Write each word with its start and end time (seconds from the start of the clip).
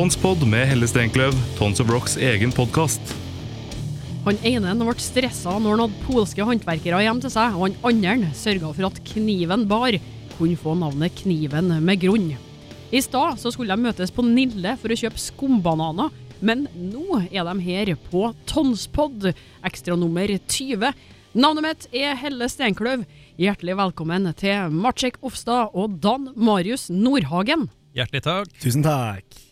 Tonspod 0.00 0.46
med 0.48 0.64
Helle 0.64 0.86
Steinkløv, 0.88 1.34
Tons 1.58 1.76
of 1.82 1.90
Rocks 1.92 2.14
egen 2.16 2.54
podkast. 2.56 3.10
Han 4.24 4.38
ene 4.48 4.70
ble 4.78 4.94
stressa 4.96 5.58
når 5.60 5.74
han 5.74 5.82
hadde 5.82 6.04
polske 6.06 6.46
håndverkere 6.48 7.02
hjem 7.04 7.18
til 7.20 7.32
seg, 7.34 7.58
og 7.58 7.66
han 7.66 8.06
andre 8.08 8.30
sørga 8.32 8.70
for 8.78 8.88
at 8.88 9.00
kniven 9.10 9.66
bar 9.68 9.98
kunne 10.38 10.56
få 10.56 10.72
navnet 10.80 11.18
Kniven 11.18 11.68
med 11.84 12.00
grunn. 12.00 12.30
I 12.88 13.02
stad 13.04 13.42
så 13.42 13.52
skulle 13.52 13.76
de 13.76 13.84
møtes 13.90 14.14
på 14.16 14.24
Nille 14.24 14.72
for 14.80 14.88
å 14.88 14.98
kjøpe 15.02 15.20
skumbananer, 15.20 16.08
men 16.40 16.64
nå 16.72 17.20
er 17.26 17.44
de 17.50 17.66
her 17.68 17.92
på 18.06 18.30
Tonspod, 18.48 19.28
ekstra 19.68 20.00
nummer 20.00 20.32
20. 20.32 20.96
Navnet 21.36 21.66
mitt 21.66 21.86
er 21.92 22.16
Helle 22.24 22.48
Steinkløv. 22.48 23.04
Hjertelig 23.36 23.76
velkommen 23.84 24.32
til 24.40 24.72
Marcek 24.80 25.20
Ofstad 25.20 25.76
og 25.76 26.00
Dan 26.00 26.30
Marius 26.40 26.88
Nordhagen. 26.88 27.68
Hjertelig 27.92 28.24
takk. 28.30 28.60
Tusen 28.64 28.88
takk. 28.88 29.49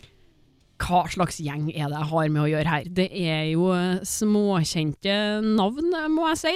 Hva 0.79 1.03
slags 1.11 1.41
gjeng 1.43 1.67
er 1.73 1.91
det 1.91 1.97
jeg 1.99 2.09
har 2.13 2.31
med 2.31 2.41
å 2.45 2.49
gjøre 2.49 2.73
her? 2.73 2.87
Det 3.01 3.09
er 3.11 3.43
jo 3.51 3.69
eh, 3.75 3.99
småkjente 4.07 5.15
navn, 5.43 5.91
må 6.13 6.29
jeg 6.31 6.39
si. 6.45 6.55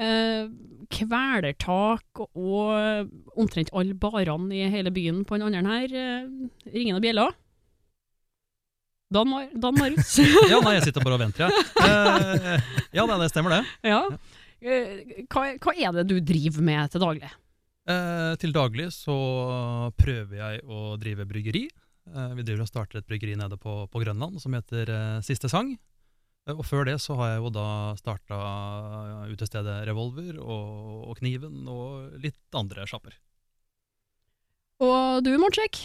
Eh, 0.00 0.48
kvelertak 0.90 2.22
og 2.24 3.36
omtrent 3.38 3.70
alle 3.76 3.94
barene 4.00 4.56
i 4.56 4.70
hele 4.72 4.90
byen 4.94 5.22
på 5.28 5.38
den 5.38 5.50
andre 5.50 5.76
her. 5.76 5.94
Eh, 5.94 6.72
ringende 6.72 7.04
bjeller. 7.04 7.36
Dan, 9.10 9.28
Mar 9.28 9.48
Dan 9.54 9.74
Marius. 9.74 10.16
Ja, 10.52 10.60
nei, 10.62 10.76
jeg 10.78 10.86
sitter 10.86 11.02
bare 11.02 11.18
og 11.18 11.24
venter, 11.24 11.50
jeg. 11.50 11.68
Eh, 11.82 12.74
ja, 12.94 13.06
det, 13.10 13.30
stemmer 13.32 13.58
det. 13.58 13.62
ja. 13.90 14.04
Eh, 14.60 15.24
hva, 15.32 15.46
hva 15.56 15.72
er 15.74 15.94
det 15.96 16.04
du 16.10 16.18
driver 16.20 16.62
med 16.62 16.92
til 16.92 17.02
daglig? 17.02 17.30
Eh, 17.90 18.32
til 18.38 18.52
daglig 18.54 18.90
så 18.94 19.16
prøver 19.98 20.36
jeg 20.38 20.60
å 20.68 20.94
drive 21.00 21.26
bryggeri. 21.26 21.64
Eh, 22.08 22.34
vi 22.38 22.44
driver 22.46 22.64
og 22.64 22.70
starter 22.70 23.00
et 23.00 23.08
bryggeri 23.08 23.36
nede 23.38 23.58
på, 23.60 23.84
på 23.90 24.02
Grønland 24.02 24.40
som 24.42 24.54
heter 24.56 24.90
eh, 24.90 25.22
Siste 25.26 25.50
Sang. 25.52 25.74
Eh, 26.48 26.56
og 26.56 26.64
før 26.66 26.88
det 26.88 26.98
så 27.02 27.16
har 27.20 27.34
jeg 27.34 27.44
jo 27.44 27.52
da 27.54 27.68
starta 28.00 28.40
utestedet 29.30 29.82
Revolver 29.88 30.40
og, 30.40 31.06
og 31.10 31.20
Kniven 31.20 31.68
og 31.70 32.20
litt 32.22 32.40
andre 32.56 32.88
sjapper. 32.90 33.16
Og 34.80 35.20
du, 35.26 35.34
Mortsjek? 35.38 35.82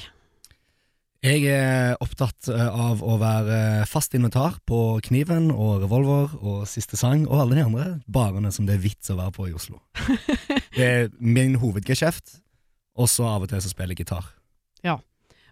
Jeg 1.25 1.41
er 1.49 1.95
opptatt 2.03 2.47
av 2.53 2.99
å 3.01 3.15
være 3.17 3.87
fast 3.89 4.13
inventar 4.13 4.59
på 4.69 4.99
Kniven 5.07 5.49
og 5.49 5.81
Revolver 5.81 6.35
og 6.37 6.67
Siste 6.69 6.99
Sang 6.99 7.23
og 7.25 7.41
alle 7.41 7.57
de 7.57 7.63
andre 7.65 7.87
barene 8.05 8.51
som 8.53 8.67
det 8.67 8.77
er 8.77 8.83
vits 8.83 9.09
å 9.09 9.17
være 9.17 9.33
på 9.33 9.49
i 9.49 9.55
Oslo. 9.57 9.81
Det 10.75 10.85
er 10.85 11.09
min 11.23 11.55
hovedgeskjeft, 11.61 12.37
og 12.99 13.07
så 13.09 13.25
av 13.31 13.45
og 13.45 13.51
til 13.51 13.63
så 13.63 13.71
spiller 13.71 13.95
jeg 13.95 14.03
gitar. 14.03 14.27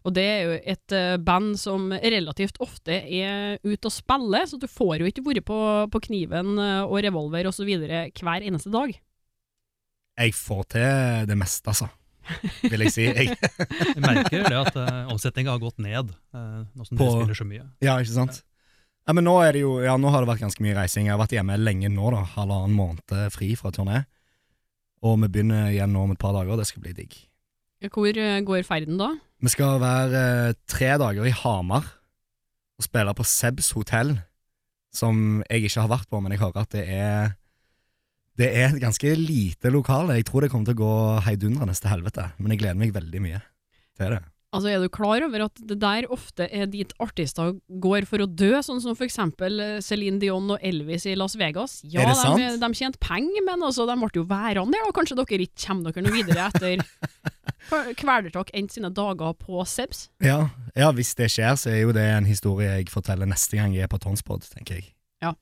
Og 0.03 0.11
det 0.15 0.23
er 0.27 0.41
jo 0.43 0.55
et 0.73 0.95
eh, 0.95 1.15
band 1.23 1.53
som 1.59 1.87
relativt 1.91 2.57
ofte 2.63 2.97
er 3.07 3.57
ute 3.63 3.87
og 3.87 3.93
spiller, 3.95 4.45
så 4.49 4.59
du 4.59 4.67
får 4.67 4.99
jo 4.99 5.09
ikke 5.09 5.23
vært 5.23 5.45
på, 5.47 5.59
på 5.93 6.01
Kniven 6.09 6.57
eh, 6.59 6.83
og 6.83 6.99
Revolver 7.05 7.47
osv. 7.47 7.71
hver 7.87 8.43
eneste 8.43 8.71
dag. 8.73 8.95
Jeg 10.19 10.33
får 10.37 10.63
til 10.75 11.29
det 11.31 11.37
meste, 11.39 11.71
altså. 11.71 11.87
Vil 12.69 12.85
jeg 12.85 12.93
si. 12.93 13.05
Jeg, 13.09 13.33
Jeg 13.33 14.03
merker 14.03 14.45
det 14.45 14.55
at 14.55 14.75
uh, 14.79 15.11
omsetninga 15.11 15.55
har 15.55 15.59
gått 15.59 15.81
ned, 15.83 16.13
uh, 16.35 16.61
nå 16.71 16.85
som 16.87 16.99
På- 16.99 17.09
dere 17.09 17.23
spiller 17.23 17.39
så 17.41 17.47
mye. 17.49 17.65
ja, 17.83 17.97
ikke 17.99 18.13
sant? 18.13 18.43
Ja, 19.03 19.11
men 19.17 19.25
nå 19.27 19.33
er 19.43 19.51
det 19.51 19.63
jo 19.65 19.73
Ja, 19.83 19.97
nå 19.99 20.07
har 20.13 20.23
det 20.23 20.29
vært 20.29 20.45
ganske 20.45 20.63
mye 20.63 20.77
reising. 20.77 21.09
Jeg 21.09 21.15
har 21.17 21.19
vært 21.19 21.33
hjemme 21.35 21.57
lenge 21.59 21.89
nå, 21.91 22.11
da. 22.13 22.21
Halvannen 22.37 22.75
måned 22.77 23.15
fri 23.35 23.49
fra 23.59 23.73
turné. 23.75 24.05
Og 25.03 25.17
vi 25.19 25.27
begynner 25.27 25.73
igjen 25.73 25.91
nå 25.91 26.05
om 26.05 26.13
et 26.13 26.21
par 26.21 26.31
dager, 26.31 26.53
og 26.53 26.61
det 26.61 26.69
skal 26.69 26.85
bli 26.85 26.93
digg. 26.95 27.17
Hvor 27.91 28.07
eh, 28.15 28.39
går 28.47 28.63
ferden 28.63 28.95
da? 29.01 29.09
Vi 29.43 29.51
skal 29.51 29.81
være 29.83 30.19
eh, 30.49 30.55
tre 30.71 30.93
dager 31.01 31.25
i 31.27 31.35
Hamar 31.35 31.83
og 32.79 32.85
spille 32.85 33.11
på 33.11 33.25
Sebs 33.27 33.73
hotell, 33.75 34.15
som 34.95 35.41
jeg 35.49 35.67
ikke 35.67 35.83
har 35.83 35.91
vært 35.91 36.07
på, 36.07 36.21
men 36.23 36.31
jeg 36.31 36.39
hører 36.39 36.63
at 36.63 36.71
det 36.71 36.83
er 36.87 37.33
Det 38.33 38.47
er 38.49 38.71
et 38.71 38.81
ganske 38.81 39.15
lite 39.15 39.69
lokale. 39.69 40.15
Jeg 40.17 40.25
tror 40.25 40.41
det 40.41 40.49
kommer 40.49 40.65
til 40.65 40.73
å 40.73 40.81
gå 40.81 41.19
heidundrende 41.21 41.75
til 41.77 41.91
helvete, 41.91 42.31
men 42.39 42.51
jeg 42.51 42.63
gleder 42.63 42.79
meg 42.79 42.95
veldig 42.95 43.21
mye 43.21 43.41
til 43.99 44.15
det. 44.15 44.23
Altså, 44.53 44.69
Er 44.69 44.83
du 44.83 44.89
klar 44.93 45.23
over 45.25 45.45
at 45.47 45.61
det 45.67 45.79
der 45.81 46.05
ofte 46.13 46.45
er 46.53 46.67
dit 46.69 46.91
artister 47.01 47.55
går 47.81 48.05
for 48.05 48.21
å 48.21 48.27
dø, 48.29 48.51
sånn 48.61 48.81
som 48.83 48.93
for 48.95 49.07
eksempel 49.07 49.59
eh, 49.59 49.79
Celine 49.81 50.21
Dion 50.21 50.51
og 50.53 50.61
Elvis 50.61 51.07
i 51.09 51.15
Las 51.17 51.33
Vegas? 51.39 51.79
Ja, 51.83 52.05
det 52.05 52.13
de, 52.13 52.19
sant? 52.21 52.61
de 52.61 52.69
tjente 52.77 53.01
penger, 53.01 53.41
men 53.47 53.65
altså, 53.65 53.87
de 53.89 53.95
ble 53.97 54.11
jo 54.21 54.25
værende 54.29 54.77
der, 54.77 54.85
og 54.87 54.93
kanskje 54.97 55.17
dere 55.17 55.47
ikke 55.47 55.65
kommer 55.65 55.89
dere 55.95 56.05
noe 56.05 56.13
videre 56.19 56.49
etter 56.51 56.85
Kvelertak 57.97 58.51
endte 58.53 58.75
sine 58.77 58.91
dager 58.93 59.33
på 59.39 59.63
Sebs? 59.65 60.07
Ja, 60.23 60.49
ja, 60.77 60.91
hvis 60.93 61.13
det 61.17 61.29
skjer, 61.33 61.55
så 61.57 61.71
er 61.71 61.81
jo 61.85 61.93
det 61.95 62.03
en 62.11 62.27
historie 62.27 62.69
jeg 62.77 62.91
forteller 62.93 63.29
neste 63.29 63.57
gang 63.57 63.73
jeg 63.75 63.87
er 63.87 63.91
på 63.91 64.01
Tonspod, 64.03 64.45
tenker 64.51 64.79
jeg. 64.81 64.91
Ja, 65.23 65.33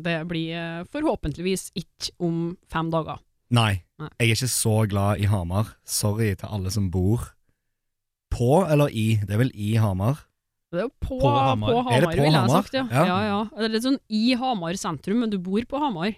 Det 0.00 0.16
blir 0.28 0.54
eh, 0.56 0.84
forhåpentligvis 0.90 1.70
ikke 1.78 2.12
om 2.24 2.56
fem 2.72 2.90
dager. 2.92 3.20
Nei, 3.50 3.82
Nei. 4.00 4.08
jeg 4.20 4.30
er 4.30 4.36
ikke 4.36 4.52
så 4.52 4.76
glad 4.90 5.20
i 5.20 5.28
Hamar. 5.30 5.74
Sorry 5.84 6.34
til 6.38 6.48
alle 6.50 6.70
som 6.74 6.90
bor 6.92 7.30
på 8.32 8.50
eller 8.70 8.88
i. 8.94 9.06
Det 9.26 9.34
er 9.36 9.42
vel 9.44 9.52
i 9.54 9.74
Hamar. 9.80 10.22
Det 10.70 10.78
er 10.78 10.84
jo 10.86 10.92
på, 11.02 11.16
På 11.18 11.20
på 11.26 11.30
Hamar. 11.34 11.74
Hamar, 11.82 12.04
på 12.06 12.10
ville 12.14 12.30
jeg 12.30 12.40
ha 12.46 12.48
sagt. 12.62 12.74
Ja. 12.78 12.84
Ja. 12.94 13.04
Ja. 13.04 13.20
Ja, 13.26 13.38
Det 13.58 13.64
er 13.66 13.72
litt 13.74 13.86
sånn 13.88 13.98
i 14.08 14.24
Hamar 14.38 14.76
sentrum, 14.78 15.20
men 15.24 15.30
du 15.32 15.38
bor 15.42 15.64
på 15.66 15.80
Hamar. 15.82 16.12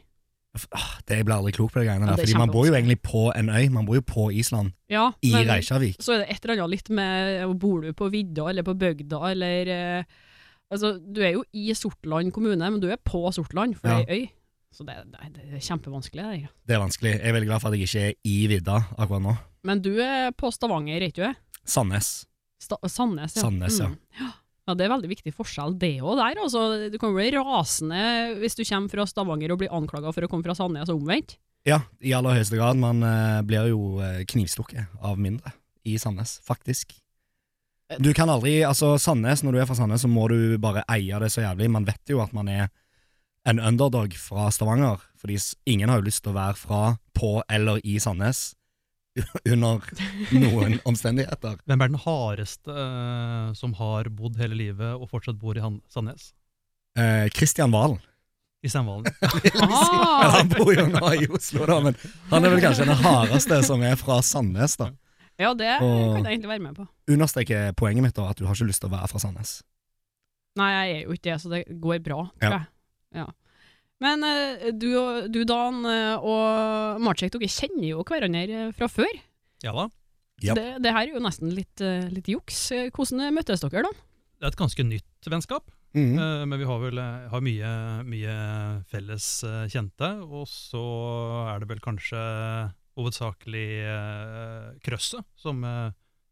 Ah, 0.76 0.98
Det 1.08 1.16
Jeg 1.16 1.24
blir 1.24 1.34
aldri 1.38 1.52
klok 1.56 1.70
på 1.72 1.80
de 1.80 1.86
greiene 1.86 2.04
Ja, 2.04 2.10
der, 2.10 2.16
det 2.20 2.26
er 2.26 2.28
fordi 2.28 2.38
man 2.42 2.50
bor 2.52 2.66
jo 2.68 2.74
egentlig 2.76 2.98
på 3.00 3.22
en 3.34 3.48
øy. 3.48 3.70
Man 3.72 3.86
bor 3.88 3.96
jo 3.96 4.02
på 4.04 4.26
Island, 4.36 4.74
Ja, 4.92 5.06
i 5.24 5.30
men 5.32 5.48
Reykjavik. 5.48 5.96
så 6.04 6.12
er 6.12 6.18
det 6.20 6.28
et 6.34 6.44
eller 6.44 6.60
annet 6.60 6.74
litt 6.74 6.90
med 6.90 7.58
Bor 7.58 7.80
du 7.80 7.92
på 7.96 8.10
vidda 8.12 8.50
eller 8.50 8.62
på 8.62 8.74
bygda, 8.76 9.20
eller 9.32 9.70
eh, 9.72 10.04
Altså, 10.72 10.98
du 11.00 11.20
er 11.24 11.32
jo 11.38 11.44
i 11.52 11.72
Sortland 11.76 12.32
kommune, 12.32 12.56
men 12.70 12.80
du 12.80 12.88
er 12.92 12.96
på 12.96 13.24
Sortland, 13.32 13.76
for 13.80 13.88
Ja. 13.88 13.96
det 14.00 14.08
er 14.08 14.12
ei 14.12 14.20
øy. 14.22 14.28
Så 14.72 14.84
det, 14.88 14.94
det, 15.12 15.32
det 15.36 15.54
er 15.56 15.60
kjempevanskelig. 15.60 16.22
Det. 16.24 16.48
Det 16.68 16.74
er 16.76 16.80
vanskelig. 16.80 17.10
Jeg 17.12 17.28
er 17.28 17.32
veldig 17.32 17.48
glad 17.48 17.60
for 17.60 17.68
at 17.68 17.76
jeg 17.78 17.88
ikke 17.88 18.04
er 18.08 18.14
i 18.24 18.36
vidda 18.48 18.76
akkurat 18.98 19.20
nå. 19.22 19.34
Men 19.64 19.82
du 19.84 19.90
er 20.00 20.30
på 20.32 20.48
Stavanger, 20.52 20.96
er 20.96 21.08
ikke 21.12 21.28
du? 21.28 21.34
Sandnes. 21.68 22.22
Sta 22.62 22.78
Sandnes, 22.86 23.36
ja. 23.36 23.42
Sandnes, 23.42 23.78
ja. 23.80 23.90
Mm. 23.90 23.98
ja. 24.20 24.30
Ja, 24.62 24.76
Det 24.78 24.84
er 24.86 24.92
veldig 24.92 25.10
viktig 25.10 25.32
forskjell, 25.34 25.74
det 25.78 25.96
òg 26.06 26.20
der. 26.20 26.38
Altså, 26.38 26.60
du 26.92 26.98
kan 27.02 27.14
bli 27.16 27.32
rasende 27.34 28.02
hvis 28.38 28.54
du 28.54 28.62
kommer 28.62 28.92
fra 28.92 29.06
Stavanger 29.10 29.54
og 29.54 29.62
blir 29.62 29.74
anklaga 29.74 30.12
for 30.14 30.22
å 30.22 30.30
komme 30.30 30.46
fra 30.46 30.54
Sandnes 30.54 30.92
og 30.92 31.00
omvendt. 31.02 31.34
Ja, 31.66 31.80
i 32.02 32.14
aller 32.14 32.38
høyeste 32.38 32.58
grad. 32.58 32.78
Man 32.78 33.02
uh, 33.06 33.42
blir 33.46 33.70
jo 33.70 33.98
eh, 34.02 34.22
knivstukket 34.26 35.02
av 35.02 35.18
mindre 35.18 35.54
i 35.86 35.96
Sandnes, 35.98 36.36
faktisk. 36.46 36.94
Du 38.02 38.12
kan 38.16 38.30
aldri 38.30 38.62
Altså, 38.64 38.94
Sandnes, 39.02 39.42
når 39.42 39.52
du 39.52 39.60
er 39.62 39.68
fra 39.68 39.76
Sandnes, 39.78 40.06
så 40.06 40.10
må 40.10 40.28
du 40.30 40.56
bare 40.62 40.86
eie 40.90 41.18
det 41.22 41.30
så 41.34 41.42
jævlig. 41.44 41.70
Man 41.70 41.86
vet 41.86 42.14
jo 42.14 42.22
at 42.22 42.34
man 42.34 42.50
er 42.50 42.70
en 43.46 43.58
underdog 43.58 44.14
fra 44.14 44.46
Stavanger, 44.54 45.02
fordi 45.18 45.40
ingen 45.66 45.90
har 45.90 45.98
jo 45.98 46.06
lyst 46.06 46.22
til 46.22 46.30
å 46.32 46.38
være 46.38 46.58
fra, 46.58 46.82
på 47.18 47.40
eller 47.50 47.82
i 47.82 47.98
Sandnes 48.02 48.52
under 49.52 49.82
noen 50.32 50.78
omstendigheter. 50.88 51.58
Hvem 51.68 51.82
er 51.84 51.90
den 51.92 52.00
hardeste 52.04 52.72
eh, 52.72 53.50
som 53.58 53.74
har 53.80 54.08
bodd 54.08 54.38
hele 54.40 54.56
livet 54.56 54.94
og 54.96 55.10
fortsatt 55.12 55.38
bor 55.40 55.58
i 55.58 55.64
Han 55.64 55.80
Sandnes? 55.92 56.30
Eh, 56.98 57.28
Kristian 57.34 57.72
Valen. 57.74 58.00
I 58.62 58.70
Sandvalen? 58.70 59.08
Ah! 59.62 60.36
Han 60.38 60.48
bor 60.52 60.68
jo 60.70 60.84
nå 60.86 61.08
i 61.18 61.26
Oslo, 61.34 61.64
da, 61.66 61.80
men 61.82 61.96
han 62.30 62.44
er 62.46 62.52
vel 62.52 62.60
kanskje 62.62 62.84
den 62.86 63.00
hardeste 63.02 63.56
som 63.66 63.82
er 63.82 63.96
fra 63.98 64.20
Sandnes, 64.22 64.76
da. 64.78 64.92
Ja, 65.40 65.50
det 65.58 65.72
Og- 65.82 66.12
kan 66.14 66.28
jeg 66.28 66.36
egentlig 66.36 66.50
være 66.52 66.62
med 66.68 66.76
på. 66.76 66.86
Understreker 67.10 67.72
poenget 67.74 68.04
mitt, 68.06 68.14
da, 68.14 68.28
at 68.30 68.38
du 68.38 68.44
har 68.46 68.54
ikke 68.54 68.68
lyst 68.68 68.84
til 68.84 68.90
å 68.92 68.94
være 68.94 69.08
fra 69.10 69.18
Sandnes. 69.24 69.56
Nei, 70.60 70.68
jeg 70.76 70.94
er 70.94 71.02
jo 71.08 71.16
ikke 71.16 71.26
det, 71.32 71.36
så 71.42 71.50
det 71.50 71.62
går 71.82 72.02
bra, 72.06 72.20
tror 72.38 72.46
Ja. 72.46 72.58
jeg. 72.60 72.68
Ja. 73.24 73.26
Men 74.02 74.26
eh, 74.26 74.70
du, 74.74 74.90
du, 75.30 75.42
Dan 75.48 75.84
eh, 75.86 76.14
og 76.18 77.02
Marcek, 77.02 77.34
dere 77.34 77.50
kjenner 77.50 77.86
jo 77.92 78.06
hverandre 78.06 78.70
fra 78.76 78.88
før. 78.90 79.12
Ja 79.62 79.74
da. 79.76 79.86
Yep. 80.42 80.56
Det, 80.58 80.64
det 80.82 80.94
her 80.96 81.06
er 81.06 81.14
jo 81.14 81.22
nesten 81.22 81.52
litt, 81.54 81.82
eh, 81.84 82.08
litt 82.10 82.30
juks. 82.32 82.64
Hvordan 82.90 83.30
møttes 83.36 83.62
dere, 83.62 83.86
da? 83.86 83.92
Det 84.42 84.48
er 84.48 84.50
et 84.50 84.58
ganske 84.58 84.86
nytt 84.88 85.30
vennskap. 85.30 85.70
Mm 85.92 86.16
-hmm. 86.16 86.46
Men 86.48 86.58
vi 86.58 86.64
har 86.64 86.78
vel 86.80 86.98
har 86.98 87.40
mye, 87.40 87.70
mye 88.02 88.36
felles 88.88 89.44
kjente, 89.68 90.08
og 90.24 90.48
så 90.48 90.80
er 91.52 91.60
det 91.60 91.68
vel 91.68 91.80
kanskje 91.80 92.16
hovedsakelig 92.96 93.84
uh, 93.84 94.72
krøsset 94.80 95.24
som 95.36 95.60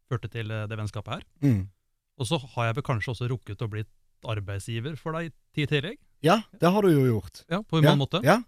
førte 0.09 0.27
til 0.27 0.47
det 0.47 0.77
vennskapet 0.77 1.13
her. 1.13 1.23
Mm. 1.41 1.69
Og 2.17 2.25
så 2.25 2.37
har 2.37 2.65
jeg 2.65 2.75
vel 2.75 2.83
kanskje 2.83 3.11
også 3.11 3.29
rukket 3.29 3.61
å 3.61 3.67
blitt 3.67 3.93
arbeidsgiver 4.25 4.97
for 4.97 5.13
deg 5.13 5.29
i 5.29 5.33
tid 5.53 5.69
tillegg. 5.69 5.99
Ja, 6.25 6.41
det 6.61 6.69
har 6.69 6.85
du 6.85 6.91
jo 6.93 7.05
gjort. 7.07 7.43
Ja, 7.49 7.61
på 7.65 7.79
en 7.79 7.87
ja. 7.89 7.95
måte. 7.97 8.21
Ja. 8.25 8.41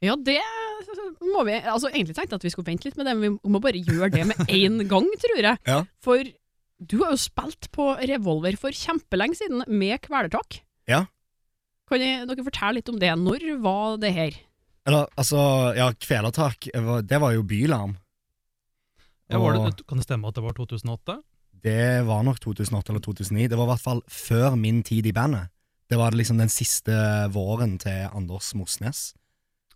Ja, 0.00 0.14
det 0.16 0.38
må 1.20 1.42
vi 1.44 1.58
Altså, 1.58 1.90
egentlig 1.90 2.14
tenkte 2.16 2.34
jeg 2.36 2.40
at 2.40 2.44
vi 2.46 2.52
skulle 2.54 2.70
vente 2.70 2.88
litt 2.88 2.96
med 2.96 3.06
det, 3.08 3.14
men 3.18 3.36
vi 3.36 3.50
må 3.52 3.60
bare 3.62 3.80
gjøre 3.82 4.10
det 4.14 4.26
med 4.30 4.38
én 4.48 4.78
gang, 4.92 5.08
tror 5.20 5.42
jeg. 5.42 5.58
Ja. 5.68 5.80
For 6.02 6.24
du 6.80 6.94
har 7.02 7.12
jo 7.12 7.20
spilt 7.20 7.68
på 7.74 7.90
Revolver 8.08 8.56
for 8.56 8.72
kjempelenge 8.72 9.36
siden, 9.36 9.64
med 9.68 10.00
Kvelertak. 10.06 10.62
Ja. 10.88 11.04
Kan 11.90 12.00
jeg, 12.00 12.24
dere 12.30 12.46
fortelle 12.46 12.78
litt 12.78 12.88
om 12.88 13.00
det? 13.02 13.10
Når 13.20 13.44
var 13.60 13.98
det 14.00 14.14
her? 14.16 14.38
Eller, 14.88 15.10
altså, 15.20 15.40
ja, 15.76 15.90
Kvelertak, 15.92 16.70
det 16.72 17.20
var- 17.20 17.34
jo 17.34 17.42
Bylarm. 17.42 17.98
Ja, 19.30 19.38
var 19.38 19.52
det, 19.52 19.84
kan 19.86 19.98
det 20.00 20.06
stemme 20.08 20.26
at 20.26 20.34
det 20.34 20.42
var 20.42 20.56
2008? 20.56 21.20
Det 21.60 22.06
var 22.06 22.24
nok 22.24 22.40
2008 22.40 22.90
eller 22.90 23.04
2009. 23.04 23.48
Det 23.48 23.58
var 23.58 23.68
i 23.68 23.72
hvert 23.74 23.84
fall 23.84 24.00
før 24.08 24.56
min 24.56 24.82
tid 24.82 25.06
i 25.06 25.12
bandet. 25.12 25.50
Det 25.90 25.98
var 25.98 26.14
liksom 26.14 26.38
den 26.38 26.48
siste 26.52 26.94
våren 27.34 27.76
til 27.82 28.06
Anders 28.14 28.52
Mosnes. 28.54 29.10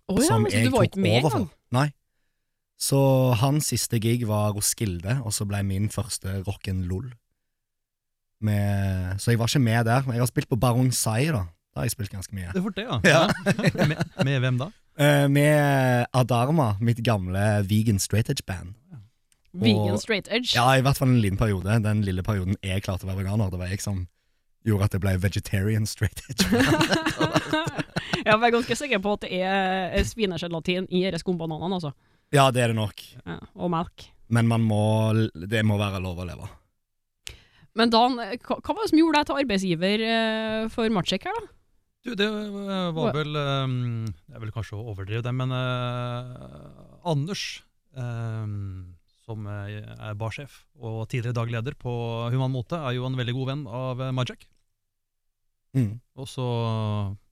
Oh, 0.06 0.20
ja, 0.20 0.26
som 0.28 0.46
jeg 0.46 0.68
du 0.68 0.74
var 0.74 0.84
tok 0.84 0.92
ikke 0.92 1.02
med 1.02 1.18
over 1.24 1.30
for. 1.34 1.48
Nei. 1.74 1.88
Så 2.78 2.98
hans 3.40 3.70
siste 3.72 3.98
gig 4.02 4.26
var 4.28 4.52
Roskilde, 4.54 5.18
og 5.24 5.32
så 5.34 5.46
ble 5.48 5.62
min 5.66 5.88
første 5.90 6.40
rock'n'loll. 6.46 7.10
Med- 8.44 9.18
Så 9.18 9.30
jeg 9.32 9.38
var 9.38 9.46
ikke 9.48 9.58
med 9.64 9.84
der. 9.86 10.02
Men 10.06 10.14
jeg 10.14 10.20
har 10.20 10.26
spilt 10.26 10.48
på 10.48 10.56
Baron 10.60 10.92
Sai, 10.92 11.26
da. 11.26 11.44
Da 11.74 11.80
har 11.80 11.84
jeg 11.88 11.90
spilt 11.96 12.10
ganske 12.12 12.34
mye. 12.34 12.52
Det 12.52 12.60
er 12.60 12.62
fort 12.62 12.76
det, 12.76 12.84
ja. 12.86 13.00
Ja. 13.04 13.86
med, 13.86 14.24
med 14.24 14.40
hvem 14.40 14.58
da? 14.58 14.70
Eh, 14.94 15.26
med 15.26 16.06
Adarma, 16.14 16.76
mitt 16.80 17.00
gamle 17.02 17.64
vegan 17.66 17.98
straight 17.98 18.28
edge-band. 18.30 18.76
Vegan 19.52 19.98
straight 19.98 20.28
edge. 20.30 20.52
Ja, 20.54 20.68
i 20.78 20.82
hvert 20.86 20.94
fall 20.96 21.08
en 21.08 21.18
liten 21.20 21.36
periode. 21.38 21.80
Den 21.82 22.02
lille 22.06 22.22
perioden 22.22 22.54
jeg 22.62 22.84
klarte 22.86 23.02
å 23.02 23.08
være 23.10 23.24
veganer. 23.24 23.50
Det 23.50 23.58
var 23.58 23.72
jeg 23.72 23.80
som 23.82 24.04
gjorde 24.64 24.88
at 24.88 24.96
det 24.96 25.02
ble 25.04 25.14
vegetarian 25.20 25.86
straight 25.88 26.22
edge. 26.28 26.48
jeg 28.24 28.32
er 28.32 28.54
ganske 28.56 28.78
sikker 28.80 29.02
på 29.04 29.14
at 29.18 29.26
det 29.26 29.40
er 29.44 30.08
svinegelatin 30.08 30.88
i 30.90 31.04
disse 31.06 31.22
skumbananene, 31.24 31.80
altså. 31.80 31.94
ja, 32.34 32.50
det 32.54 32.64
er 32.64 32.72
det 32.72 32.78
nok. 32.80 33.06
Ja, 33.24 33.40
og 33.54 33.72
melk. 33.74 34.08
Men 34.32 34.48
man 34.50 34.64
må, 34.64 34.84
det 35.34 35.64
må 35.68 35.76
være 35.80 36.00
lov 36.02 36.22
å 36.22 36.28
leve. 36.28 36.48
Men 37.74 37.90
Dan, 37.90 38.16
hva, 38.16 38.56
hva 38.62 38.74
var 38.76 38.84
det 38.84 38.92
som 38.92 39.00
gjorde 39.00 39.20
deg 39.20 39.28
til 39.28 39.42
arbeidsgiver 39.42 40.04
eh, 40.06 40.64
for 40.72 40.94
Matsjek 40.94 41.26
her, 41.26 41.36
da? 41.42 41.54
Du, 42.04 42.12
det 42.12 42.26
eh, 42.28 42.90
var 42.92 43.14
vel 43.16 43.32
Jeg 43.32 44.40
vil 44.42 44.52
kanskje 44.52 44.76
overdrive 44.76 45.24
det, 45.24 45.32
men 45.32 45.54
eh, 45.56 46.34
Anders, 47.08 47.64
um, 47.96 48.92
som 49.24 49.46
eh, 49.48 49.80
er 49.80 50.18
barsjef 50.20 50.62
og 50.76 51.06
tidligere 51.08 51.38
dagleder 51.38 51.76
på 51.80 51.94
Human 52.34 52.52
Mote, 52.52 52.76
er 52.76 52.98
jo 52.98 53.08
en 53.08 53.16
veldig 53.16 53.36
god 53.38 53.50
venn 53.52 53.64
av 53.64 54.04
Majak. 54.16 54.44
Mm. 55.74 55.92
Og 56.20 56.28
så 56.30 56.44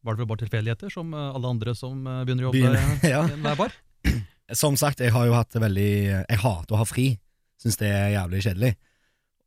var 0.03 0.15
det 0.17 0.23
vel 0.23 0.29
bare 0.33 0.43
tilfeldigheter, 0.43 0.91
som 0.91 1.13
eh, 1.15 1.29
alle 1.37 1.51
andre 1.55 1.75
som 1.79 2.01
eh, 2.07 2.23
begynner 2.27 2.49
å 2.49 2.51
jobbe 2.51 2.59
Begynner- 2.59 3.11
ja. 3.15 3.25
i 3.29 3.37
enhver 3.37 3.59
bar. 3.61 3.77
Som 4.53 4.75
sagt, 4.77 5.01
jeg 5.01 5.15
har 5.15 5.25
jo 5.29 5.33
hatt 5.33 5.55
det 5.55 5.63
veldig 5.63 5.91
Jeg 6.29 6.39
hater 6.43 6.75
å 6.75 6.81
ha 6.83 6.85
fri. 6.85 7.07
Syns 7.63 7.79
det 7.81 7.89
er 7.89 8.11
jævlig 8.17 8.43
kjedelig. 8.45 8.73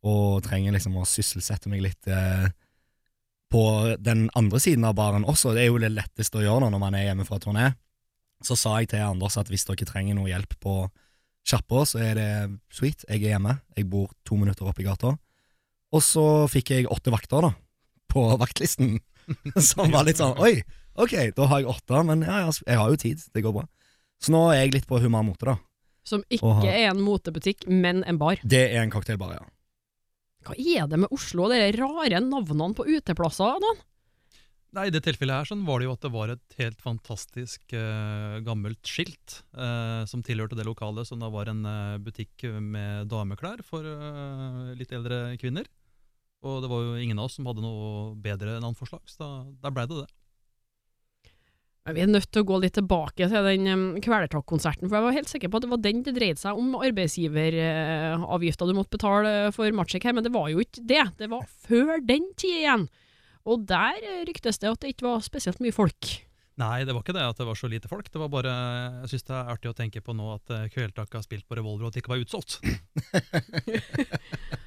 Og 0.08 0.40
trenger 0.46 0.74
liksom 0.74 0.96
å 0.98 1.04
sysselsette 1.10 1.70
meg 1.70 1.84
litt 1.84 2.08
eh, 2.10 2.48
på 3.52 3.62
den 4.02 4.30
andre 4.40 4.62
siden 4.64 4.88
av 4.88 4.96
baren 4.98 5.28
også. 5.28 5.52
Det 5.54 5.66
er 5.66 5.70
jo 5.70 5.82
det 5.84 5.92
letteste 5.94 6.40
å 6.40 6.46
gjøre 6.46 6.64
nå 6.66 6.72
når 6.74 6.82
man 6.82 6.98
er 6.98 7.10
hjemme 7.10 7.28
fra 7.28 7.38
turné. 7.44 7.68
Så 8.46 8.58
sa 8.58 8.80
jeg 8.80 8.94
til 8.94 9.04
Anders 9.06 9.38
at 9.42 9.52
hvis 9.52 9.68
dere 9.68 9.88
trenger 9.88 10.18
noe 10.18 10.32
hjelp 10.32 10.56
på 10.64 10.78
sjappa, 11.46 11.84
så 11.86 12.02
er 12.02 12.18
det 12.18 12.30
sweet. 12.74 13.06
Jeg 13.06 13.22
er 13.28 13.36
hjemme. 13.36 13.60
Jeg 13.78 13.90
bor 13.92 14.10
to 14.26 14.40
minutter 14.40 14.66
oppe 14.72 14.82
i 14.82 14.88
gata. 14.88 15.14
Og 15.94 16.02
så 16.04 16.26
fikk 16.52 16.74
jeg 16.74 16.90
åtte 16.92 17.14
vakter, 17.14 17.46
da, 17.46 17.54
på 18.16 18.24
vaktlisten. 18.42 18.98
Som 19.70 19.92
var 19.94 20.06
litt 20.08 20.20
sånn 20.22 20.38
Oi, 20.42 20.60
ok, 21.02 21.16
da 21.38 21.48
har 21.52 21.64
jeg 21.64 21.72
åtte, 21.76 22.02
men 22.08 22.24
ja, 22.26 22.44
ja, 22.46 22.52
jeg 22.66 22.80
har 22.82 22.92
jo 22.94 23.00
tid. 23.02 23.24
Det 23.36 23.44
går 23.46 23.56
bra. 23.60 23.66
Så 24.24 24.32
nå 24.34 24.46
er 24.54 24.62
jeg 24.64 24.76
litt 24.80 24.88
på 24.90 25.00
human 25.04 25.28
mote, 25.28 25.50
da. 25.52 25.58
Som 26.06 26.22
ikke 26.30 26.52
ha- 26.60 26.70
er 26.70 26.92
en 26.92 27.02
motebutikk, 27.02 27.66
men 27.68 28.04
en 28.08 28.20
bar. 28.22 28.38
Det 28.46 28.64
er 28.72 28.84
en 28.84 28.94
cocktailbar, 28.94 29.36
ja. 29.40 29.44
Hva 30.46 30.54
er 30.62 30.86
det 30.92 31.00
med 31.02 31.10
Oslo 31.16 31.48
og 31.48 31.56
de 31.56 31.60
rare 31.74 32.20
navnene 32.22 32.76
på 32.78 32.86
uteplasser, 32.86 33.58
da? 33.64 33.72
Nei, 34.76 34.84
I 34.90 34.92
det 34.94 35.02
tilfellet 35.06 35.40
her 35.40 35.48
sånn 35.50 35.64
var 35.66 35.80
det 35.82 35.88
jo 35.88 35.94
at 35.96 36.04
det 36.04 36.12
var 36.14 36.32
et 36.34 36.56
helt 36.60 36.82
fantastisk 36.84 37.74
eh, 37.80 38.36
gammelt 38.46 38.84
skilt 38.92 39.38
eh, 39.56 40.02
som 40.12 40.22
tilhørte 40.26 40.58
det 40.60 40.66
lokalet, 40.68 41.08
som 41.08 41.22
da 41.24 41.30
var 41.34 41.48
en 41.50 41.62
eh, 41.66 41.96
butikk 42.04 42.44
med 42.60 43.08
dameklær 43.10 43.64
for 43.66 43.88
eh, 43.88 44.74
litt 44.78 44.92
eldre 44.94 45.22
kvinner. 45.42 45.66
Og 46.46 46.62
det 46.62 46.70
var 46.70 46.84
jo 46.86 47.00
ingen 47.02 47.18
av 47.20 47.28
oss 47.28 47.40
som 47.40 47.48
hadde 47.50 47.64
noe 47.64 48.14
bedre 48.22 48.60
navnforslag, 48.62 49.02
så 49.10 49.30
da, 49.64 49.74
blei 49.74 49.88
det 49.90 50.04
det. 50.04 50.12
Vi 51.94 52.02
er 52.02 52.10
nødt 52.10 52.32
til 52.34 52.42
å 52.42 52.48
gå 52.50 52.58
litt 52.64 52.74
tilbake 52.74 53.28
til 53.30 53.46
den 53.46 53.70
um, 53.70 53.82
Kvelertak-konserten, 54.02 54.88
for 54.90 54.98
jeg 54.98 55.06
var 55.06 55.18
helt 55.20 55.30
sikker 55.30 55.52
på 55.54 55.60
at 55.60 55.66
det 55.66 55.70
var 55.70 55.82
den 55.84 56.02
det 56.06 56.16
dreide 56.16 56.42
seg 56.42 56.58
om, 56.58 56.72
arbeidsgiveravgifta 56.82 58.66
du 58.66 58.74
måtte 58.74 58.96
betale 58.98 59.34
for 59.54 59.78
Matsjek 59.78 60.08
her, 60.10 60.16
men 60.18 60.26
det 60.26 60.34
var 60.34 60.50
jo 60.50 60.64
ikke 60.66 60.82
det. 60.90 61.04
Det 61.22 61.30
var 61.30 61.46
før 61.68 62.02
den 62.02 62.32
tid 62.42 62.64
igjen. 62.64 62.88
Og 63.46 63.68
der 63.70 64.02
ryktes 64.26 64.58
det 64.62 64.72
at 64.72 64.82
det 64.82 64.96
ikke 64.96 65.12
var 65.12 65.22
spesielt 65.26 65.62
mye 65.62 65.76
folk. 65.76 66.10
Nei, 66.56 66.86
det 66.88 66.94
var 66.96 67.04
ikke 67.04 67.16
det 67.18 67.24
at 67.26 67.40
det 67.40 67.46
var 67.50 67.58
så 67.60 67.68
lite 67.68 67.90
folk. 67.92 68.08
Det 68.12 68.20
var 68.20 68.30
bare, 68.32 68.52
Jeg 69.02 69.12
syns 69.12 69.26
det 69.28 69.34
er 69.36 69.50
artig 69.52 69.72
å 69.72 69.76
tenke 69.76 70.00
på 70.04 70.14
nå 70.16 70.30
at 70.38 70.54
uh, 70.56 70.68
Kvelertak 70.72 71.18
har 71.18 71.26
spilt 71.26 71.44
på 71.48 71.58
Revolver 71.60 71.84
og 71.84 71.92
at 71.92 71.98
det 71.98 72.04
ikke 72.04 72.14
var 72.14 72.24
utsolgt. 72.24 72.60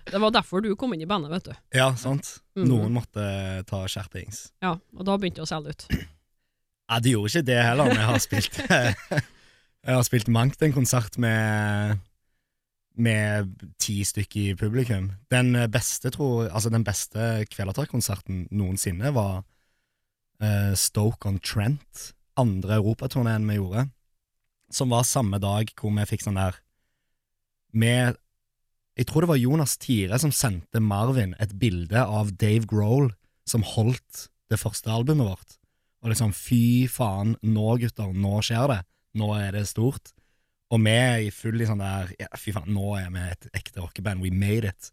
Det 0.08 0.16
var 0.16 0.32
derfor 0.32 0.62
du 0.64 0.70
kom 0.80 0.94
inn 0.96 1.02
i 1.04 1.08
bandet, 1.08 1.28
vet 1.28 1.50
du. 1.50 1.56
Ja, 1.76 1.90
sant. 2.00 2.38
Mhm. 2.56 2.68
Noen 2.70 2.94
måtte 2.96 3.24
ta 3.68 3.82
skjerpings. 3.84 4.54
Ja, 4.64 4.78
og 4.96 5.04
da 5.04 5.16
begynte 5.20 5.42
det 5.42 5.44
å 5.44 5.50
selge 5.50 5.74
ut. 5.74 5.84
Ja, 6.88 7.00
det 7.04 7.12
gjorde 7.12 7.28
ikke 7.28 7.48
det 7.50 7.58
heller, 7.60 7.90
men 7.90 8.00
jeg 8.00 8.08
har 8.08 8.22
spilt 8.24 8.60
Jeg 9.88 9.94
har 9.98 10.06
spilt 10.08 10.30
mangt 10.32 10.64
en 10.64 10.72
konsert 10.72 11.18
med 11.20 12.00
med 12.98 13.52
ti 13.78 14.00
stykker 14.02 14.40
i 14.40 14.56
publikum. 14.58 15.12
Den 15.30 15.52
beste, 15.70 16.10
tror 16.10 16.48
Altså, 16.48 16.72
den 16.72 16.82
beste 16.82 17.44
Kvelertak-konserten 17.52 18.48
noensinne 18.50 19.12
var 19.14 19.44
eh, 20.42 20.72
Stoke 20.78 21.28
on 21.28 21.38
Trent, 21.40 22.12
andre 22.38 22.78
europaturneen 22.78 23.46
vi 23.48 23.58
gjorde, 23.58 23.88
som 24.70 24.92
var 24.92 25.06
samme 25.08 25.40
dag 25.42 25.70
hvor 25.78 25.94
vi 25.96 26.06
fikk 26.08 26.26
sånn 26.26 26.38
der 26.38 26.58
Med 27.72 28.18
Jeg 28.98 29.06
tror 29.08 29.24
det 29.24 29.30
var 29.30 29.40
Jonas 29.40 29.76
Tire 29.78 30.18
som 30.18 30.32
sendte 30.34 30.80
Marvin 30.80 31.34
et 31.38 31.54
bilde 31.60 32.02
av 32.02 32.32
Dave 32.36 32.66
Grohl 32.66 33.12
som 33.48 33.62
holdt 33.64 34.28
det 34.50 34.58
første 34.60 34.90
albumet 34.90 35.28
vårt. 35.28 35.58
Og 36.02 36.12
liksom, 36.12 36.32
fy 36.34 36.88
faen, 36.90 37.36
nå 37.42 37.76
gutter, 37.82 38.12
nå 38.12 38.40
skjer 38.44 38.66
det. 38.72 38.78
Nå 39.18 39.32
er 39.36 39.54
det 39.56 39.66
stort. 39.70 40.12
Og 40.72 40.82
vi 40.84 40.92
er 40.92 41.22
i 41.26 41.30
full 41.32 41.60
i 41.60 41.68
sånn 41.68 41.80
der 41.80 42.10
ja, 42.20 42.28
Fy 42.36 42.52
faen, 42.56 42.72
nå 42.74 42.92
er 42.98 43.08
vi 43.14 43.24
et 43.24 43.48
ekte 43.56 43.82
rockeband. 43.82 44.22
We 44.24 44.32
made 44.34 44.68
it. 44.68 44.90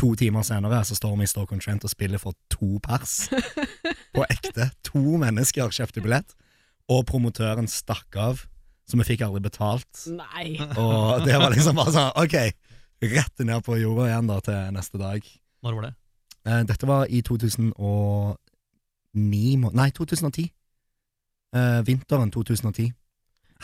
To 0.00 0.12
timer 0.18 0.44
senere 0.44 0.82
så 0.84 0.96
står 0.98 1.14
vi 1.16 1.24
i 1.24 1.30
Stoke 1.30 1.56
on 1.56 1.62
Trent 1.62 1.86
og 1.88 1.92
spiller 1.92 2.20
for 2.20 2.36
to 2.52 2.76
pers. 2.84 3.30
På 4.16 4.24
ekte. 4.32 4.70
To 4.90 5.02
mennesker 5.20 5.68
kjøpte 5.76 6.02
billett, 6.04 6.34
og 6.88 7.04
promotøren 7.08 7.68
stakk 7.70 8.16
av, 8.22 8.44
så 8.86 8.96
vi 9.00 9.04
fikk 9.08 9.24
aldri 9.26 9.42
betalt. 9.44 10.02
Nei. 10.14 10.56
Og 10.78 11.24
det 11.26 11.36
var 11.40 11.50
liksom 11.54 11.76
bare 11.78 11.92
sånn, 11.94 12.12
ok, 12.22 12.36
rett 13.12 13.44
ned 13.44 13.64
på 13.66 13.76
jorda 13.80 14.06
igjen 14.10 14.28
da 14.30 14.40
til 14.46 14.60
neste 14.76 15.00
dag. 15.02 15.20
Når 15.66 15.74
var 15.78 15.88
det? 15.88 15.94
Eh, 16.46 16.62
dette 16.68 16.86
var 16.86 17.06
i 17.10 17.20
2009 17.26 18.36
må- 19.58 19.72
Nei, 19.74 19.90
2010. 19.90 20.50
Eh, 21.54 21.82
vinteren 21.82 22.30
2010. 22.30 22.92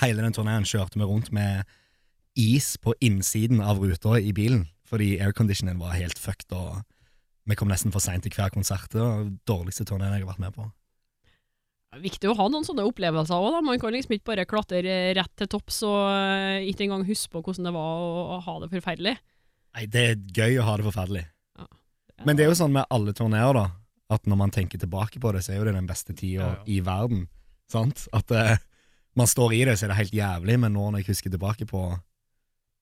Hele 0.01 0.23
den 0.23 0.33
turneen 0.33 0.65
kjørte 0.65 0.95
vi 0.99 1.05
rundt 1.05 1.31
med 1.33 1.65
is 2.37 2.77
på 2.79 2.95
innsiden 3.01 3.61
av 3.61 3.79
ruta 3.79 4.17
i 4.19 4.33
bilen, 4.33 4.67
fordi 4.89 5.19
airconditionen 5.21 5.79
var 5.79 5.93
helt 5.93 6.19
fucked, 6.19 6.51
og 6.53 6.83
vi 7.49 7.59
kom 7.59 7.71
nesten 7.71 7.93
for 7.95 8.03
seint 8.03 8.23
til 8.27 8.35
hver 8.37 8.53
konsert. 8.55 8.91
Det 8.93 9.01
var 9.01 9.25
den 9.25 9.37
dårligste 9.49 9.87
turneen 9.89 10.15
jeg 10.15 10.23
har 10.23 10.31
vært 10.31 10.45
med 10.45 10.55
på. 10.55 10.69
Det 11.93 11.99
er 11.99 12.05
viktig 12.07 12.29
å 12.31 12.37
ha 12.39 12.47
noen 12.49 12.65
sånne 12.65 12.87
opplevelser 12.89 13.37
òg. 13.37 13.59
Man 13.67 13.81
kan 13.81 13.93
liksom 13.93 14.15
ikke 14.17 14.31
bare 14.31 14.47
klatre 14.49 14.95
rett 15.19 15.33
til 15.37 15.51
topps 15.53 15.83
og 15.85 16.07
eh, 16.09 16.71
ikke 16.71 16.87
engang 16.87 17.05
huske 17.05 17.29
på 17.35 17.43
hvordan 17.45 17.69
det 17.69 17.75
var 17.75 18.05
å, 18.07 18.39
ha 18.47 18.55
det 18.63 18.71
forferdelig. 18.73 19.13
Nei, 19.77 19.85
det 19.93 20.05
er 20.09 20.23
gøy 20.39 20.57
å 20.63 20.65
ha 20.71 20.79
det 20.79 20.87
forferdelig. 20.87 21.27
Ja. 21.61 21.69
Men 22.25 22.39
det 22.39 22.47
er 22.47 22.53
jo 22.53 22.57
sånn 22.63 22.73
med 22.73 22.89
alle 22.93 23.13
turneer, 23.17 23.53
da, 23.59 23.67
at 24.13 24.25
når 24.29 24.41
man 24.41 24.55
tenker 24.55 24.81
tilbake 24.81 25.21
på 25.21 25.35
det, 25.37 25.45
så 25.45 25.53
er 25.53 25.61
jo 25.61 25.69
det 25.69 25.77
den 25.77 25.91
beste 25.91 26.17
tida 26.17 26.47
Ja, 26.47 26.55
ja. 26.55 26.65
i 26.65 26.81
verden. 26.87 27.27
Sant? 27.73 28.07
At 28.17 28.33
uh, 28.33 28.55
man 29.19 29.29
står 29.29 29.53
i 29.57 29.63
det, 29.69 29.77
så 29.77 29.87
er 29.87 29.93
det 29.93 30.01
helt 30.01 30.17
jævlig, 30.17 30.59
men 30.65 30.73
nå 30.77 30.89
når 30.89 31.03
jeg 31.03 31.13
husker 31.13 31.33
tilbake 31.33 31.69
på 31.69 31.85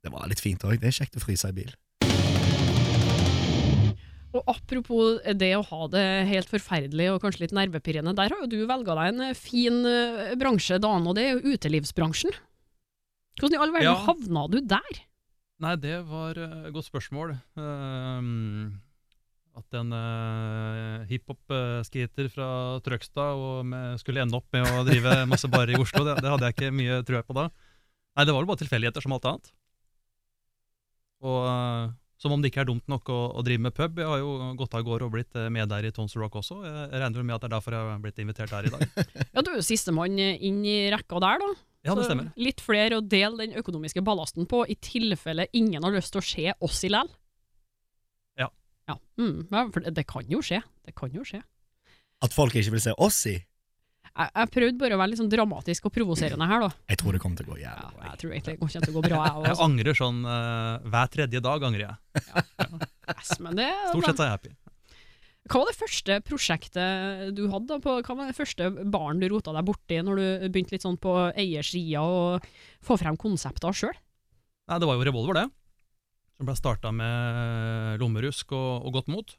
Det 0.00 0.14
var 0.14 0.30
litt 0.30 0.40
fint 0.40 0.62
òg. 0.64 0.78
Det 0.80 0.88
er 0.88 0.96
kjekt 1.02 1.18
å 1.18 1.22
fryse 1.22 1.50
i 1.50 1.56
bil. 1.56 1.74
Og 4.30 4.46
apropos 4.46 5.18
det 5.40 5.50
å 5.58 5.64
ha 5.66 5.86
det 5.90 6.04
helt 6.28 6.50
forferdelig 6.50 7.08
og 7.10 7.22
kanskje 7.24 7.44
litt 7.46 7.54
nervepirrende, 7.56 8.14
der 8.14 8.30
har 8.30 8.44
jo 8.44 8.50
du 8.52 8.60
velga 8.68 8.94
deg 8.94 9.08
en 9.14 9.24
eh, 9.26 9.38
fin 9.38 9.80
eh, 9.88 10.34
bransje, 10.38 10.78
Dan, 10.82 11.08
og 11.10 11.16
det 11.18 11.24
er 11.26 11.32
jo 11.34 11.56
utelivsbransjen. 11.56 12.36
Hvordan 13.40 13.56
i 13.56 13.62
all 13.64 13.72
verden 13.74 13.88
Ja. 13.88 13.96
havna 14.06 14.44
du 14.52 14.60
der? 14.60 15.00
Nei, 15.60 15.74
det 15.82 15.96
var 16.08 16.38
eh, 16.38 16.68
et 16.68 16.74
godt 16.76 16.86
spørsmål. 16.86 17.34
Ehm, 17.58 18.78
at 19.58 19.76
en 19.76 19.90
uh, 19.92 21.02
hiphop-skater 21.10 22.28
fra 22.32 22.46
Trøgstad 22.86 23.34
og 23.36 23.66
med, 23.66 23.98
skulle 24.00 24.22
ende 24.22 24.38
opp 24.38 24.46
med 24.54 24.64
å 24.70 24.84
drive 24.86 25.16
masse 25.32 25.50
barer 25.50 25.74
i 25.74 25.80
Oslo, 25.82 26.04
det, 26.06 26.20
det 26.22 26.30
hadde 26.30 26.48
jeg 26.48 26.56
ikke 26.56 26.76
mye 26.78 27.00
trua 27.04 27.24
på 27.26 27.36
da. 27.36 27.48
Nei, 28.14 28.24
det 28.24 28.34
var 28.36 28.46
jo 28.46 28.48
bare 28.52 28.62
tilfeldigheter 28.62 29.04
som 29.04 29.16
alt 29.16 29.26
annet. 29.28 29.50
Og 31.26 31.42
eh, 31.50 31.90
som 32.20 32.34
om 32.34 32.42
det 32.42 32.50
ikke 32.50 32.62
er 32.64 32.68
dumt 32.68 32.86
nok 32.90 33.08
å, 33.12 33.18
å 33.40 33.44
drive 33.46 33.64
med 33.64 33.74
pub. 33.76 34.00
Jeg 34.02 34.08
har 34.10 34.20
jo 34.20 34.50
gått 34.60 34.76
av 34.76 34.84
gårde 34.84 35.08
og 35.08 35.14
blitt 35.14 35.38
eh, 35.40 35.48
med 35.52 35.70
der 35.72 35.88
i 35.88 35.92
Tonsor 35.96 36.24
Rock 36.24 36.36
også. 36.42 36.58
Jeg 36.66 37.00
regner 37.00 37.24
med 37.24 37.36
at 37.38 37.46
det 37.46 37.48
er 37.48 37.54
derfor 37.56 37.76
jeg 37.76 37.88
har 37.88 38.02
blitt 38.04 38.20
invitert 38.20 38.52
her 38.56 38.68
i 38.68 38.74
dag. 38.74 38.86
Ja, 39.34 39.40
Du 39.40 39.54
er 39.54 39.60
jo 39.60 39.64
sistemann 39.64 40.20
inn 40.20 40.60
i 40.68 40.76
rekka 40.92 41.22
der, 41.22 41.40
da. 41.40 41.50
Ja, 41.80 41.94
det 41.96 42.04
Så 42.04 42.10
stemmer. 42.10 42.28
Litt 42.36 42.60
flere 42.60 42.98
å 43.00 43.04
dele 43.04 43.40
den 43.40 43.56
økonomiske 43.56 44.04
ballasten 44.04 44.44
på, 44.50 44.66
i 44.68 44.76
tilfelle 44.84 45.48
ingen 45.56 45.86
har 45.86 45.96
lyst 45.96 46.12
til 46.12 46.20
å 46.20 46.28
se 46.28 46.52
oss 46.60 46.84
i 46.84 46.92
læl. 46.92 47.08
Ja, 48.90 48.96
mm, 49.20 49.70
for 49.72 49.84
det, 49.84 49.94
det 49.94 50.06
kan 50.10 50.26
jo 50.30 50.40
skje. 50.44 50.60
Det 50.86 50.94
kan 50.98 51.12
jo 51.14 51.24
skje. 51.26 51.42
At 52.24 52.34
folk 52.36 52.56
ikke 52.58 52.74
vil 52.74 52.82
se 52.82 52.94
oss 52.98 53.22
i. 53.30 53.36
Jeg, 54.10 54.30
jeg 54.34 54.50
prøvde 54.52 54.80
bare 54.80 54.96
å 54.96 55.00
være 55.00 55.12
litt 55.12 55.20
sånn 55.20 55.30
dramatisk 55.32 55.86
og 55.86 55.92
provoserende 55.94 56.48
her, 56.50 56.64
da. 56.64 56.70
Jeg 56.90 57.00
tror 57.00 57.14
det 57.14 57.20
kommer 57.22 57.38
til 57.38 57.46
å 57.46 57.52
gå 57.54 57.60
jævlig 57.60 57.90
bra. 57.94 58.08
jeg 58.08 58.20
tror 58.22 58.32
egentlig 58.32 58.54
det 58.56 58.60
kommer 58.60 58.74
til 58.74 58.90
å 58.90 58.96
gå 58.96 59.02
bra, 59.06 59.20
jeg 59.26 59.44
Jeg 59.46 59.60
angrer 59.66 60.00
sånn 60.00 60.18
uh, 60.26 60.88
hver 60.90 61.12
tredje 61.14 61.42
dag. 61.46 61.68
angrer 61.70 61.84
jeg. 61.86 62.24
Yes, 63.14 63.36
men 63.42 63.56
det 63.58 63.70
Stort 63.92 64.10
sett 64.10 64.24
er 64.24 64.28
jeg 64.28 64.36
happy. 64.36 64.52
Hva 65.50 65.62
var 65.62 65.70
det 65.70 65.78
første 65.80 66.16
prosjektet 66.26 67.30
du 67.34 67.46
hadde? 67.50 67.66
da 67.72 67.78
På, 67.82 67.96
hva 68.04 68.16
var 68.18 68.28
det 68.28 68.36
første 68.36 68.68
baren 68.92 69.22
du 69.22 69.26
rota 69.32 69.54
deg 69.56 69.66
borti 69.66 70.02
når 70.04 70.20
du 70.20 70.48
begynte 70.52 70.76
litt 70.76 70.84
sånn 70.84 71.00
på 71.00 71.14
eiersida 71.32 72.02
og 72.04 72.50
få 72.86 72.98
frem 73.00 73.16
konsepter 73.18 73.74
sjøl? 73.74 73.96
Det 74.70 74.86
var 74.86 74.98
jo 74.98 75.06
Revolver, 75.08 75.40
det. 75.40 75.46
Som 76.38 76.46
ble 76.46 76.54
starta 76.58 76.92
med 76.94 77.98
lommerusk 78.02 78.52
og, 78.54 78.86
og 78.86 79.00
godt 79.00 79.10
mot. 79.10 79.34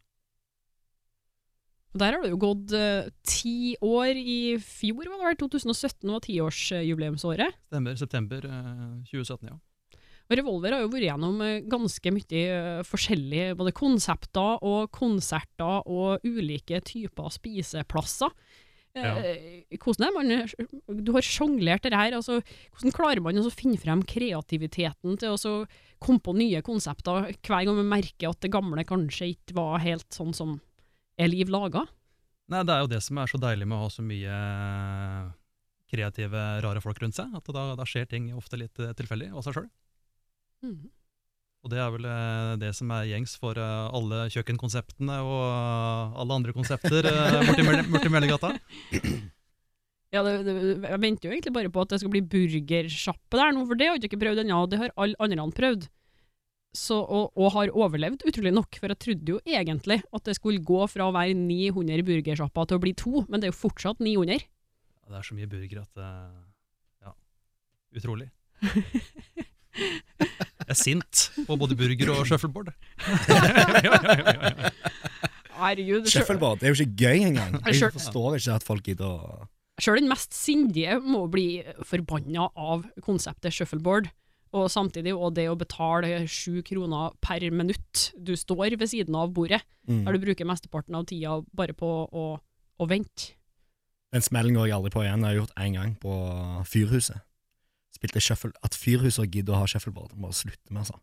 Der 1.92 2.16
har 2.16 2.24
det 2.24 2.32
jo 2.32 2.40
gått 2.40 2.72
eh, 2.76 3.10
ti 3.28 3.76
år 3.84 4.16
i 4.16 4.56
fjor, 4.64 5.04
var 5.12 5.18
det 5.18 5.26
vel? 5.26 5.40
2017 5.42 6.14
var 6.14 6.24
tiårsjubileumsåret. 6.24 7.60
Stemmer. 7.68 8.00
September 8.00 8.48
uh, 8.48 9.02
2017, 9.10 9.52
ja. 9.52 9.58
Og 10.32 10.38
Revolver 10.40 10.78
har 10.78 10.86
jo 10.86 10.92
vært 10.94 11.10
gjennom 11.10 11.44
eh, 11.44 11.60
ganske 11.68 12.16
mye 12.16 12.42
forskjellige 12.88 13.58
både 13.60 13.76
konsepter 13.76 14.64
og 14.64 14.88
konserter 14.96 15.84
og 15.92 16.24
ulike 16.24 16.80
typer 16.88 17.34
spiseplasser. 17.36 18.32
Ja. 18.92 19.12
Hvordan 19.80 20.04
er 20.04 20.16
man 20.18 20.98
Du 21.00 21.14
har 21.16 21.24
sjonglert 21.24 21.86
det 21.88 21.96
her. 21.96 22.12
Altså, 22.18 22.42
hvordan 22.74 22.92
klarer 22.96 23.24
man 23.24 23.40
å 23.40 23.52
finne 23.52 23.80
frem 23.80 24.02
kreativiteten 24.04 25.16
til 25.20 25.36
å 25.36 25.54
komme 26.04 26.24
på 26.24 26.36
nye 26.36 26.60
konsepter 26.66 27.30
hver 27.40 27.68
gang 27.68 27.78
man 27.78 27.88
merker 28.00 28.34
at 28.34 28.44
det 28.44 28.52
gamle 28.52 28.84
kanskje 28.88 29.32
ikke 29.36 29.56
var 29.60 29.84
helt 29.84 30.08
sånn 30.12 30.36
som 30.36 30.58
er 31.22 31.32
liv 31.32 31.52
laga? 31.54 31.86
Nei, 32.52 32.64
Det 32.68 32.74
er 32.74 32.82
jo 32.84 32.92
det 32.92 33.02
som 33.06 33.20
er 33.22 33.30
så 33.32 33.40
deilig 33.40 33.68
med 33.70 33.78
å 33.78 33.86
ha 33.86 33.92
så 33.94 34.04
mye 34.04 34.40
kreative, 35.92 36.42
rare 36.64 36.82
folk 36.84 37.00
rundt 37.04 37.18
seg. 37.18 37.32
At 37.36 37.52
da, 37.54 37.68
da 37.80 37.88
skjer 37.88 38.08
ting 38.12 38.32
ofte 38.38 38.60
litt 38.60 38.80
eh, 38.80 38.96
tilfeldig 38.98 39.32
av 39.36 39.46
seg 39.46 39.60
sjøl. 39.60 39.70
Mhm. 40.66 40.90
Og 41.62 41.70
det 41.70 41.78
er 41.78 41.92
vel 41.94 42.06
eh, 42.10 42.54
det 42.58 42.72
som 42.74 42.90
er 42.96 43.06
gjengs 43.12 43.36
for 43.38 43.58
eh, 43.62 43.90
alle 43.94 44.24
kjøkkenkonseptene 44.34 45.20
og 45.22 45.44
eh, 45.46 46.16
alle 46.24 46.38
andre 46.40 46.56
konsepter 46.58 47.06
eh, 47.06 47.36
borti 47.92 48.10
Møllergata. 48.10 48.56
Ja, 50.12 50.24
det, 50.26 50.34
det, 50.48 50.56
jeg 50.90 51.02
venter 51.04 51.30
jo 51.30 51.36
egentlig 51.36 51.54
bare 51.56 51.72
på 51.72 51.84
at 51.86 51.94
det 51.94 52.02
skal 52.02 52.12
bli 52.12 52.24
burgersjappe 52.34 53.38
der 53.38 53.54
nå, 53.56 53.68
for 53.70 53.80
det 53.80 53.92
har 53.92 54.02
ikke 54.10 54.20
prøvd 54.20 54.42
ennå, 54.44 54.64
og 54.66 54.74
det 54.74 54.82
har 54.82 54.96
alle 55.00 55.16
andre 55.22 55.46
prøvd. 55.56 55.86
Så, 56.72 56.96
og, 57.04 57.34
og 57.36 57.52
har 57.52 57.72
overlevd, 57.76 58.22
utrolig 58.30 58.54
nok, 58.56 58.78
for 58.80 58.88
jeg 58.94 59.00
trodde 59.04 59.34
jo 59.34 59.40
egentlig 59.44 59.98
at 60.08 60.24
det 60.28 60.38
skulle 60.38 60.64
gå 60.64 60.86
fra 60.88 61.10
å 61.10 61.16
være 61.16 61.36
900 61.36 62.06
burgersjapper 62.08 62.70
til 62.70 62.80
å 62.80 62.84
bli 62.86 62.94
to, 62.96 63.26
men 63.28 63.42
det 63.42 63.50
er 63.50 63.52
jo 63.52 63.60
fortsatt 63.60 64.00
900. 64.00 64.40
Ja, 64.40 65.12
Det 65.12 65.20
er 65.20 65.28
så 65.28 65.36
mye 65.36 65.50
burger 65.52 65.82
at 65.84 66.00
eh, 66.00 66.38
Ja, 67.04 67.12
utrolig. 68.00 68.30
Jeg 69.72 70.76
er 70.76 70.78
sint 70.78 71.28
på 71.48 71.56
både 71.60 71.76
burger 71.80 72.12
og 72.14 72.26
shuffleboard. 72.28 72.72
Herregud, 75.62 76.08
Shuffleboard 76.10 76.62
det 76.62 76.68
er 76.68 76.74
jo 76.74 76.86
ikke 76.86 77.04
gøy 77.06 77.26
engang. 77.30 77.58
Jeg 77.68 77.92
forstår 77.96 78.38
ikke 78.40 78.56
at 78.60 78.66
folk 78.68 78.88
gidder 78.88 79.12
å 79.12 79.42
Sjøl 79.82 79.98
den 79.98 80.12
mest 80.12 80.36
sindige 80.38 81.00
må 81.02 81.24
bli 81.32 81.64
forbanna 81.88 82.50
av 82.54 82.84
konseptet 83.02 83.56
shuffleboard. 83.56 84.12
Og 84.52 84.68
samtidig 84.72 85.14
og 85.16 85.36
det 85.38 85.46
å 85.48 85.56
betale 85.56 86.26
sju 86.28 86.60
kroner 86.68 87.14
per 87.24 87.44
minutt 87.56 88.10
du 88.20 88.34
står 88.36 88.76
ved 88.76 88.90
siden 88.92 89.16
av 89.16 89.32
bordet, 89.36 89.62
mm. 89.88 90.04
der 90.04 90.18
du 90.18 90.26
bruker 90.26 90.48
mesteparten 90.48 90.98
av 91.00 91.06
tida 91.08 91.38
bare 91.56 91.76
på 91.78 91.88
å, 91.88 92.26
å 92.36 92.88
vente. 92.90 93.38
Den 94.12 94.26
smellen 94.26 94.58
går 94.58 94.68
jeg 94.68 94.76
aldri 94.76 94.92
på 94.92 95.06
igjen. 95.06 95.24
Det 95.24 95.30
har 95.30 95.38
jeg 95.38 95.42
gjort 95.42 95.62
én 95.64 95.78
gang 95.78 95.94
på 96.02 96.16
Fyrhuset. 96.68 97.24
Spilte 97.96 98.24
shuffle 98.24 98.52
At 98.66 98.76
Fyrhuset 98.76 99.32
gidder 99.32 99.56
å 99.56 99.62
ha 99.62 99.70
shuffleboard, 99.72 100.18
må 100.20 100.34
slutte 100.36 100.68
med, 100.72 100.84
altså. 100.84 101.00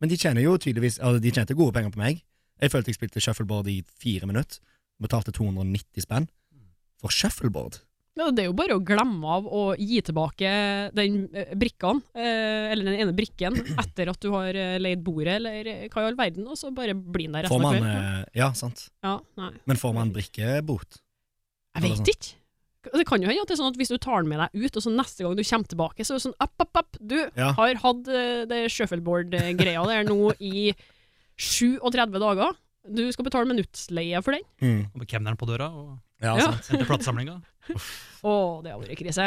Men 0.00 0.10
de 0.10 0.16
tjener 0.16 0.42
jo 0.42 0.54
tydeligvis 0.56 0.96
altså, 0.98 1.20
De 1.20 1.32
tjente 1.34 1.54
gode 1.54 1.74
penger 1.76 1.92
på 1.94 2.00
meg. 2.00 2.22
Jeg 2.60 2.72
følte 2.72 2.90
jeg 2.90 2.98
spilte 2.98 3.22
shuffleboard 3.22 3.68
i 3.70 3.80
fire 4.00 4.26
minutter. 4.26 4.58
Betalte 5.00 5.32
290 5.36 6.04
spenn 6.04 6.26
for 7.00 7.12
shuffleboard. 7.14 7.78
Ja, 8.18 8.26
det 8.34 8.42
er 8.42 8.48
jo 8.50 8.54
bare 8.58 8.74
å 8.76 8.82
glemme 8.84 9.28
av 9.36 9.44
å 9.46 9.60
gi 9.78 10.00
tilbake 10.04 10.48
den 10.96 11.20
eh, 11.32 11.52
brikken, 11.56 12.00
eh, 12.12 12.72
eller 12.72 12.88
den 12.90 12.98
ene 13.04 13.14
brikken, 13.16 13.54
etter 13.80 14.10
at 14.10 14.18
du 14.20 14.28
har 14.34 14.50
eh, 14.58 14.78
leid 14.82 15.04
bordet, 15.06 15.36
eller 15.38 15.70
hva 15.88 16.02
i 16.02 16.08
all 16.10 16.18
verden, 16.18 16.48
og 16.50 16.58
så 16.58 16.72
bare 16.74 16.92
blir 16.98 17.28
den 17.30 17.38
der 17.38 17.46
Får 17.48 17.62
resten 17.62 17.64
av 17.64 17.70
man 17.70 17.78
kvelden. 17.78 18.18
eh, 18.26 18.40
Ja, 18.42 18.50
sant. 18.58 18.82
Ja. 19.06 19.14
Men 19.70 19.80
får 19.80 19.94
man 19.96 20.12
brikkebot? 20.16 20.98
Jeg 21.78 21.86
vet 21.86 22.12
ikke. 22.12 22.34
Det 22.96 23.04
kan 23.06 23.20
jo 23.22 23.28
hende 23.28 23.42
at 23.44 23.48
det 23.50 23.54
er 23.54 23.60
sånn 23.60 23.70
at 23.74 23.78
hvis 23.78 23.92
du 23.92 23.98
tar 24.00 24.22
den 24.24 24.30
med 24.32 24.40
deg 24.42 24.64
ut, 24.66 24.76
og 24.80 24.82
så 24.82 24.90
neste 24.92 25.22
gang 25.24 25.36
du 25.38 25.44
kommer 25.44 25.68
tilbake, 25.70 26.04
så 26.04 26.14
er 26.14 26.18
det 26.18 26.24
sånn 26.26 26.38
app, 26.40 26.54
app, 26.64 26.76
app, 26.82 26.96
du 27.00 27.18
Ja. 27.36 27.52
har 27.52 27.74
hatt 27.82 28.04
det 28.50 28.60
shuffleboard-greia 28.74 29.82
der 29.86 30.04
nå 30.08 30.32
i 30.40 30.72
37 31.38 32.18
dager. 32.18 32.56
Du 32.88 33.02
skal 33.12 33.26
betale 33.26 33.48
minuttsleie 33.50 34.20
for 34.24 34.32
den. 34.36 34.44
Mm. 34.64 34.82
Og 34.94 35.02
med 35.02 35.08
kemneren 35.10 35.36
på 35.40 35.48
døra 35.50 35.68
og 35.68 35.98
Ja, 36.20 36.34
Ja. 36.36 36.50
hente 36.68 36.86
platesamlinga. 36.88 37.38
Å, 38.28 38.32
det 38.64 38.72
har 38.72 38.80
vært 38.80 38.98
krise. 39.00 39.26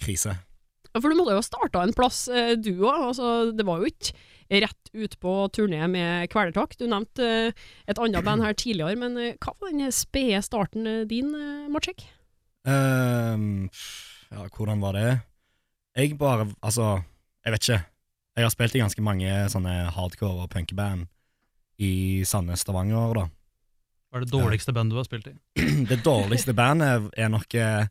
Krise. 0.00 0.34
For 0.92 1.08
du 1.08 1.16
måtte 1.16 1.32
jo 1.32 1.40
ha 1.40 1.44
starta 1.44 1.82
en 1.86 1.92
plass, 1.96 2.26
eh, 2.28 2.54
du 2.60 2.70
òg. 2.84 3.08
Altså, 3.12 3.52
det 3.56 3.64
var 3.64 3.80
jo 3.80 3.88
ikke 3.88 4.12
rett 4.62 4.90
ut 4.92 5.14
på 5.20 5.34
turné 5.56 5.86
med 5.88 6.28
Kvelertak. 6.32 6.76
Du 6.76 6.84
nevnte 6.88 7.24
eh, 7.48 7.52
et 7.88 7.98
annet 8.00 8.24
band 8.24 8.44
her 8.44 8.52
tidligere, 8.52 8.96
men 9.00 9.16
eh, 9.16 9.36
hva 9.40 9.54
var 9.60 9.72
den 9.72 9.88
spede 9.92 10.40
starten 10.44 10.84
din, 11.08 11.32
Matsjek? 11.72 12.04
Ehm, 12.68 13.68
ja, 14.30 14.44
hvordan 14.52 14.80
var 14.84 14.92
det? 14.96 15.08
Jeg 15.96 16.16
bare 16.20 16.46
Altså, 16.62 17.02
jeg 17.44 17.52
vet 17.56 17.64
ikke. 17.66 17.80
Jeg 18.36 18.44
har 18.46 18.52
spilt 18.54 18.76
i 18.76 18.80
ganske 18.80 19.02
mange 19.04 19.32
sånne 19.52 19.72
hardcore 19.92 20.44
og 20.46 20.50
punkeband 20.52 21.08
i 21.78 22.22
Sandnes, 22.28 22.60
Stavanger, 22.64 23.14
da. 23.16 23.26
Hva 24.12 24.20
er 24.20 24.26
det 24.26 24.32
dårligste 24.34 24.74
bandet 24.76 24.92
du 24.92 25.00
har 25.00 25.08
spilt 25.08 25.28
i? 25.30 25.34
Det 25.90 26.02
dårligste 26.04 26.52
bandet 26.54 27.08
er 27.16 27.30
nok 27.32 27.54
eh, 27.56 27.86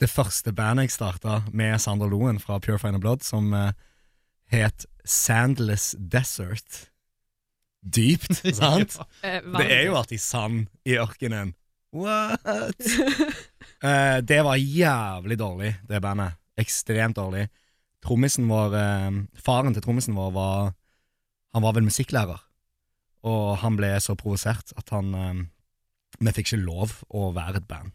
det 0.00 0.08
første 0.10 0.52
bandet 0.56 0.88
jeg 0.88 0.96
starta 0.96 1.42
med 1.52 1.76
Sander 1.80 2.10
Loen 2.10 2.40
fra 2.42 2.58
Pure 2.58 2.78
Final 2.82 3.00
Blood, 3.02 3.22
som 3.22 3.52
eh, 3.54 3.70
het 4.50 4.86
Sandless 5.04 5.92
Desert. 5.98 6.88
Dypt, 7.80 8.42
sant? 8.58 8.98
Eh, 9.22 9.38
Det 9.44 9.68
er 9.70 9.86
jo 9.86 9.94
alltid 10.00 10.20
sand 10.20 10.66
i 10.84 10.98
ørkenen. 11.00 11.54
What? 11.94 12.44
Eh, 13.80 14.18
det 14.20 14.42
var 14.44 14.58
jævlig 14.60 15.38
dårlig, 15.40 15.70
det 15.88 16.02
bandet. 16.04 16.34
Ekstremt 16.60 17.16
dårlig. 17.16 17.46
Trommisen 18.04 18.44
vår 18.50 18.74
eh, 18.76 19.14
Faren 19.40 19.72
til 19.72 19.80
trommisen 19.80 20.12
vår 20.18 20.34
var 20.34 20.74
Han 21.56 21.64
var 21.64 21.72
vel 21.78 21.86
musikklærer, 21.86 22.42
og 23.26 23.58
han 23.60 23.76
ble 23.76 23.92
så 24.00 24.16
provosert 24.18 24.72
at 24.80 24.92
han 24.94 25.10
eh, 25.14 25.42
Vi 26.20 26.32
fikk 26.36 26.52
ikke 26.52 26.62
lov 26.64 26.94
å 27.16 27.30
være 27.36 27.60
et 27.60 27.68
band 27.68 27.92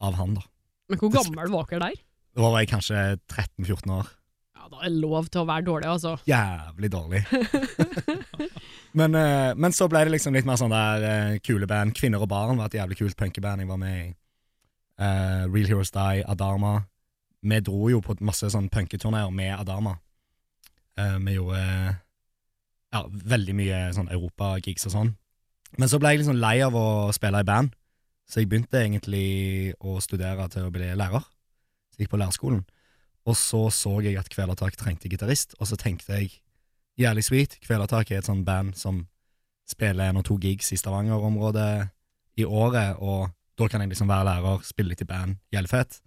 av 0.00 0.16
han, 0.16 0.38
da. 0.38 0.46
Men 0.90 1.00
hvor 1.00 1.12
gammel 1.12 1.52
var 1.52 1.68
dere 1.68 1.90
der? 1.90 2.00
Da 2.36 2.48
var 2.48 2.62
jeg 2.62 2.70
kanskje 2.70 3.02
13-14 3.28 3.92
år. 3.94 4.08
Ja, 4.56 4.68
Da 4.72 4.80
er 4.80 4.88
det 4.88 5.02
lov 5.02 5.28
til 5.28 5.42
å 5.42 5.48
være 5.48 5.66
dårlig, 5.66 5.88
altså. 5.90 6.14
Jævlig 6.28 6.90
dårlig. 6.92 7.20
men, 8.98 9.14
eh, 9.18 9.52
men 9.56 9.76
så 9.76 9.88
ble 9.90 10.04
det 10.06 10.14
liksom 10.16 10.36
litt 10.36 10.48
mer 10.48 10.60
sånn 10.60 10.72
der 10.74 11.06
eh, 11.10 11.38
kule 11.44 11.68
band. 11.70 11.94
Kvinner 11.96 12.22
og 12.22 12.30
barn 12.32 12.60
var 12.60 12.70
et 12.70 12.78
jævlig 12.80 13.00
kult 13.02 13.18
punkeband 13.18 13.64
jeg 13.64 13.70
var 13.70 13.80
med 13.80 13.98
i. 14.00 14.08
Uh, 15.00 15.48
Real 15.48 15.64
Heroes 15.70 15.94
Die, 15.94 16.24
Adama. 16.28 16.74
Vi 17.40 17.60
dro 17.64 17.88
jo 17.88 18.02
på 18.04 18.18
masse 18.20 18.50
sånn 18.52 18.68
punketurneer 18.68 19.30
med 19.32 19.54
Adama. 19.56 19.94
Uh, 20.98 21.16
vi 21.24 21.38
gjorde 21.38 21.62
ja, 22.94 23.04
veldig 23.10 23.54
mye 23.56 23.80
sånn 23.96 24.10
europagigs 24.12 24.88
og 24.88 24.94
sånn. 24.94 25.12
Men 25.78 25.90
så 25.90 26.00
ble 26.02 26.14
jeg 26.14 26.22
liksom 26.22 26.40
lei 26.42 26.56
av 26.64 26.74
å 26.74 27.12
spille 27.14 27.42
i 27.42 27.46
band, 27.46 27.74
så 28.30 28.40
jeg 28.40 28.50
begynte 28.50 28.80
egentlig 28.80 29.74
å 29.82 29.98
studere 30.02 30.48
til 30.50 30.66
å 30.66 30.74
bli 30.74 30.90
lærer. 30.98 31.22
Så 31.90 31.98
jeg 31.98 32.06
gikk 32.06 32.14
på 32.14 32.20
lærerskolen. 32.22 32.64
Og 33.28 33.36
så 33.38 33.66
så 33.74 33.96
jeg 34.02 34.18
at 34.18 34.30
Kvelertak 34.32 34.78
trengte 34.78 35.10
gitarist, 35.10 35.54
og 35.58 35.68
så 35.70 35.78
tenkte 35.78 36.18
jeg 36.18 36.40
jævlig 36.98 37.24
sweet. 37.26 37.58
Kvelertak 37.62 38.10
er 38.10 38.20
et 38.20 38.28
sånt 38.28 38.46
band 38.46 38.74
som 38.78 39.04
spiller 39.70 40.10
en 40.10 40.20
og 40.22 40.26
to 40.26 40.38
gigs 40.42 40.72
i 40.74 40.78
Stavanger-området 40.80 41.90
i 42.40 42.46
året, 42.46 42.96
og 42.98 43.30
da 43.58 43.68
kan 43.68 43.82
jeg 43.84 43.92
liksom 43.92 44.10
være 44.10 44.26
lærer, 44.26 44.64
spille 44.66 44.94
litt 44.94 45.04
i 45.04 45.08
band, 45.10 45.38
jævlig 45.52 45.70
fett. 45.70 46.00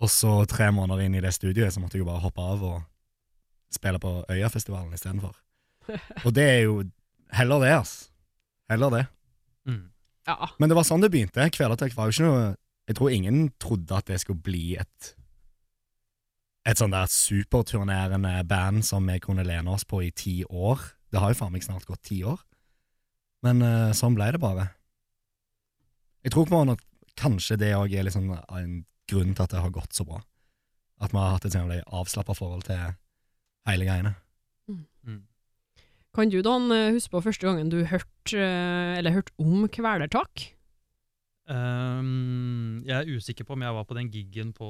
Og 0.00 0.08
så 0.08 0.38
tre 0.48 0.70
måneder 0.72 1.04
inn 1.04 1.18
i 1.18 1.20
det 1.24 1.34
studioet 1.36 1.74
så 1.74 1.82
måtte 1.82 1.98
jeg 1.98 2.06
jo 2.06 2.08
bare 2.08 2.24
hoppe 2.24 2.40
av 2.40 2.64
og 2.64 2.80
spille 3.74 4.00
på 4.00 4.14
Øyafestivalen 4.30 4.94
istedenfor. 4.96 5.34
Og 6.24 6.34
det 6.36 6.46
er 6.46 6.60
jo 6.64 6.82
heller 7.34 7.64
det, 7.64 7.72
ass. 7.80 7.94
Heller 8.70 8.92
det. 8.94 9.04
Mm. 9.68 9.86
Ja. 10.28 10.50
Men 10.58 10.70
det 10.70 10.76
var 10.78 10.86
sånn 10.86 11.02
det 11.02 11.10
begynte. 11.12 11.48
Kvelertak 11.54 11.96
var 11.96 12.08
jo 12.08 12.16
ikke 12.16 12.28
noe 12.28 12.44
Jeg 12.90 12.96
tror 12.98 13.12
ingen 13.14 13.40
trodde 13.62 13.94
at 13.94 14.08
det 14.10 14.18
skulle 14.22 14.42
bli 14.42 14.74
et 14.80 15.10
Et 16.66 16.78
sånn 16.78 16.92
der 16.92 17.08
superturnerende 17.10 18.34
band 18.48 18.84
som 18.84 19.06
vi 19.08 19.16
kunne 19.22 19.46
lene 19.46 19.70
oss 19.72 19.86
på 19.88 20.02
i 20.04 20.10
ti 20.12 20.42
år. 20.44 20.82
Det 21.10 21.22
har 21.22 21.32
jo 21.32 21.38
faen 21.38 21.54
meg 21.54 21.64
snart 21.64 21.86
gått 21.88 22.02
ti 22.10 22.20
år. 22.26 22.38
Men 23.46 23.64
uh, 23.64 23.96
sånn 23.96 24.14
ble 24.18 24.28
det 24.34 24.42
bare. 24.42 24.66
Jeg 26.20 26.34
tror 26.34 26.46
på 26.46 26.58
en 26.58 26.68
måte 26.68 26.76
at 26.76 27.16
kanskje 27.20 27.56
det 27.60 27.72
òg 27.78 27.94
er 27.96 28.04
liksom 28.06 28.28
en 28.36 28.74
grunn 29.10 29.32
til 29.32 29.44
at 29.46 29.54
det 29.54 29.62
har 29.64 29.72
gått 29.72 29.96
så 29.96 30.04
bra. 30.04 30.20
At 31.00 31.14
vi 31.14 31.20
har 31.20 31.32
hatt 31.34 31.48
et 31.48 31.56
sånn 31.56 31.72
avslappa 31.72 32.36
forhold 32.36 32.66
til 32.68 32.92
hele 33.68 33.88
greiene. 33.88 34.12
Mm. 34.68 35.22
Kan 36.16 36.30
du 36.30 36.40
Dan 36.42 36.70
eh, 36.74 36.90
huske 36.96 37.12
på 37.12 37.22
første 37.22 37.46
gangen 37.46 37.70
du 37.70 37.84
hørte 37.86 38.34
eh, 38.34 38.98
eller 38.98 39.14
hørte 39.14 39.34
om 39.38 39.68
kvelertak? 39.70 40.48
Um, 41.50 42.82
jeg 42.86 42.94
er 42.94 43.10
usikker 43.10 43.46
på 43.46 43.56
om 43.56 43.62
jeg 43.62 43.74
var 43.74 43.86
på 43.86 43.96
den 43.98 44.10
giggen 44.10 44.50
på 44.54 44.66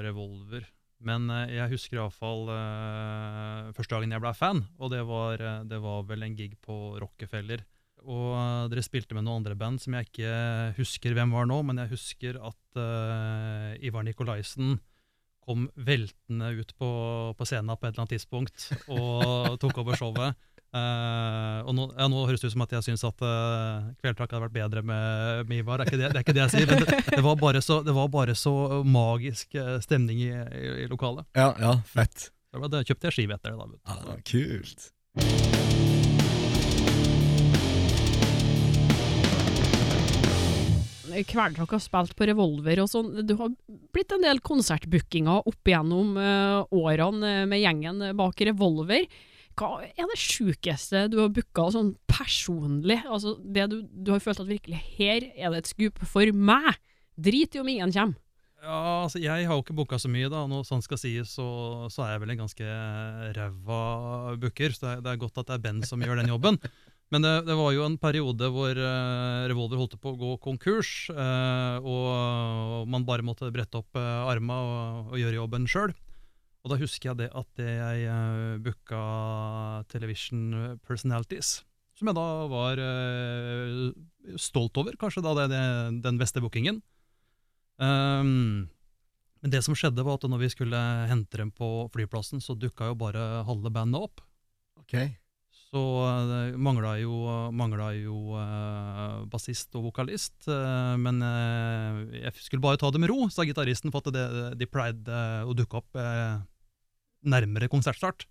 Revolver. 0.00 0.64
Men 1.04 1.28
eh, 1.32 1.56
jeg 1.58 1.72
husker 1.74 2.00
iallfall 2.00 2.48
uh, 2.48 3.68
første 3.76 3.92
dagen 3.92 4.16
jeg 4.16 4.24
ble 4.24 4.32
fan, 4.36 4.64
og 4.80 4.92
det 4.92 5.04
var, 5.08 5.44
det 5.68 5.80
var 5.84 6.08
vel 6.08 6.24
en 6.24 6.36
gig 6.36 6.56
på 6.64 6.96
Rockefeller. 7.00 7.64
Og 8.00 8.72
dere 8.72 8.84
spilte 8.84 9.12
med 9.12 9.26
noen 9.26 9.42
andre 9.42 9.56
band 9.60 9.82
som 9.82 9.92
jeg 9.92 10.08
ikke 10.08 10.36
husker 10.78 11.12
hvem 11.16 11.36
var 11.36 11.48
nå, 11.48 11.60
men 11.68 11.82
jeg 11.82 11.92
husker 11.92 12.40
at 12.40 12.80
uh, 12.80 13.76
Ivar 13.84 14.06
Nikolaisen 14.08 14.78
kom 15.44 15.66
veltende 15.74 16.52
ut 16.60 16.72
på, 16.78 16.88
på 17.36 17.48
scenen 17.48 17.74
på 17.74 17.86
et 17.86 17.92
eller 17.92 18.04
annet 18.04 18.14
tidspunkt 18.14 18.68
og 18.92 19.56
tok 19.60 19.80
over 19.82 19.98
showet. 19.98 20.36
Eh, 20.70 21.60
og 21.66 21.74
nå, 21.74 21.88
ja, 21.98 22.06
nå 22.06 22.20
høres 22.28 22.44
det 22.44 22.50
ut 22.50 22.54
som 22.54 22.62
at 22.62 22.74
jeg 22.76 22.86
syns 22.86 23.02
at 23.08 23.24
uh, 23.26 23.88
Kvelertak 23.98 24.30
hadde 24.30 24.44
vært 24.44 24.54
bedre 24.54 24.84
med, 24.86 25.48
med 25.50 25.64
Ivar. 25.64 25.82
Det 25.82 25.88
er, 25.88 25.90
ikke 25.90 25.98
det, 25.98 26.10
det 26.12 26.20
er 26.20 26.26
ikke 26.26 26.36
det 26.36 26.44
jeg 26.44 26.54
sier. 26.54 26.70
Men 26.70 26.84
det, 26.84 27.00
det, 27.10 27.24
var 27.26 27.40
bare 27.40 27.62
så, 27.64 27.80
det 27.86 27.94
var 27.96 28.12
bare 28.12 28.36
så 28.38 28.54
magisk 28.86 29.58
eh, 29.58 29.78
stemning 29.82 30.22
i, 30.22 30.30
i, 30.30 30.70
i 30.84 30.90
lokalet. 30.90 31.26
Ja, 31.34 31.50
ja, 31.58 31.74
fett. 31.90 32.30
Da 32.54 32.62
ble 32.62 32.70
det- 32.70 32.86
kjøpte 32.86 33.10
jeg 33.10 33.18
skive 33.18 33.38
etter 33.38 33.54
det. 33.54 33.58
da. 33.58 33.66
vet 33.66 33.78
du. 33.80 33.82
Ja, 33.90 34.20
kult. 34.30 34.90
Kvelertak 41.10 41.72
har 41.74 41.82
spilt 41.82 42.14
på 42.14 42.26
Revolver 42.30 42.84
og 42.84 42.88
sånn. 42.92 43.10
Du 43.26 43.34
har 43.40 43.50
blitt 43.90 44.14
en 44.14 44.22
del 44.22 44.38
konsertbookinger 44.46 45.42
opp 45.50 45.66
igjennom 45.68 46.14
uh, 46.14 46.62
årene 46.70 47.32
eh, 47.40 47.48
med 47.50 47.62
gjengen 47.64 48.04
bak 48.18 48.40
Revolver. 48.46 49.08
Hva 49.60 49.82
er 49.84 50.08
det 50.08 50.16
sjukeste 50.16 51.04
du 51.12 51.18
har 51.20 51.32
booka 51.36 51.66
sånn 51.74 51.92
personlig? 52.08 53.02
Altså 53.04 53.34
det 53.44 53.66
du, 53.68 53.82
du 53.84 54.14
har 54.14 54.22
følt 54.24 54.40
at 54.40 54.48
virkelig 54.48 54.80
her 54.96 55.26
er 55.34 55.52
det 55.52 55.60
et 55.60 55.72
skup 55.74 56.00
for 56.08 56.32
meg. 56.32 56.78
Drit 57.20 57.56
i 57.56 57.60
om 57.60 57.68
ingen 57.68 57.92
kommer. 57.92 58.16
Ja, 58.60 58.78
altså 59.04 59.20
Jeg 59.20 59.46
har 59.48 59.56
jo 59.56 59.62
ikke 59.62 59.76
booka 59.76 59.98
så 60.00 60.08
mye, 60.12 60.28
da. 60.32 60.46
Når 60.48 60.64
sånn 60.68 60.84
skal 60.84 61.00
sies, 61.00 61.32
så, 61.36 61.46
så 61.92 62.04
er 62.04 62.14
jeg 62.14 62.22
vel 62.24 62.32
en 62.34 62.42
ganske 62.42 62.72
ræva 63.36 63.82
booker. 64.40 64.72
Så 64.76 64.84
det 64.84 64.90
er, 64.92 65.04
det 65.04 65.12
er 65.12 65.20
godt 65.26 65.40
at 65.40 65.48
det 65.48 65.56
er 65.56 65.62
Ben 65.64 65.84
som 65.88 66.04
gjør 66.04 66.20
den 66.20 66.32
jobben. 66.32 66.60
Men 67.10 67.24
det, 67.24 67.32
det 67.48 67.56
var 67.58 67.72
jo 67.74 67.84
en 67.84 67.96
periode 68.00 68.50
hvor 68.54 68.80
uh, 68.80 69.46
Revolver 69.50 69.80
holdt 69.80 69.96
på 70.00 70.12
å 70.12 70.18
gå 70.20 70.34
konkurs, 70.44 70.92
eh, 71.10 71.78
og 71.82 72.86
man 72.86 73.02
bare 73.08 73.26
måtte 73.26 73.50
brette 73.50 73.80
opp 73.80 73.98
uh, 73.98 74.28
arma 74.30 74.60
og, 74.62 75.08
og 75.10 75.18
gjøre 75.18 75.40
jobben 75.40 75.66
sjøl. 75.70 75.90
Og 76.60 76.72
da 76.72 76.78
husker 76.80 77.10
jeg 77.10 77.20
det 77.22 77.30
at 77.32 77.62
jeg 77.64 78.08
uh, 78.10 78.60
booka 78.60 79.00
Television 79.92 80.76
Personalities, 80.84 81.60
som 81.96 82.10
jeg 82.10 82.16
da 82.18 82.26
var 82.52 82.80
uh, 82.80 83.88
stolt 84.40 84.76
over, 84.80 84.96
kanskje 85.00 85.24
da 85.24 85.34
det, 85.38 85.46
det, 85.54 85.62
den 86.04 86.20
beste 86.20 86.42
bookingen. 86.44 86.82
Um, 87.80 88.68
men 89.40 89.52
det 89.54 89.62
som 89.64 89.76
skjedde 89.76 90.04
var 90.04 90.18
at 90.18 90.28
når 90.28 90.42
vi 90.42 90.52
skulle 90.52 90.80
hente 91.08 91.40
dem 91.40 91.52
på 91.56 91.88
flyplassen, 91.94 92.44
så 92.44 92.56
dukka 92.58 92.90
jo 92.90 92.98
bare 93.00 93.44
halve 93.48 93.72
bandet 93.72 94.10
opp. 94.10 94.20
Ok. 94.82 94.98
Så 95.70 95.80
uh, 96.02 96.56
mangla 96.58 96.96
jo, 96.98 97.14
mangla 97.54 97.92
jo 97.94 98.34
uh, 98.34 99.22
bassist 99.30 99.70
og 99.78 99.84
vokalist. 99.90 100.34
Uh, 100.48 100.96
men 100.98 101.22
uh, 101.22 102.00
jeg 102.16 102.34
skulle 102.42 102.64
bare 102.64 102.80
ta 102.80 102.90
det 102.90 102.98
med 103.02 103.12
ro, 103.12 103.28
sa 103.30 103.46
gitaristen, 103.46 103.92
for 103.94 104.02
at 104.02 104.10
det, 104.16 104.26
de 104.58 104.66
pleide 104.66 105.06
eh, 105.06 105.46
å 105.46 105.54
dukke 105.54 105.78
opp 105.78 106.00
eh, 106.00 106.40
nærmere 107.30 107.70
konsertstart. 107.70 108.26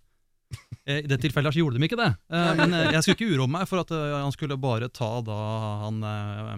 Eh, 0.84 1.00
I 1.04 1.08
det 1.08 1.20
tilfellet 1.22 1.54
så 1.54 1.62
gjorde 1.62 1.78
de 1.78 1.86
ikke 1.86 1.98
det. 2.00 2.10
Eh, 2.28 2.52
men 2.58 2.76
eh, 2.76 2.92
jeg 2.96 3.04
skulle 3.06 3.16
ikke 3.18 3.32
uroe 3.38 3.52
meg 3.56 3.66
for 3.70 3.84
at 3.84 3.92
eh, 3.94 4.14
han 4.18 4.36
skulle 4.36 4.60
bare 4.60 4.90
ta 4.92 5.10
da 5.24 5.40
han 5.86 6.00
eh, 6.10 6.54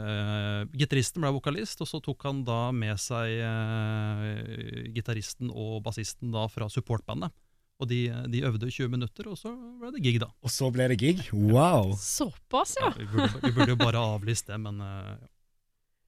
eh, 0.00 0.60
Gitaristen 0.82 1.22
ble 1.22 1.34
vokalist, 1.36 1.82
og 1.84 1.90
så 1.90 2.00
tok 2.02 2.26
han 2.26 2.42
da 2.46 2.60
med 2.74 2.98
seg 3.00 3.38
uh, 3.38 4.90
gitaristen 4.96 5.52
og 5.52 5.82
bassisten 5.86 6.32
da 6.34 6.46
fra 6.50 6.70
supportbandet. 6.72 7.30
Og 7.76 7.88
de, 7.90 8.08
de 8.32 8.40
øvde 8.48 8.70
20 8.72 8.88
minutter, 8.88 9.26
og 9.28 9.36
så 9.36 9.50
ble 9.52 9.90
det 9.92 10.02
gig, 10.04 10.20
da. 10.22 10.30
Og 10.40 10.52
så 10.52 10.70
ble 10.72 10.86
det 10.88 10.96
gig? 11.02 11.18
Wow. 11.32 11.92
Såpass, 12.00 12.78
ja. 12.80 12.88
Vi 12.96 13.04
burde, 13.10 13.40
vi 13.42 13.52
burde 13.52 13.74
jo 13.74 13.80
bare 13.82 14.04
avlyst 14.16 14.48
det, 14.48 14.56
men 14.64 14.80
ja. 14.80 15.16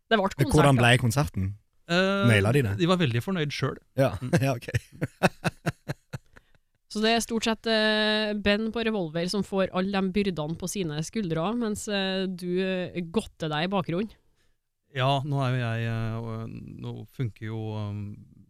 Det 0.08 0.16
ble 0.16 0.30
konsert. 0.32 0.54
Hvordan 0.54 0.78
ble 0.80 0.92
konserten? 1.02 1.48
eh, 1.88 2.28
Naila 2.28 2.52
de 2.52 2.64
det? 2.66 2.76
De 2.80 2.88
var 2.88 3.00
veldig 3.00 3.22
fornøyd 3.24 3.54
sjøl. 3.54 3.76
Ja, 3.98 4.14
ja 4.44 4.54
ok. 4.56 4.68
Så 6.88 7.02
det 7.04 7.10
er 7.12 7.20
stort 7.20 7.44
sett 7.44 7.68
eh, 7.68 8.32
Ben 8.32 8.70
på 8.72 8.80
Revolver 8.86 9.28
som 9.28 9.44
får 9.44 9.74
alle 9.76 9.92
de 9.92 10.12
byrdene 10.14 10.56
på 10.56 10.70
sine 10.72 11.02
skuldre, 11.04 11.50
mens 11.58 11.84
eh, 11.92 12.24
du 12.24 12.48
uh, 12.64 12.96
godter 13.12 13.52
deg 13.52 13.66
i 13.66 13.72
bakgrunnen. 13.72 14.14
Ja, 14.96 15.18
nå 15.20 15.42
er 15.44 15.50
jo 15.52 15.58
jeg 15.60 15.82
eh, 15.84 16.44
Nå 16.80 16.92
funker 17.12 17.44
jo 17.44 17.58
um, 17.76 17.98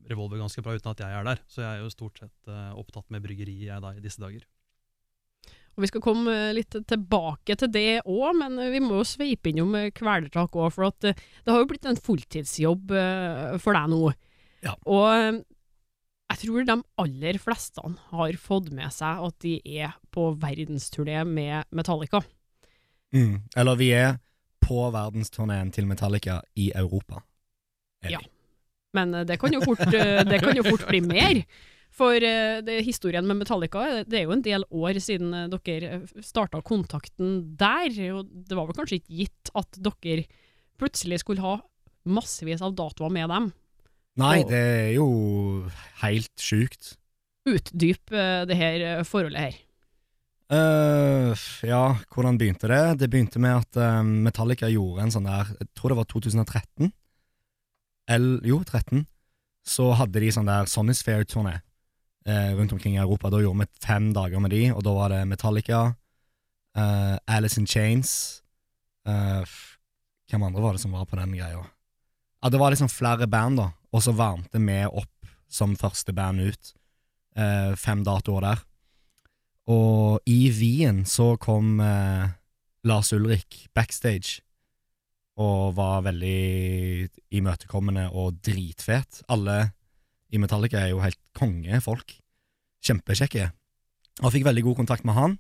Revolver 0.09 0.41
ganske 0.41 0.63
bra 0.65 0.77
uten 0.77 0.93
at 0.93 1.03
jeg 1.05 1.17
er 1.17 1.27
der, 1.27 1.43
så 1.51 1.65
jeg 1.65 1.71
er 1.73 1.83
jo 1.83 1.91
stort 1.93 2.23
sett 2.23 2.51
eh, 2.51 2.71
opptatt 2.79 3.09
med 3.13 3.25
bryggeri 3.25 3.59
jeg 3.67 3.85
da 3.85 3.93
i 3.95 4.05
disse 4.05 4.23
dager. 4.23 4.47
Og 5.77 5.85
Vi 5.85 5.91
skal 5.91 6.03
komme 6.03 6.33
eh, 6.35 6.55
litt 6.57 6.75
tilbake 6.91 7.59
til 7.61 7.71
det 7.75 8.01
òg, 8.05 8.31
men 8.41 8.57
eh, 8.63 8.73
vi 8.75 8.81
må 8.85 9.01
jo 9.01 9.09
sveipe 9.09 9.53
innom 9.53 9.77
kvelertak 9.97 10.57
òg, 10.57 10.73
for 10.75 10.89
at 10.89 11.11
det 11.13 11.53
har 11.53 11.61
jo 11.61 11.69
blitt 11.71 11.89
en 11.89 12.01
fulltidsjobb 12.01 12.95
for 13.61 13.79
deg 13.79 13.93
nå. 13.93 14.03
Ja. 14.65 14.75
Og 14.91 15.45
jeg 16.29 16.41
tror 16.43 16.65
de 16.69 16.77
aller 17.01 17.39
fleste 17.41 17.85
har 18.11 18.41
fått 18.41 18.73
med 18.75 18.93
seg 18.93 19.23
at 19.29 19.37
de 19.45 19.55
er 19.65 19.95
på 20.13 20.31
verdensturné 20.41 21.23
med 21.25 21.69
Metallica. 21.73 22.21
Mm. 23.17 23.49
Eller 23.57 23.79
vi 23.81 23.93
er 23.97 24.19
på 24.61 24.83
verdensturneen 24.93 25.73
til 25.73 25.89
Metallica 25.89 26.43
i 26.57 26.71
Europa. 26.77 27.23
Er 28.05 28.11
Ja. 28.11 28.21
Men 28.99 29.15
eh, 29.21 29.27
det 29.29 29.39
kan 29.41 29.55
jo 29.55 29.63
fort, 29.65 29.85
eh, 29.93 30.23
det 30.27 30.41
kan 30.43 30.57
jo 30.59 30.67
fort 30.67 30.87
bli 30.91 31.03
mer. 31.05 31.43
For 31.99 32.15
eh, 32.15 32.59
det, 32.65 32.81
historien 32.87 33.27
med 33.27 33.41
Metallica, 33.41 34.05
det 34.07 34.21
er 34.21 34.27
jo 34.27 34.35
en 34.37 34.45
del 34.45 34.67
år 34.69 35.01
siden 35.03 35.33
dere 35.55 36.03
starta 36.25 36.63
kontakten 36.67 37.41
der. 37.59 37.89
Og 38.19 38.29
det 38.29 38.59
var 38.59 38.69
vel 38.69 38.79
kanskje 38.79 39.01
ikke 39.01 39.23
gitt 39.23 39.55
at 39.59 39.81
dere 39.89 40.27
plutselig 40.79 41.23
skulle 41.25 41.43
ha 41.43 41.57
massevis 42.09 42.63
av 42.65 42.77
datoer 42.79 43.13
med 43.13 43.33
dem. 43.33 43.51
Nei, 44.19 44.41
Og- 44.43 44.51
det 44.51 44.59
er 44.59 44.93
jo 44.97 45.09
helt 46.03 46.35
sjukt. 46.43 46.97
Utdyp 47.49 48.11
det 48.11 48.57
her 48.59 48.83
forholdet 49.09 49.41
her. 49.41 49.57
Uh, 50.49 51.37
ja, 51.65 51.95
hvordan 52.13 52.39
begynte 52.41 52.69
det? 52.69 52.99
Det 53.01 53.09
begynte 53.13 53.41
med 53.41 53.63
at 53.63 54.05
Metallica 54.05 54.69
gjorde 54.73 55.05
en 55.05 55.13
sånn 55.13 55.29
der 55.29 55.51
Jeg 55.59 55.69
tror 55.77 55.93
det 55.93 55.99
var 55.99 56.09
2013. 56.09 56.93
Eller, 58.09 58.41
jo, 58.49 58.63
13. 58.65 59.05
Så 59.69 59.91
hadde 59.99 60.21
de 60.23 60.31
sånn 60.33 60.49
der 60.49 60.69
Sonisphere-turné 60.71 61.59
eh, 62.27 62.53
rundt 62.57 62.73
omkring 62.73 62.97
i 62.97 63.03
Europa. 63.03 63.29
Da 63.31 63.41
gjorde 63.43 63.67
vi 63.67 63.85
fem 63.85 64.13
dager 64.17 64.41
med 64.41 64.55
de, 64.55 64.63
og 64.73 64.81
da 64.87 64.95
var 64.97 65.13
det 65.13 65.23
Metallica, 65.29 65.83
eh, 66.77 67.17
Alice 67.29 67.61
in 67.61 67.67
Chains 67.69 68.13
eh, 69.09 69.45
Hvem 70.29 70.43
andre 70.45 70.61
var 70.61 70.77
det 70.77 70.83
som 70.83 70.93
var 70.93 71.07
på 71.09 71.17
den 71.17 71.33
greia? 71.37 71.63
Ja, 72.43 72.49
det 72.53 72.59
var 72.61 72.71
liksom 72.73 72.91
flere 72.93 73.27
band, 73.27 73.57
da, 73.61 73.71
og 73.93 74.03
så 74.05 74.13
varmte 74.13 74.61
vi 74.61 74.83
opp 74.87 75.31
som 75.49 75.77
første 75.77 76.13
band 76.13 76.41
ut. 76.45 76.75
eh, 77.37 77.73
fem 77.77 78.03
datoer 78.05 78.45
der. 78.45 78.65
Og 79.69 80.21
i 80.27 80.51
Wien 80.51 81.05
så 81.09 81.37
kom 81.41 81.81
eh, 81.81 82.29
Lars 82.85 83.13
Ulrik 83.13 83.69
backstage 83.77 84.41
og 85.39 85.75
var 85.77 86.03
veldig 86.09 87.09
imøtekommende 87.39 88.09
og 88.11 88.41
dritfet. 88.45 89.23
Alle 89.31 89.61
i 90.35 90.41
Metallica 90.43 90.81
er 90.83 90.93
jo 90.93 91.03
helt 91.03 91.21
kongefolk. 91.39 92.17
Kjempekjekke. 92.85 93.51
Og 94.25 94.35
fikk 94.35 94.49
veldig 94.49 94.65
god 94.67 94.81
kontakt 94.81 95.07
med 95.07 95.17
han. 95.17 95.37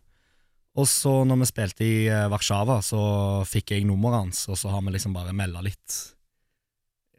Og 0.78 0.86
så 0.86 1.10
når 1.26 1.40
vi 1.40 1.48
spilte 1.50 1.86
i 1.86 1.96
eh, 2.06 2.28
Warszawa, 2.30 2.78
så 2.86 3.00
fikk 3.48 3.74
jeg 3.74 3.86
nummeret 3.88 4.22
hans, 4.22 4.44
og 4.46 4.58
så 4.60 4.70
har 4.70 4.84
vi 4.86 4.94
liksom 4.94 5.16
bare 5.16 5.34
melda 5.34 5.62
litt. 5.64 5.96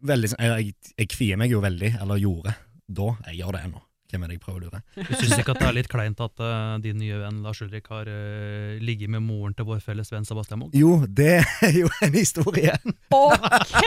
Veldig, 0.08 0.32
sånn- 0.32 0.46
jeg, 0.46 0.76
jeg, 0.96 1.10
kvier 1.12 1.40
meg 1.42 1.52
jo 1.52 1.60
veldig, 1.64 1.98
eller 2.00 2.22
gjorde, 2.22 2.56
da. 2.88 3.10
Jeg 3.28 3.42
gjør 3.42 3.58
det 3.58 3.64
ennå. 3.68 3.82
Hvem 4.10 4.24
er 4.26 4.32
det 4.32 4.40
jeg 4.40 4.42
prøver 4.42 4.64
å 4.64 4.70
lure? 4.70 4.80
Du 4.98 5.12
syns 5.20 5.36
ikke 5.38 5.54
at 5.54 5.60
det 5.62 5.68
er 5.68 5.76
litt 5.78 5.90
kleint 5.92 6.22
at 6.26 6.42
uh, 6.42 6.80
din 6.82 6.98
nye 6.98 7.20
venn 7.22 7.44
Lars 7.46 7.60
Ulrik 7.62 7.92
har 7.94 8.10
uh, 8.10 8.80
ligget 8.82 9.12
med 9.14 9.22
moren 9.22 9.54
til 9.54 9.68
vår 9.68 9.84
felles 9.86 10.10
venn 10.10 10.26
Sebastian 10.26 10.64
Munch? 10.64 10.74
Jo, 10.78 10.96
det 11.06 11.44
er 11.68 11.76
jo 11.78 11.92
en 12.02 12.18
historie. 12.18 12.74
OK! 13.14 13.84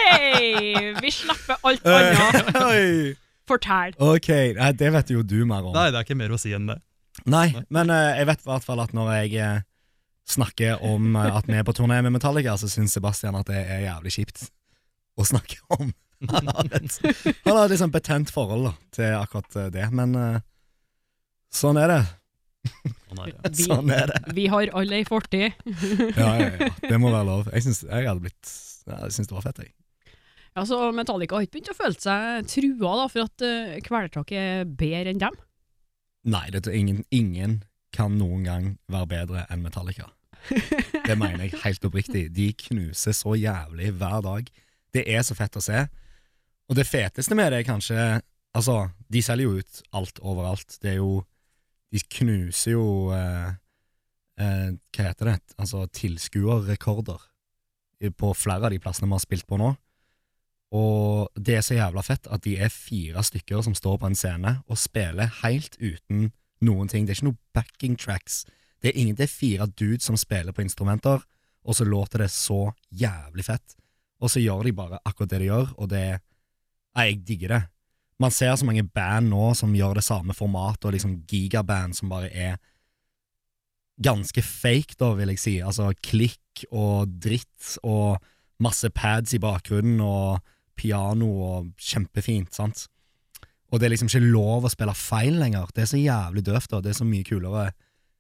Vi 1.03 1.11
snapper 1.11 1.59
alt 1.67 1.91
annet. 1.91 2.55
Oi. 2.69 2.87
Fortell. 3.51 3.97
Ok, 3.99 4.31
nei, 4.61 4.71
det 4.79 4.93
vet 4.95 5.11
jo 5.11 5.25
du 5.27 5.41
mer 5.43 5.67
om. 5.67 5.75
Nei, 5.75 5.89
det 5.91 5.99
er 5.99 6.07
ikke 6.07 6.21
mer 6.21 6.37
å 6.37 6.39
si 6.39 6.55
enn 6.55 6.71
det. 6.71 6.79
Nei, 7.27 7.49
men 7.75 7.91
uh, 7.91 8.15
jeg 8.15 8.31
vet 8.31 8.47
i 8.47 8.51
hvert 8.53 8.71
fall 8.71 8.85
at 8.85 8.95
når 8.95 9.13
jeg 9.25 9.47
snakker 10.31 10.87
om 10.87 11.17
at 11.19 11.51
vi 11.51 11.59
er 11.59 11.67
på 11.67 11.75
turné 11.75 11.99
med 12.07 12.15
Metallica, 12.15 12.55
så 12.55 12.71
syns 12.71 12.95
Sebastian 12.95 13.35
at 13.35 13.51
det 13.51 13.59
er 13.59 13.89
jævlig 13.89 14.15
kjipt 14.21 14.47
å 15.19 15.27
snakke 15.27 15.59
om. 15.81 15.91
Han 16.31 16.49
har 16.49 16.69
et, 16.79 16.97
han 17.45 17.57
har 17.57 17.65
et 17.65 17.73
liksom 17.75 17.93
betent 17.95 18.31
forhold 18.31 18.69
da, 18.69 18.73
til 18.95 19.15
akkurat 19.19 19.57
eh, 19.59 19.71
det, 19.75 19.87
men 19.95 20.15
uh, 20.15 20.43
sånn 21.53 21.81
er 21.81 21.91
det. 21.91 22.03
Sånn 22.63 23.23
er 23.25 23.33
det. 23.33 23.53
Vi, 23.57 23.67
Sånn 23.67 23.91
er 23.91 24.11
det. 24.13 24.21
vi 24.37 24.47
har 24.53 24.71
alle 24.79 25.01
ei 25.01 25.07
fortid. 25.09 25.57
Ja, 26.15 26.29
ja, 26.39 26.51
ja. 26.61 26.69
Det 26.79 26.99
må 27.03 27.11
være 27.11 27.27
lov. 27.27 27.49
Jeg 27.51 27.67
syns 27.67 27.83
jeg 27.83 28.07
hadde 28.07 28.23
blitt 28.23 28.53
Jeg 28.87 29.15
syns 29.17 29.31
det 29.31 29.35
var 29.35 29.47
fett, 29.49 29.65
jeg. 29.65 29.75
Ja, 30.53 30.65
så 30.69 30.79
Metallica 30.95 31.39
har 31.39 31.47
ikke 31.47 31.57
begynt 31.57 31.73
å 31.73 31.77
føle 31.79 31.99
seg 31.99 32.49
trua 32.53 32.95
da, 33.01 33.09
for 33.11 33.27
at 33.27 33.45
uh, 33.47 33.77
Kvelertaket 33.85 34.39
er 34.39 34.67
bedre 34.69 35.15
enn 35.15 35.23
dem? 35.23 35.39
Nei, 36.29 36.47
det, 36.55 36.67
er 36.69 36.79
ingen, 36.79 37.03
ingen 37.11 37.63
kan 37.93 38.15
noen 38.21 38.45
gang 38.47 38.67
være 38.93 39.09
bedre 39.11 39.47
enn 39.51 39.65
Metallica. 39.65 40.13
Det 41.07 41.17
mener 41.19 41.47
jeg 41.47 41.61
helt 41.63 41.85
oppriktig. 41.87 42.27
De 42.35 42.49
knuser 42.67 43.15
så 43.17 43.35
jævlig 43.39 43.93
hver 43.99 44.23
dag. 44.25 44.49
Det 44.95 45.05
er 45.09 45.25
så 45.27 45.37
fett 45.39 45.57
å 45.59 45.63
se. 45.65 45.85
Og 46.73 46.77
det 46.79 46.89
feteste 46.89 47.37
med 47.37 47.53
det 47.53 47.63
er 47.63 47.69
kanskje 47.69 48.03
Altså, 48.53 48.91
de 49.09 49.23
selger 49.25 49.47
jo 49.47 49.61
ut 49.63 49.79
alt 49.97 50.19
overalt. 50.21 50.79
Det 50.83 50.91
er 50.91 50.99
jo 51.01 51.23
De 51.93 52.01
knuser 52.01 52.73
jo 52.73 53.13
eh, 53.13 53.53
eh, 54.41 54.71
Hva 54.93 55.07
heter 55.07 55.31
det? 55.31 55.39
Altså 55.59 55.85
tilskuerrekorder 55.93 57.29
på 58.19 58.33
flere 58.35 58.67
av 58.67 58.73
de 58.75 58.81
plassene 58.83 59.07
vi 59.07 59.15
har 59.15 59.23
spilt 59.23 59.47
på 59.47 59.61
nå. 59.61 59.69
Og 60.75 61.29
det 61.37 61.55
er 61.55 61.63
så 61.63 61.77
jævla 61.77 62.03
fett 62.03 62.25
at 62.35 62.43
de 62.43 62.57
er 62.59 62.73
fire 62.73 63.23
stykker 63.23 63.61
som 63.63 63.77
står 63.79 64.01
på 64.03 64.09
en 64.09 64.19
scene 64.19 64.57
og 64.67 64.81
spiller 64.81 65.31
helt 65.45 65.77
uten 65.79 66.33
noen 66.67 66.91
ting. 66.91 67.07
Det 67.07 67.15
er 67.15 67.21
ikke 67.21 67.29
noe 67.29 67.39
backing 67.55 67.95
tracks. 67.95 68.41
Det 68.83 68.91
er 68.91 68.99
ingen, 68.99 69.15
det 69.15 69.29
er 69.29 69.31
fire 69.31 69.69
dudes 69.71 70.09
som 70.09 70.19
spiller 70.19 70.51
på 70.51 70.65
instrumenter, 70.65 71.23
og 71.63 71.79
så 71.79 71.87
låter 71.87 72.25
det 72.25 72.33
så 72.35 72.73
jævlig 72.91 73.47
fett. 73.47 73.77
Og 74.19 74.35
så 74.35 74.43
gjør 74.43 74.67
de 74.67 74.75
bare 74.75 74.99
akkurat 75.07 75.31
det 75.31 75.45
de 75.45 75.51
gjør, 75.53 75.71
og 75.79 75.93
det 75.95 76.07
Nei, 76.97 77.07
jeg 77.09 77.23
digger 77.29 77.55
det. 77.55 77.63
Man 78.23 78.35
ser 78.35 78.55
så 78.57 78.67
mange 78.69 78.85
band 78.85 79.33
nå 79.33 79.53
som 79.59 79.73
gjør 79.75 79.99
det 79.99 80.07
samme 80.07 80.37
formatet, 80.37 80.85
og 80.87 80.95
liksom 80.95 81.23
gigaband 81.29 81.97
som 81.97 82.13
bare 82.13 82.31
er 82.31 82.61
ganske 84.03 84.43
fake, 84.45 84.97
da, 85.01 85.13
vil 85.19 85.33
jeg 85.35 85.41
si. 85.43 85.55
Altså 85.65 85.91
klikk 86.05 86.65
og 86.71 87.11
dritt 87.23 87.77
og 87.83 88.21
masse 88.63 88.89
pads 88.95 89.35
i 89.35 89.41
bakgrunnen 89.43 90.01
og 90.05 90.43
piano 90.79 91.29
og 91.49 91.73
kjempefint, 91.81 92.53
sant. 92.55 92.87
Og 93.73 93.81
det 93.81 93.89
er 93.89 93.95
liksom 93.95 94.11
ikke 94.11 94.33
lov 94.35 94.67
å 94.67 94.73
spille 94.73 94.95
feil 94.97 95.39
lenger. 95.41 95.71
Det 95.73 95.87
er 95.87 95.91
så 95.95 96.01
jævlig 96.01 96.45
døvt, 96.45 96.71
da. 96.75 96.83
Det 96.85 96.93
er 96.93 96.99
så 96.99 97.09
mye 97.09 97.27
kulere. 97.27 97.71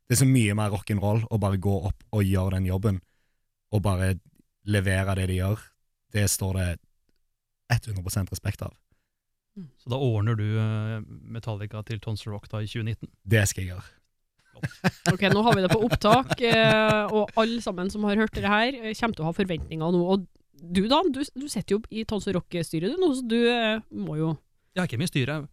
Det 0.08 0.16
er 0.16 0.22
så 0.22 0.28
mye 0.28 0.54
mer 0.56 0.72
rock'n'roll 0.72 1.26
å 1.28 1.40
bare 1.40 1.60
gå 1.60 1.74
opp 1.90 2.06
og 2.12 2.24
gjøre 2.24 2.56
den 2.56 2.70
jobben, 2.70 3.02
og 3.72 3.84
bare 3.84 4.14
levere 4.68 5.16
det 5.18 5.28
de 5.30 5.38
gjør. 5.40 5.60
Det 6.12 6.24
står 6.30 6.58
det 6.58 6.70
100% 7.80 8.30
respekt 8.30 8.62
av. 8.62 8.72
Så 9.82 9.90
da 9.92 9.98
ordner 10.00 10.34
du 10.38 10.46
eh, 10.56 11.00
Metallica 11.28 11.82
til 11.84 11.98
Tons 12.00 12.22
Rock 12.26 12.46
da 12.48 12.62
i 12.64 12.68
2019? 12.70 13.08
Det 13.24 13.42
skal 13.50 13.64
jeg 13.66 13.74
gjøre. 13.74 13.88
Ok, 15.12 15.22
nå 15.32 15.40
har 15.42 15.56
vi 15.56 15.62
det 15.64 15.70
på 15.72 15.80
opptak, 15.82 16.36
eh, 16.44 17.08
og 17.10 17.32
alle 17.40 17.58
sammen 17.64 17.88
som 17.90 18.04
har 18.06 18.16
hørt 18.20 18.36
det 18.36 18.44
her, 18.46 18.76
eh, 18.78 18.92
kommer 18.94 19.16
til 19.16 19.24
å 19.24 19.28
ha 19.30 19.32
forventninger 19.34 19.92
nå. 19.96 20.02
Og 20.14 20.26
du, 20.62 20.84
Dan, 20.88 21.10
du, 21.12 21.20
du 21.34 21.48
sitter 21.50 21.74
jo 21.76 21.82
i 21.90 22.04
Tons 22.06 22.28
Rock-styret, 22.30 22.92
du 22.94 23.00
nå, 23.02 23.08
så 23.18 23.24
du 23.26 23.38
må 24.06 24.14
jo 24.20 24.28
Jeg 24.76 24.84
er 24.84 24.86
ikke 24.88 25.00
med 25.02 25.08
i 25.10 25.12
styret. 25.12 25.48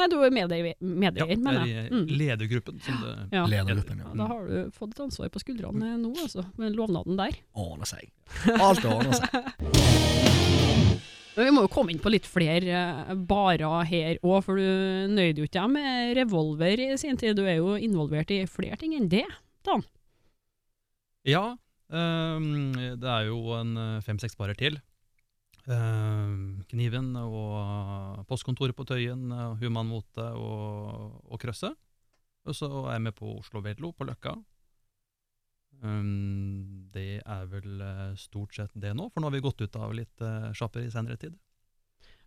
Nei, 0.00 0.06
du 0.10 0.16
er 0.24 0.32
medeier, 0.32 0.70
Ja, 0.72 0.74
medeier 0.80 1.36
mener 1.38 1.60
er 1.62 1.70
jeg. 1.70 1.90
Mm. 1.92 2.06
ledergruppen. 2.08 2.80
Som 2.82 3.00
det, 3.04 3.14
Ja. 3.36 3.44
Ledergruppen, 3.46 4.00
Ja, 4.02 4.08
ja. 4.08 4.16
da 4.18 4.28
har 4.32 4.46
du 4.48 4.70
fått 4.74 4.96
et 4.96 5.02
ansvar 5.06 5.28
på 5.30 5.42
skuldrene 5.44 5.94
nå, 6.00 6.10
altså, 6.24 6.44
med 6.58 6.74
lovnaden 6.76 7.20
der. 7.20 7.36
Ordner 7.54 7.88
seg. 7.92 8.10
Alt 8.56 8.84
ordner 8.88 9.20
seg. 9.20 10.56
Men 11.40 11.48
vi 11.48 11.52
må 11.56 11.62
jo 11.64 11.70
komme 11.72 11.88
inn 11.94 12.00
på 12.04 12.10
litt 12.12 12.26
flere 12.28 12.80
eh, 13.08 13.12
barer 13.16 13.86
her 13.88 14.18
òg, 14.20 14.42
for 14.44 14.60
du 14.60 15.06
nøyde 15.08 15.40
jo 15.40 15.46
ikke 15.48 15.56
deg 15.56 15.70
med 15.72 16.10
revolver 16.18 16.82
i 16.84 16.88
sin 17.00 17.16
tid. 17.16 17.38
Du 17.38 17.46
er 17.48 17.56
jo 17.56 17.78
involvert 17.80 18.28
i 18.34 18.42
flere 18.44 18.76
ting 18.76 18.92
enn 18.92 19.08
det. 19.08 19.24
Dan. 19.64 19.80
Ja, 21.24 21.54
um, 21.88 22.76
det 22.76 23.08
er 23.08 23.30
jo 23.30 23.40
en 23.56 23.72
eh, 23.72 24.02
fem-seks 24.04 24.36
barer 24.36 24.58
til. 24.60 24.76
Um, 25.64 26.60
Kniven 26.68 27.14
og 27.16 28.20
postkontoret 28.28 28.76
på 28.76 28.84
Tøyen, 28.92 29.30
uh, 29.32 29.56
Human 29.64 29.88
Mote 29.88 30.28
og, 30.36 31.24
og 31.24 31.40
Krøsse. 31.40 31.72
Og 32.44 32.56
så 32.56 32.68
er 32.82 32.98
jeg 32.98 33.06
med 33.08 33.16
på 33.16 33.32
Oslo 33.38 33.64
Vedlo 33.64 33.94
på 33.96 34.04
Løkka. 34.12 34.36
Ehm, 35.80 36.88
det 36.92 37.22
er 37.24 37.46
vel 37.48 37.80
eh, 37.84 38.08
stort 38.20 38.56
sett 38.56 38.72
det 38.74 38.92
nå, 38.96 39.08
for 39.10 39.22
nå 39.22 39.30
har 39.30 39.36
vi 39.36 39.44
gått 39.44 39.62
ut 39.62 39.78
av 39.80 39.94
litt 39.96 40.24
uh, 40.24 40.50
sjapper 40.56 40.84
i 40.84 40.90
senere 40.92 41.16
tid. 41.20 41.38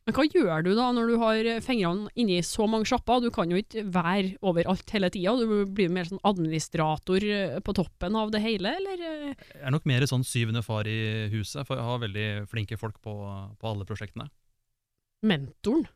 Men 0.04 0.16
hva 0.18 0.26
gjør 0.28 0.66
du 0.66 0.74
da 0.76 0.90
når 0.92 1.10
du 1.14 1.14
har 1.22 1.48
fingrene 1.64 2.10
inni 2.20 2.42
så 2.44 2.66
mange 2.68 2.90
sjapper? 2.90 3.22
Du 3.24 3.30
kan 3.32 3.52
jo 3.52 3.60
ikke 3.62 3.86
være 3.88 4.34
overalt 4.44 4.90
hele 4.92 5.08
tida, 5.14 5.32
du 5.40 5.64
blir 5.72 5.94
mer 5.96 6.10
sånn 6.10 6.20
administrator 6.28 7.24
eh, 7.24 7.60
på 7.64 7.76
toppen 7.78 8.18
av 8.20 8.34
det 8.34 8.42
hele, 8.44 8.74
eller? 8.82 9.00
eh? 9.00 9.46
Jeg 9.54 9.62
er 9.64 9.76
nok 9.76 9.88
mer 9.88 10.04
sånn 10.10 10.26
syvende 10.28 10.64
far 10.66 10.90
i 10.92 11.30
huset, 11.32 11.64
for 11.64 11.80
jeg 11.80 11.88
har 11.88 12.04
veldig 12.04 12.28
flinke 12.52 12.80
folk 12.82 13.00
på, 13.06 13.16
på 13.62 13.72
alle 13.72 13.88
prosjektene. 13.88 14.28
Mentoren? 15.24 15.88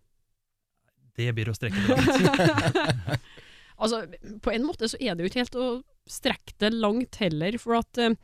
Det 1.17 1.27
blir 1.35 1.51
å 1.51 1.57
strekke 1.57 1.83
det 1.83 1.97
langt. 1.97 3.19
altså, 3.81 4.05
på 4.45 4.55
en 4.55 4.67
måte 4.69 4.87
så 4.87 5.01
er 5.03 5.17
det 5.17 5.25
jo 5.25 5.33
ikke 5.33 5.43
helt 5.43 5.59
å 5.59 5.69
strekke 6.11 6.55
det 6.63 6.73
langt 6.75 7.19
heller, 7.21 7.57
for 7.61 7.79
at 7.79 8.01
eh, 8.01 8.15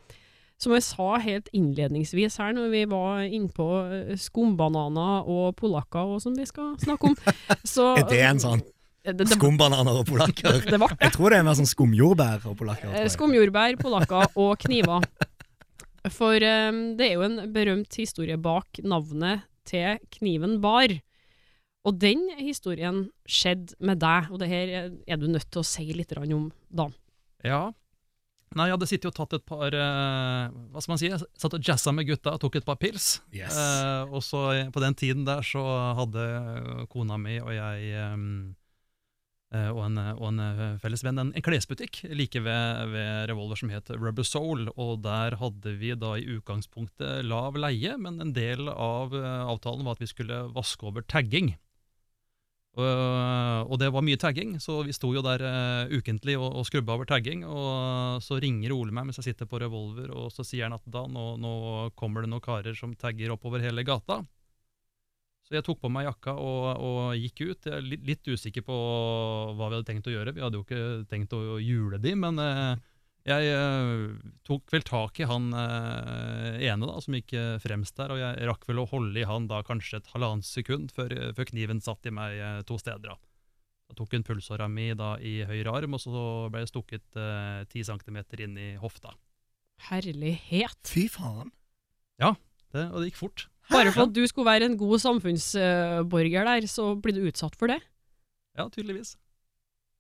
som 0.64 0.76
jeg 0.76 0.86
sa 0.86 1.08
helt 1.24 1.50
innledningsvis 1.56 2.38
her 2.42 2.54
når 2.56 2.70
vi 2.72 2.84
var 2.92 3.26
innpå 3.26 3.68
uh, 3.90 4.14
skumbananer 4.20 5.28
og 5.30 5.58
polakker 5.60 6.16
og 6.16 6.22
som 6.24 6.38
vi 6.38 6.48
skal 6.48 6.74
snakke 6.82 7.12
om, 7.12 7.18
så 7.76 7.94
Er 8.00 8.08
det 8.10 8.22
en 8.24 8.42
sånn 8.44 8.64
det, 9.04 9.28
skumbananer 9.34 10.00
og 10.00 10.08
polakker? 10.08 10.62
Jeg 10.64 11.12
tror 11.12 11.34
det 11.34 11.40
er 11.42 11.44
mer 11.44 11.58
sånn 11.60 11.68
skumjordbær 11.68 12.46
og 12.48 12.54
polakker. 12.62 12.94
Eh. 12.96 13.10
Skumjordbær, 13.12 13.76
polakker 13.82 14.30
og 14.46 14.54
kniver. 14.64 15.04
For 16.08 16.40
eh, 16.40 16.70
det 16.96 17.10
er 17.10 17.18
jo 17.18 17.26
en 17.28 17.42
berømt 17.52 18.00
historie 18.00 18.40
bak 18.40 18.80
navnet 18.80 19.44
til 19.68 20.00
Kniven 20.16 20.62
bar. 20.64 20.96
Og 21.84 22.00
den 22.00 22.30
historien 22.40 23.10
skjedde 23.28 23.76
med 23.84 24.00
deg, 24.00 24.32
og 24.32 24.40
det 24.40 24.48
her 24.48 24.74
er 24.88 25.20
du 25.20 25.28
nødt 25.28 25.50
til 25.52 25.60
å 25.60 25.68
si 25.68 25.90
litt 25.92 26.16
om, 26.16 26.48
Dan. 26.72 26.96
Ja. 27.44 27.64
Nei, 28.54 28.68
jeg 28.70 28.76
hadde 28.76 28.90
sittet 28.90 29.10
og 29.10 29.16
tatt 29.18 29.36
et 29.40 29.46
par 29.50 29.74
eh, 29.74 30.50
Hva 30.74 30.82
skal 30.84 30.94
man 30.94 31.00
si? 31.02 31.10
Jeg 31.10 31.22
satt 31.42 31.56
og 31.58 31.64
jazza 31.66 31.94
med 31.96 32.06
gutta 32.10 32.36
og 32.36 32.42
tok 32.44 32.60
et 32.60 32.68
par 32.68 32.78
pils. 32.82 33.16
Yes. 33.34 33.56
Eh, 33.58 34.12
og 34.14 34.22
så 34.26 34.44
eh, 34.54 34.74
på 34.74 34.84
den 34.84 34.98
tiden 34.98 35.24
der 35.26 35.46
så 35.46 35.64
hadde 35.98 36.26
kona 36.94 37.18
mi 37.22 37.40
og 37.42 37.50
jeg 37.56 37.96
ehm, 37.98 38.28
eh, 39.56 39.72
og 39.72 39.82
en, 39.88 39.98
og 40.14 40.28
en 40.30 40.44
eh, 40.46 40.62
felles 40.84 41.02
venn 41.06 41.22
en, 41.24 41.34
en 41.34 41.46
klesbutikk 41.46 42.04
like 42.14 42.44
ved, 42.46 42.94
ved 42.94 43.32
Revolver 43.32 43.64
som 43.64 43.74
het 43.74 43.90
Rubber 43.96 44.28
Soul. 44.28 44.70
Og 44.78 45.02
der 45.08 45.40
hadde 45.42 45.74
vi 45.82 45.96
da 45.98 46.14
i 46.20 46.28
utgangspunktet 46.38 47.26
lav 47.26 47.58
leie, 47.58 47.98
men 47.98 48.22
en 48.22 48.38
del 48.38 48.70
av 48.70 49.18
eh, 49.18 49.42
avtalen 49.50 49.88
var 49.88 49.98
at 49.98 50.06
vi 50.06 50.14
skulle 50.14 50.44
vaske 50.54 50.92
over 50.94 51.06
tagging. 51.10 51.56
Og, 52.74 53.76
det 53.78 53.92
var 53.94 54.02
mye 54.02 54.18
tagging, 54.18 54.56
så 54.62 54.80
vi 54.82 54.96
sto 54.96 55.12
jo 55.14 55.22
der 55.22 55.44
eh, 55.46 55.92
ukentlig 55.94 56.40
og, 56.40 56.48
og 56.58 56.66
skrubba 56.66 56.96
over 56.96 57.06
tagging. 57.10 57.44
Og 57.46 58.24
så 58.26 58.40
ringer 58.42 58.74
Ole 58.74 58.96
meg 58.96 59.06
mens 59.08 59.20
jeg 59.22 59.30
sitter 59.30 59.50
på 59.50 59.62
revolver, 59.62 60.10
og 60.10 60.32
så 60.34 60.46
sier 60.48 60.66
han 60.66 60.78
at 60.78 60.88
da 60.90 61.04
nå, 61.06 61.26
nå 61.42 61.54
kommer 62.00 62.26
det 62.26 62.32
noen 62.34 62.44
karer 62.44 62.78
som 62.78 62.96
tagger 62.98 63.36
oppover 63.36 63.62
hele 63.62 63.86
gata. 63.86 64.24
Så 65.44 65.58
jeg 65.58 65.66
tok 65.68 65.82
på 65.84 65.92
meg 65.92 66.08
jakka 66.08 66.34
og, 66.40 66.64
og 66.82 67.00
gikk 67.20 67.44
ut. 67.44 67.68
Jeg 67.68 67.76
er 67.76 67.86
litt, 67.86 68.26
usikker 68.26 68.64
på 68.66 68.76
hva 69.54 69.68
vi 69.68 69.76
hadde 69.76 69.88
tenkt 69.90 70.08
å 70.08 70.16
gjøre. 70.16 70.34
Vi 70.34 70.42
hadde 70.42 70.58
jo 70.58 70.66
ikke 70.66 70.84
tenkt 71.12 71.36
å 71.36 71.60
jule 71.62 72.00
de, 72.02 72.16
men 72.18 72.40
eh, 72.42 72.82
jeg 73.24 73.52
uh, 73.56 74.16
tok 74.44 74.72
vel 74.74 74.84
tak 74.84 75.20
i 75.24 75.28
han 75.30 75.54
uh, 75.56 76.60
ene 76.60 76.88
da, 76.90 76.98
som 77.00 77.16
gikk 77.16 77.32
uh, 77.40 77.60
fremst 77.64 77.96
der, 77.96 78.12
og 78.12 78.20
jeg 78.20 78.48
rakk 78.50 78.66
vel 78.68 78.82
å 78.82 78.88
holde 78.92 79.22
i 79.22 79.28
han 79.28 79.48
da 79.48 79.62
kanskje 79.64 80.02
et 80.02 80.10
halvannet 80.12 80.48
sekund 80.48 80.92
før, 80.96 81.14
før 81.38 81.48
kniven 81.54 81.80
satt 81.84 82.10
i 82.10 82.12
meg 82.12 82.66
to 82.68 82.76
steder. 82.82 83.14
da. 83.14 83.16
Da 83.88 83.96
tok 84.00 84.16
hun 84.18 84.26
pulsåra 84.28 84.68
mi 84.68 84.90
da 85.00 85.14
i 85.24 85.38
høyre 85.48 85.72
arm, 85.72 85.96
og 85.96 86.04
så 86.04 86.26
ble 86.52 86.66
jeg 86.66 86.72
stukket 86.74 87.20
ti 87.72 87.84
centimeter 87.88 88.44
inn 88.44 88.58
i 88.60 88.74
hofta. 88.82 89.14
Herlighet. 89.90 90.80
Fy 90.88 91.08
faen. 91.12 91.52
Det, 92.20 92.88
og 92.90 93.04
det 93.04 93.12
gikk 93.12 93.20
fort. 93.20 93.46
Bare 93.70 93.92
for 93.94 94.08
at 94.08 94.16
du 94.16 94.24
skulle 94.28 94.50
være 94.50 94.68
en 94.68 94.78
god 94.80 95.00
samfunnsborger 95.04 96.48
der, 96.50 96.68
så 96.72 96.90
blir 97.00 97.16
du 97.16 97.28
utsatt 97.30 97.56
for 97.60 97.72
det. 97.72 97.80
Ja, 98.58 98.66
tydeligvis. 98.72 99.16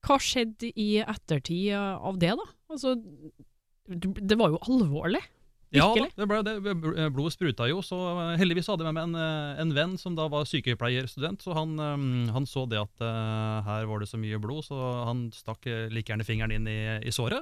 Hva 0.03 0.17
skjedde 0.19 0.73
i 0.75 0.89
ettertid 1.03 1.71
av 1.77 2.19
det, 2.19 2.33
da? 2.39 2.47
Altså, 2.73 2.97
det 3.87 4.37
var 4.39 4.53
jo 4.53 4.59
alvorlig. 4.67 5.21
Ja, 5.73 5.87
Virkelig? 5.89 6.11
Ja, 6.13 6.21
det 6.21 6.27
ble, 6.29 6.39
det, 6.45 7.05
blodet 7.15 7.33
spruta 7.33 7.65
jo, 7.65 7.79
så 7.81 7.97
eh, 8.11 8.35
heldigvis 8.37 8.67
hadde 8.69 8.85
jeg 8.85 8.93
med 8.93 8.99
meg 8.99 9.07
en, 9.07 9.15
eh, 9.17 9.61
en 9.63 9.71
venn 9.73 9.95
som 9.97 10.13
da 10.13 10.27
var 10.29 10.45
sykepleierstudent, 10.45 11.41
så 11.41 11.55
han, 11.57 11.73
eh, 11.81 12.29
han 12.35 12.45
så 12.45 12.67
det 12.69 12.77
at 12.77 13.01
eh, 13.01 13.55
her 13.65 13.87
var 13.89 14.03
det 14.03 14.09
så 14.11 14.19
mye 14.21 14.37
blod, 14.43 14.67
så 14.67 14.77
han 15.09 15.25
stakk 15.33 15.65
eh, 15.65 15.87
like 15.89 16.13
gjerne 16.13 16.27
fingeren 16.27 16.53
inn 16.53 16.69
i, 16.69 16.77
i 17.01 17.15
såret. 17.15 17.41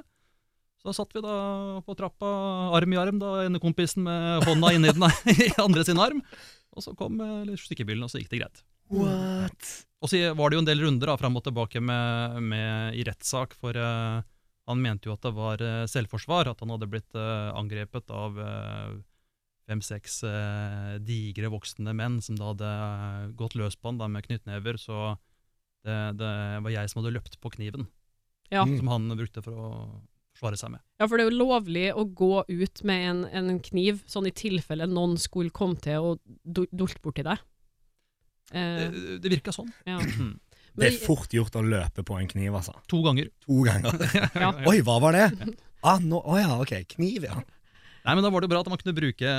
Så 0.80 0.88
da 0.88 0.96
satt 0.96 1.12
vi 1.12 1.20
da 1.22 1.36
på 1.84 1.96
trappa, 1.98 2.32
arm 2.78 2.96
i 2.96 3.00
arm, 3.02 3.20
da 3.20 3.44
ene 3.44 3.60
kompisen 3.62 4.08
med 4.08 4.48
hånda 4.48 4.72
inni 4.78 4.96
den 4.96 5.04
i 5.36 5.52
andre 5.60 5.84
sin 5.86 6.00
arm. 6.00 6.24
Og 6.72 6.88
så 6.88 6.96
kom 6.96 7.20
sykebilen, 7.20 7.64
stykkebilen, 7.68 8.08
og 8.08 8.14
så 8.14 8.22
gikk 8.22 8.32
det 8.32 8.40
greit. 8.46 8.64
What? 8.96 9.72
Og 10.02 10.10
så 10.10 10.18
var 10.34 10.50
det 10.50 10.56
jo 10.56 10.64
en 10.64 10.68
del 10.72 10.82
runder 10.82 11.12
da, 11.12 11.20
fram 11.20 11.36
og 11.38 11.44
tilbake 11.46 11.84
med, 11.84 12.40
med, 12.48 12.96
i 12.98 13.04
rettssak, 13.06 13.54
for 13.60 13.76
eh, 13.76 14.24
han 14.72 14.82
mente 14.82 15.08
jo 15.10 15.14
at 15.14 15.22
det 15.28 15.32
var 15.36 15.62
eh, 15.64 15.84
selvforsvar, 15.92 16.50
at 16.52 16.60
han 16.64 16.72
hadde 16.74 16.88
blitt 16.90 17.14
eh, 17.18 17.48
angrepet 17.58 18.10
av 18.12 18.38
eh, 18.42 18.94
fem-seks 19.70 20.16
digre 21.06 21.48
voksne 21.52 21.92
menn 21.94 22.16
som 22.24 22.34
da 22.36 22.48
hadde 22.50 22.70
gått 23.38 23.54
løs 23.56 23.76
på 23.78 23.92
han 23.92 24.00
da, 24.00 24.08
med 24.10 24.24
knyttnever, 24.26 24.74
så 24.80 25.12
det, 25.86 25.94
det 26.18 26.32
var 26.66 26.72
jeg 26.74 26.90
som 26.90 26.98
hadde 27.00 27.12
løpt 27.14 27.38
på 27.40 27.52
kniven, 27.54 27.86
Ja. 28.52 28.64
Mm. 28.66 28.74
som 28.80 28.90
han 28.90 29.06
brukte 29.16 29.40
for 29.46 29.54
å 29.54 29.68
forsvare 30.34 30.58
seg 30.58 30.74
med. 30.74 30.82
ja, 30.98 31.06
for 31.06 31.16
det 31.16 31.24
er 31.24 31.30
jo 31.30 31.38
lovlig 31.44 31.86
å 31.94 32.04
gå 32.10 32.42
ut 32.50 32.82
med 32.90 33.06
en, 33.12 33.22
en 33.30 33.60
kniv, 33.64 34.02
sånn 34.10 34.26
i 34.28 34.34
tilfelle 34.34 34.90
noen 34.90 35.14
skulle 35.22 35.54
komme 35.54 35.78
til 35.80 36.10
å 36.10 36.12
dul- 36.44 36.68
dulte 36.74 37.00
borti 37.06 37.24
deg. 37.24 37.38
Eh, 38.52 38.90
Det, 38.90 39.18
det 39.22 39.32
virka 39.38 39.54
sånn. 39.54 39.70
ja. 39.88 40.00
Mm. 40.72 40.80
Det 40.80 40.88
er 40.88 41.00
fort 41.04 41.34
gjort 41.36 41.56
å 41.60 41.64
løpe 41.64 42.04
på 42.08 42.16
en 42.16 42.28
kniv, 42.30 42.54
altså. 42.56 42.72
To 42.88 43.02
ganger. 43.04 43.28
To 43.46 43.64
ganger. 43.66 43.98
Ja. 44.42 44.52
Oi, 44.68 44.78
hva 44.84 44.96
var 45.02 45.16
det? 45.16 45.26
Ah, 45.84 46.00
no, 46.00 46.22
å 46.24 46.38
ja, 46.40 46.54
ok. 46.62 46.72
Kniv, 46.94 47.26
ja. 47.28 47.42
Nei, 48.02 48.14
men 48.16 48.24
Da 48.24 48.30
var 48.34 48.42
det 48.42 48.50
bra 48.50 48.62
at 48.64 48.70
man 48.70 48.80
kunne 48.80 48.96
bruke, 48.96 49.32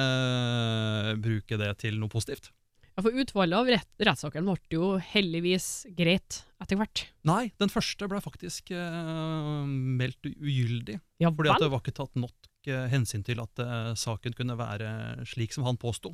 bruke 1.24 1.58
det 1.60 1.72
til 1.82 1.98
noe 2.00 2.12
positivt. 2.12 2.52
Ja, 2.94 3.02
for 3.02 3.16
utfallet 3.18 3.58
av 3.58 3.70
rett, 3.74 3.90
rettssaken 4.06 4.46
ble 4.46 4.76
jo 4.76 4.90
heldigvis 5.02 5.88
greit 5.98 6.44
etter 6.62 6.78
hvert. 6.78 7.08
Nei, 7.26 7.48
den 7.58 7.72
første 7.74 8.06
ble 8.10 8.20
faktisk 8.22 8.70
uh, 8.70 9.66
meldt 9.66 10.30
ugyldig. 10.30 11.00
Ja 11.24 11.32
Fordi 11.34 11.56
at 11.56 11.64
det 11.64 11.72
var 11.74 11.82
ikke 11.82 11.96
tatt 11.98 12.14
nok 12.20 12.70
uh, 12.70 12.86
hensyn 12.94 13.26
til 13.26 13.42
at 13.42 13.64
uh, 13.66 13.96
saken 13.98 14.38
kunne 14.38 14.60
være 14.60 15.26
slik 15.32 15.58
som 15.58 15.66
han 15.66 15.82
påsto. 15.82 16.14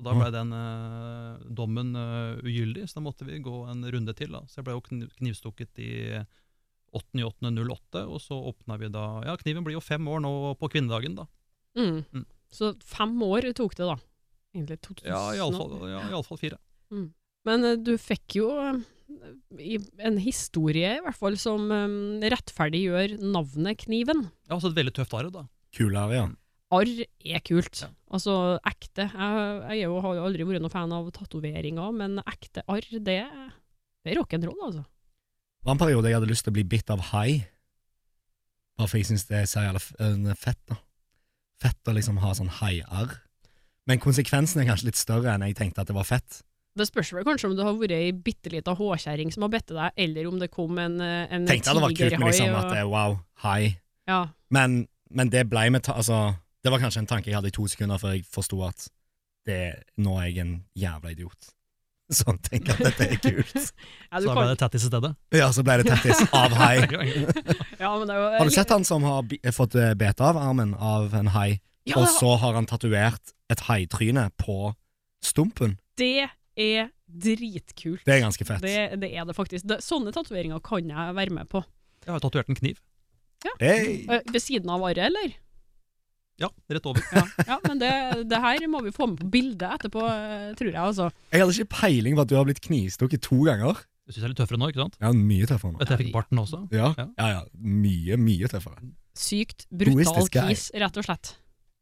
Så 0.00 0.06
da 0.06 0.14
ble 0.16 0.30
den 0.32 0.52
eh, 0.56 1.40
dommen 1.52 1.90
uh, 1.92 2.38
ugyldig, 2.40 2.86
så 2.88 2.96
da 2.96 3.02
måtte 3.04 3.26
vi 3.28 3.36
gå 3.44 3.56
en 3.68 3.84
runde 3.92 4.14
til. 4.16 4.32
Da. 4.32 4.40
Så 4.48 4.60
jeg 4.60 4.64
ble 4.64 4.76
jo 4.78 4.84
kniv 4.86 5.10
knivstukket 5.18 5.80
i 5.84 5.90
8.8.08, 6.96 8.06
og 8.08 8.16
så 8.24 8.38
åpna 8.48 8.78
vi 8.80 8.88
da 8.90 9.04
Ja, 9.28 9.34
kniven 9.38 9.66
blir 9.66 9.76
jo 9.76 9.84
fem 9.84 10.08
år 10.08 10.22
nå 10.24 10.32
på 10.56 10.70
kvinnedagen, 10.72 11.18
da. 11.20 11.26
Mm. 11.76 12.00
Mm. 12.16 12.24
Så 12.48 12.72
fem 12.80 13.12
år 13.28 13.50
tok 13.52 13.76
det, 13.76 13.90
da. 13.90 13.98
Egentlig 14.56 14.80
2000. 14.88 15.10
Ja, 15.12 15.20
iallfall 15.36 15.76
ja, 15.84 16.00
i 16.08 16.16
alle 16.16 16.26
fall 16.26 16.40
fire. 16.40 16.58
Men 17.44 17.68
uh, 17.68 17.76
du 17.76 17.92
fikk 18.00 18.40
jo 18.40 18.48
i 19.60 19.76
en 20.00 20.16
historie, 20.24 20.96
i 20.96 21.04
hvert 21.04 21.20
fall, 21.20 21.36
som 21.40 21.68
um, 21.68 22.24
rettferdiggjør 22.24 23.18
navnet 23.20 23.84
Kniven. 23.84 24.30
Ja, 24.48 24.56
altså 24.56 24.72
et 24.72 24.80
veldig 24.80 24.96
tøft 24.96 25.12
arv, 25.18 25.34
da. 25.34 25.44
Kul 25.76 25.92
arv, 25.92 26.16
ja. 26.16 26.28
Arr 26.70 26.90
er 27.02 27.42
kult. 27.42 27.82
Ja. 27.82 27.90
Altså 28.14 28.34
ekte. 28.66 29.08
Jeg, 29.10 29.46
jeg 29.70 29.80
er 29.80 29.84
jo, 29.84 30.00
har 30.04 30.18
jo 30.18 30.26
aldri 30.28 30.46
vært 30.46 30.62
noen 30.62 30.72
fan 30.72 30.94
av 30.94 31.08
tatoveringer, 31.14 31.94
men 31.96 32.20
ekte 32.22 32.62
arr, 32.70 32.86
det, 32.92 33.20
det 34.04 34.12
er 34.12 34.20
rock'n'roll, 34.20 34.60
altså. 34.68 34.84
Det 35.60 35.68
var 35.68 35.76
en 35.76 35.82
periode 35.82 36.08
jeg 36.08 36.16
hadde 36.16 36.30
lyst 36.30 36.46
til 36.46 36.54
å 36.54 36.56
bli 36.56 36.64
bitt 36.64 36.92
av 36.92 37.02
hai. 37.10 37.42
Bare 38.78 38.88
for 38.88 39.00
jeg 39.00 39.10
syns 39.10 39.26
det 39.28 39.42
er 39.42 39.50
så 39.50 39.66
jævla 39.66 39.82
øh, 40.06 40.30
fett, 40.38 40.60
da. 40.70 40.78
Fett 41.60 41.90
å 41.90 41.96
liksom 41.96 42.22
ha 42.22 42.30
sånn 42.38 42.54
haiarr. 42.60 43.18
Men 43.90 44.00
konsekvensen 44.00 44.62
er 44.62 44.70
kanskje 44.70 44.88
litt 44.88 45.00
større 45.00 45.34
enn 45.34 45.44
jeg 45.44 45.58
tenkte 45.58 45.82
at 45.82 45.90
det 45.90 45.96
var 45.96 46.06
fett. 46.08 46.40
Det 46.78 46.86
spørs 46.86 47.10
vel 47.12 47.26
kanskje 47.26 47.50
om 47.50 47.56
det 47.58 47.66
har 47.66 47.74
vært 47.76 47.96
ei 47.96 48.12
bitte 48.14 48.52
lita 48.52 48.72
håkjerring 48.78 49.32
som 49.34 49.44
har 49.44 49.52
bitt 49.52 49.72
deg, 49.72 49.96
eller 49.98 50.28
om 50.30 50.38
det 50.40 50.48
kom 50.54 50.78
en, 50.78 51.00
eh, 51.02 51.26
en 51.34 51.48
Tenkte 51.48 51.72
at 51.72 51.76
det 51.76 51.82
var 51.82 51.96
kult 51.98 52.16
med 52.22 52.30
liksom 52.30 52.54
og... 52.54 52.60
at 52.60 52.70
det 52.70 52.78
er 52.78 52.88
wow, 52.88 53.16
hai. 53.44 53.74
Ja. 54.08 54.20
Men, 54.54 54.84
men 55.10 55.32
det 55.34 55.48
blei 55.50 55.66
med 55.74 55.84
ta 55.84 55.98
Altså, 55.98 56.20
det 56.64 56.72
var 56.72 56.82
kanskje 56.82 57.04
en 57.04 57.08
tanke 57.10 57.30
jeg 57.30 57.38
hadde 57.38 57.50
i 57.52 57.56
to 57.56 57.66
sekunder 57.70 58.00
før 58.00 58.16
jeg 58.16 58.26
forsto 58.28 58.60
at 58.66 58.88
det, 59.48 59.60
nå 59.96 60.18
er 60.20 60.28
jeg 60.28 60.44
en 60.44 60.54
jævla 60.76 61.14
idiot. 61.14 61.50
Sånn, 62.20 62.40
tenker 62.42 62.74
at 62.74 62.90
dette 62.90 63.06
er 63.06 63.20
kult. 63.22 63.56
Ja, 64.10 64.18
Så 64.18 64.34
ble 64.34 64.46
det 64.50 64.58
tattis 64.58 64.84
i 64.84 64.90
stedet. 64.90 65.10
Ja, 65.38 65.48
så 65.54 65.62
ble 65.62 65.76
det 65.80 65.86
tattis 65.86 66.22
av 66.34 66.54
hai. 66.58 66.76
ja, 67.84 67.90
men 67.94 68.08
det 68.10 68.16
Har 68.18 68.48
du 68.48 68.54
sett 68.54 68.72
han 68.74 68.84
som 68.84 69.06
har 69.06 69.30
fått 69.54 69.76
eh, 69.78 69.92
bete 69.94 70.26
av 70.26 70.40
armen 70.40 70.74
av 70.74 71.14
en 71.14 71.30
hai, 71.36 71.60
Ja, 71.86 72.00
og 72.00 72.08
så 72.12 72.34
har 72.42 72.58
han 72.58 72.66
tatovert 72.68 73.32
et 73.50 73.62
haitryne 73.70 74.28
på 74.40 74.74
stumpen? 75.24 75.78
det 76.00 76.30
er 76.56 76.88
dritkult. 77.06 78.02
Det 78.06 78.14
er 78.14 78.22
ganske 78.24 78.46
fett. 78.46 78.62
Det, 78.64 79.00
det 79.02 79.10
er 79.14 79.26
det 79.28 79.36
faktisk. 79.36 79.66
Det, 79.68 79.80
sånne 79.84 80.12
tatoveringer 80.14 80.62
kan 80.64 80.88
jeg 80.90 81.16
være 81.16 81.34
med 81.36 81.48
på. 81.52 81.62
Jeg 82.06 82.14
har 82.14 82.22
tatovert 82.22 82.50
en 82.50 82.58
kniv. 82.58 82.80
Hey. 83.60 84.02
Eh, 84.08 84.20
Ved 84.32 84.42
siden 84.42 84.70
av 84.72 84.82
arret, 84.84 85.02
eller? 85.10 85.34
Ja, 86.40 86.48
rett 86.72 86.86
over. 86.88 87.04
Ja, 87.12 87.24
ja 87.46 87.58
men 87.66 87.80
det, 87.82 87.90
det 88.30 88.38
her 88.40 88.64
må 88.72 88.80
vi 88.86 88.92
få 88.96 89.10
med 89.10 89.20
på 89.20 89.28
bildet 89.34 89.66
etterpå, 89.76 90.04
eh, 90.08 90.46
tror 90.56 90.70
jeg. 90.70 90.80
altså. 90.80 91.10
Jeg 91.34 91.42
hadde 91.44 91.56
ikke 91.58 91.74
peiling 91.82 92.16
på 92.16 92.24
at 92.24 92.32
du 92.32 92.36
har 92.38 92.46
blitt 92.48 92.62
knivstukket 92.64 93.22
to 93.26 93.42
ganger. 93.48 93.82
Du 94.08 94.14
syns 94.14 94.22
jeg 94.22 94.28
er 94.30 94.32
litt 94.32 94.40
tøffere 94.40 94.58
nå, 94.58 94.70
ikke 94.72 94.82
sant? 94.82 94.96
Ja, 95.02 95.12
mye 95.14 95.46
tøffere 95.50 95.74
nå. 95.74 95.82
Du, 95.82 95.92
jeg 95.92 96.00
fikk 96.06 96.14
barten 96.16 96.40
også. 96.42 96.62
Ja, 96.74 96.88
Ja. 96.96 97.06
ja, 97.20 97.28
ja. 97.36 97.42
Mye, 97.60 98.16
mye 98.18 98.48
tøffere. 98.50 98.80
Sykt 99.20 99.66
brutal 99.70 100.26
kis, 100.32 100.70
rett 100.80 100.96
og 100.98 101.06
slett. 101.06 101.34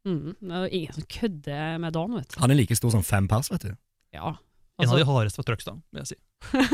Mm, 0.07 0.35
det 0.39 0.59
er 0.59 0.75
ingen 0.75 0.95
som 0.95 1.07
kødder 1.11 1.79
med 1.83 1.95
Dan, 1.95 2.13
vet 2.19 2.35
du. 2.35 2.37
Han 2.43 2.51
er 2.53 2.59
like 2.59 2.75
stor 2.77 2.93
som 2.93 3.03
fem 3.05 3.27
pers, 3.31 3.49
vet 3.51 3.65
du. 3.69 3.73
Ja. 4.15 4.35
En 4.79 4.87
av 4.87 4.93
Altså, 4.93 4.99
de 5.01 5.07
hardeste 5.09 5.41
fra 5.41 5.47
Trøgstad, 5.49 5.79
vil 5.91 6.03
jeg 6.05 6.07
si. 6.13 6.17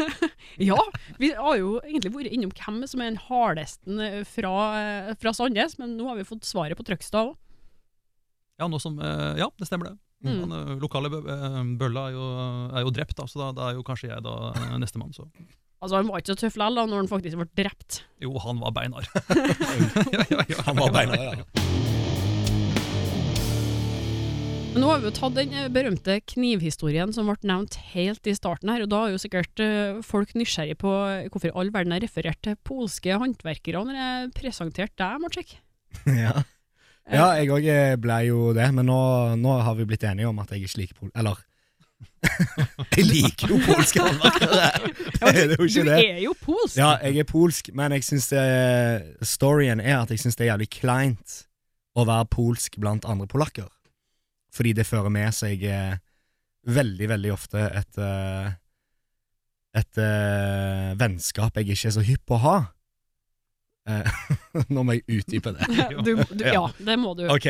ja, 0.69 0.77
vi 1.17 1.31
har 1.33 1.55
jo 1.57 1.71
egentlig 1.81 2.11
vært 2.13 2.35
innom 2.35 2.51
hvem 2.53 2.83
som 2.89 3.01
er 3.01 3.09
den 3.09 3.17
hardeste 3.29 3.95
eh, 4.05 4.19
fra, 4.29 4.51
eh, 4.77 5.15
fra 5.17 5.33
Sandnes, 5.33 5.73
men 5.81 5.95
nå 5.97 6.05
har 6.11 6.19
vi 6.19 6.27
fått 6.27 6.45
svaret 6.45 6.77
på 6.77 6.85
Trøgstad 6.85 7.31
òg. 7.31 7.33
Ja, 8.55 8.69
nå 8.71 8.79
som, 8.79 8.95
eh, 9.03 9.35
ja, 9.41 9.49
det 9.59 9.67
stemmer 9.67 9.91
det. 9.91 9.97
Mm. 10.23 10.35
Den 10.45 10.55
eh, 10.55 10.73
lokale 10.79 11.11
eh, 11.11 11.61
bølla 11.79 12.07
er 12.07 12.15
jo, 12.15 12.27
er 12.71 12.85
jo 12.85 12.93
drept, 12.95 13.17
da, 13.19 13.27
så 13.27 13.41
da, 13.41 13.51
da 13.57 13.69
er 13.69 13.79
jo 13.79 13.83
kanskje 13.85 14.13
jeg 14.13 14.23
da 14.23 14.35
nestemann. 14.79 15.11
Altså, 15.83 15.97
han 15.97 16.07
var 16.07 16.23
ikke 16.23 16.33
så 16.33 16.45
tøff 16.45 16.55
likevel 16.61 16.87
når 16.87 17.01
han 17.03 17.11
faktisk 17.11 17.41
ble 17.41 17.49
drept. 17.59 18.05
Jo, 18.23 18.31
han 18.45 18.63
var 18.63 18.71
beinar. 18.77 19.09
ja, 19.11 20.23
ja, 20.37 20.47
ja. 20.47 20.63
Han 20.69 20.79
var 20.79 20.95
beinar, 20.95 21.19
ja. 21.19 21.43
Men 24.71 24.83
nå 24.83 24.87
har 24.91 25.03
vi 25.03 25.07
jo 25.07 25.13
tatt 25.15 25.35
den 25.37 25.53
berømte 25.71 26.17
knivhistorien 26.33 27.11
som 27.15 27.27
ble 27.31 27.35
nevnt 27.47 27.77
helt 27.93 28.27
i 28.27 28.33
starten 28.35 28.71
her, 28.71 28.83
og 28.83 28.91
da 28.91 29.03
er 29.03 29.13
jo 29.15 29.21
sikkert 29.23 29.63
folk 30.03 30.33
nysgjerrig 30.35 30.79
på 30.79 30.95
hvorfor 31.31 31.55
all 31.55 31.71
verden 31.75 31.95
har 31.95 32.03
referert 32.03 32.41
til 32.43 32.59
polske 32.67 33.19
håndverkere 33.19 33.83
når 33.87 34.01
jeg 34.01 34.35
presenterte 34.39 34.99
deg, 34.99 35.23
Marcek. 35.23 35.57
ja. 36.23 36.43
Ja, 37.11 37.27
jeg 37.37 37.51
òg 37.53 37.67
ble 38.01 38.15
jo 38.25 38.53
det, 38.57 38.65
men 38.73 38.87
nå, 38.89 38.99
nå 39.37 39.59
har 39.61 39.75
vi 39.77 39.85
blitt 39.85 40.03
enige 40.07 40.29
om 40.31 40.39
at 40.41 40.51
jeg 40.55 40.65
ikke 40.65 40.81
liker 40.81 40.97
pol... 41.01 41.11
Eller 41.15 41.43
Jeg 42.95 43.05
liker 43.05 43.51
jo 43.53 43.59
polske 43.63 44.01
håndverkere! 44.01 44.69
Det 45.21 45.43
er 45.43 45.51
jo 45.53 45.57
Du 45.61 45.67
ikke 45.67 45.83
det. 45.87 45.99
er 46.09 46.21
jo 46.23 46.33
polsk! 46.41 46.77
Ja, 46.79 46.95
jeg 47.05 47.21
er 47.21 47.27
polsk, 47.29 47.69
men 47.77 47.93
jeg 47.95 48.03
synes 48.07 48.27
det 48.33 49.27
storyen 49.27 49.79
er 49.83 50.01
at 50.01 50.11
jeg 50.11 50.19
syns 50.23 50.35
det 50.39 50.47
er 50.47 50.51
jævlig 50.53 50.69
kleint 50.73 51.37
å 51.95 52.03
være 52.09 52.27
polsk 52.33 52.79
blant 52.81 53.05
andre 53.07 53.27
polakker. 53.31 53.69
Fordi 54.55 54.73
det 54.75 54.87
fører 54.87 55.11
med 55.13 55.35
seg 55.35 55.63
eh, 55.69 55.95
veldig, 56.67 57.09
veldig 57.13 57.31
ofte 57.35 57.61
et 57.69 57.99
et, 58.01 58.61
Et 59.75 59.97
eh, 59.99 60.91
vennskap 60.99 61.57
jeg 61.59 61.67
ikke 61.75 61.89
er 61.89 61.95
så 61.97 62.03
hypp 62.07 62.21
på 62.27 62.37
å 62.37 62.43
ha. 62.45 62.57
Eh, 63.85 64.19
nå 64.73 64.83
må 64.85 64.97
jeg 64.97 65.21
utdype 65.21 65.53
det. 65.55 65.69
Du, 66.05 66.15
du, 66.17 66.43
ja, 66.45 66.65
det 66.77 66.97
må 67.01 67.13
du. 67.17 67.25
Ok, 67.31 67.47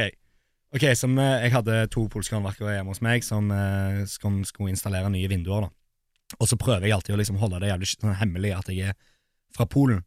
okay 0.76 0.96
så 0.98 1.10
vi, 1.12 1.28
Jeg 1.46 1.54
hadde 1.56 1.80
to 1.94 2.08
polske 2.12 2.36
håndverkere 2.36 2.78
hjemme 2.78 2.94
hos 2.94 3.04
meg 3.06 3.26
som, 3.28 3.52
eh, 3.52 4.04
som 4.12 4.42
skulle 4.48 4.74
installere 4.74 5.12
nye 5.14 5.32
vinduer. 5.32 5.68
da 5.68 6.36
Og 6.40 6.50
så 6.52 6.60
prøver 6.60 6.88
jeg 6.88 6.98
alltid 6.98 7.16
å 7.16 7.22
liksom 7.22 7.40
holde 7.42 7.62
det 7.64 7.72
jævlig 7.72 7.92
sånn 7.94 8.20
hemmelig 8.20 8.56
at 8.58 8.74
jeg 8.74 8.92
er 8.92 9.00
fra 9.56 9.68
Polen. 9.70 10.04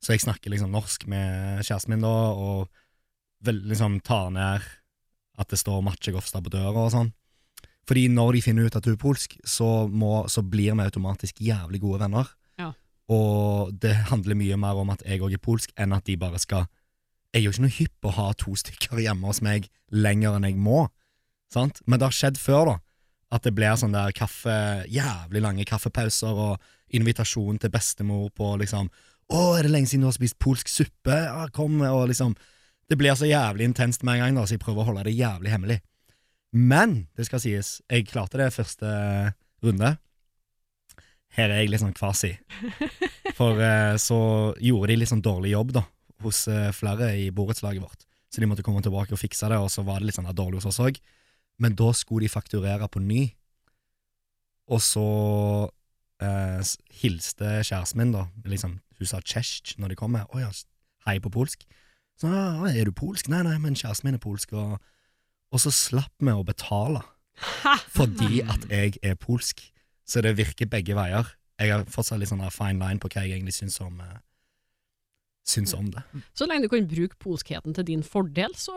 Så 0.00 0.14
jeg 0.14 0.24
snakker 0.24 0.52
liksom 0.52 0.72
norsk 0.72 1.06
med 1.12 1.64
kjæresten 1.64 1.92
min 1.92 2.04
da, 2.04 2.12
og 2.32 2.68
vel, 3.44 3.60
liksom 3.68 3.98
tar 4.04 4.30
ned 4.32 4.64
at 5.40 5.48
det 5.48 5.58
står 5.60 5.82
Maciej 5.84 6.14
Gofstad 6.16 6.44
på 6.44 6.52
døra 6.52 6.86
og 6.86 6.92
sånn. 6.92 7.12
Fordi 7.88 8.06
når 8.12 8.36
de 8.36 8.42
finner 8.44 8.68
ut 8.68 8.76
at 8.76 8.84
du 8.86 8.92
er 8.92 9.00
polsk, 9.00 9.34
så, 9.44 9.88
må, 9.88 10.24
så 10.30 10.44
blir 10.46 10.76
vi 10.76 10.84
automatisk 10.84 11.40
jævlig 11.42 11.80
gode 11.82 12.04
venner. 12.04 12.28
Og 13.10 13.72
det 13.82 13.96
handler 14.10 14.38
mye 14.38 14.58
mer 14.60 14.78
om 14.78 14.92
at 14.94 15.02
jeg 15.06 15.22
òg 15.24 15.34
er 15.34 15.42
polsk, 15.42 15.72
enn 15.80 15.94
at 15.96 16.06
de 16.06 16.18
bare 16.20 16.38
skal 16.42 16.68
Jeg 17.30 17.44
er 17.44 17.44
jo 17.44 17.50
ikke 17.52 17.62
noe 17.62 17.76
hypp 17.76 17.92
på 18.02 18.10
å 18.10 18.16
ha 18.16 18.28
to 18.34 18.56
stykker 18.58 18.98
hjemme 19.04 19.28
hos 19.28 19.38
meg 19.38 19.68
lenger 19.94 20.34
enn 20.34 20.48
jeg 20.48 20.56
må. 20.58 20.88
Sant? 21.54 21.78
Men 21.86 22.00
det 22.00 22.08
har 22.08 22.16
skjedd 22.16 22.40
før, 22.42 22.64
da. 22.66 22.74
At 23.30 23.44
det 23.46 23.52
blir 23.54 23.76
sånn 23.78 23.94
der 23.94 24.10
kaffe, 24.10 24.56
jævlig 24.90 25.42
lange 25.44 25.66
kaffepauser 25.68 26.34
og 26.34 26.72
invitasjon 26.90 27.60
til 27.62 27.70
bestemor 27.70 28.32
på 28.34 28.56
liksom 28.58 28.90
'Å, 29.30 29.58
er 29.58 29.62
det 29.62 29.70
lenge 29.70 29.86
siden 29.86 30.02
du 30.02 30.08
har 30.10 30.16
spist 30.16 30.40
polsk 30.42 30.66
suppe?' 30.66 31.22
Ja, 31.22 31.46
kom, 31.54 31.80
og 31.82 32.08
liksom 32.10 32.34
Det 32.90 32.98
blir 32.98 33.14
så 33.14 33.30
jævlig 33.30 33.62
intenst 33.70 34.02
med 34.02 34.14
en 34.14 34.20
gang, 34.20 34.34
da, 34.34 34.42
så 34.42 34.58
jeg 34.58 34.60
prøver 34.66 34.82
å 34.82 34.86
holde 34.90 35.04
det 35.04 35.14
jævlig 35.14 35.50
hemmelig. 35.52 35.80
Men 36.52 37.06
det 37.14 37.26
skal 37.26 37.38
sies, 37.38 37.80
jeg 37.88 38.08
klarte 38.08 38.36
det 38.36 38.50
første 38.50 39.32
runde. 39.62 39.98
Her 41.36 41.52
er 41.54 41.62
jeg 41.62 41.80
sånn 41.80 41.94
kvasi. 41.96 42.34
For 43.38 43.60
eh, 43.62 43.96
så 44.02 44.20
gjorde 44.58 44.90
de 44.90 45.00
litt 45.00 45.10
sånn 45.12 45.24
dårlig 45.24 45.54
jobb, 45.54 45.74
da. 45.78 45.84
hos 46.24 46.44
eh, 46.50 46.70
flere 46.76 47.12
i 47.16 47.30
borettslaget 47.32 47.82
vårt, 47.82 48.06
så 48.30 48.42
de 48.42 48.48
måtte 48.50 48.64
komme 48.66 48.82
tilbake 48.84 49.14
og 49.16 49.20
fikse 49.20 49.48
det, 49.48 49.58
og 49.58 49.70
så 49.72 49.84
var 49.86 50.00
det 50.00 50.10
litt 50.10 50.18
sånn 50.18 50.28
dårlig 50.36 50.60
hos 50.60 50.70
oss 50.72 50.82
òg. 50.82 50.98
Men 51.60 51.76
da 51.78 51.90
skulle 51.96 52.26
de 52.26 52.32
fakturere 52.32 52.88
på 52.90 53.02
ny, 53.04 53.22
og 54.70 54.82
så 54.84 55.06
eh, 56.22 56.60
hilste 57.02 57.58
kjæresten 57.66 58.02
min, 58.02 58.14
da, 58.14 58.26
liksom, 58.46 58.78
hun 59.00 59.08
sa 59.08 59.22
cześć 59.24 59.78
når 59.80 59.92
de 59.92 59.98
kom 59.98 60.12
med, 60.14 60.28
å 60.30 60.42
ja, 60.42 60.50
hei 61.08 61.18
på 61.22 61.32
polsk. 61.32 61.64
Så, 62.20 62.28
«Å, 62.28 62.68
er 62.68 62.84
du 62.84 62.92
polsk? 62.92 63.30
Nei, 63.32 63.40
nei, 63.46 63.56
men 63.62 63.78
kjæresten 63.78 64.10
min 64.10 64.18
er 64.18 64.22
polsk, 64.22 64.52
og, 64.52 64.76
og 65.50 65.62
så 65.62 65.72
slapp 65.72 66.12
vi 66.20 66.34
å 66.34 66.44
betale 66.46 67.02
fordi 67.96 68.42
at 68.44 68.66
jeg 68.68 68.98
er 69.02 69.16
polsk. 69.18 69.62
Så 70.10 70.22
det 70.24 70.34
virker 70.38 70.66
begge 70.70 70.96
veier. 70.98 71.28
Jeg 71.60 71.70
har 71.70 71.84
fortsatt 71.92 72.18
litt 72.18 72.30
sånn 72.30 72.42
fine 72.50 72.80
line 72.80 72.98
på 73.02 73.10
hva 73.12 73.22
jeg 73.22 73.36
egentlig 73.36 73.54
syns 73.54 73.76
om, 73.84 74.00
uh, 74.00 74.16
syns 75.46 75.74
om 75.76 75.90
det. 75.92 76.02
Så 76.34 76.48
lenge 76.48 76.66
du 76.66 76.72
kan 76.72 76.88
bruke 76.88 77.18
polskheten 77.20 77.76
til 77.76 77.86
din 77.92 78.02
fordel, 78.06 78.56
så 78.58 78.74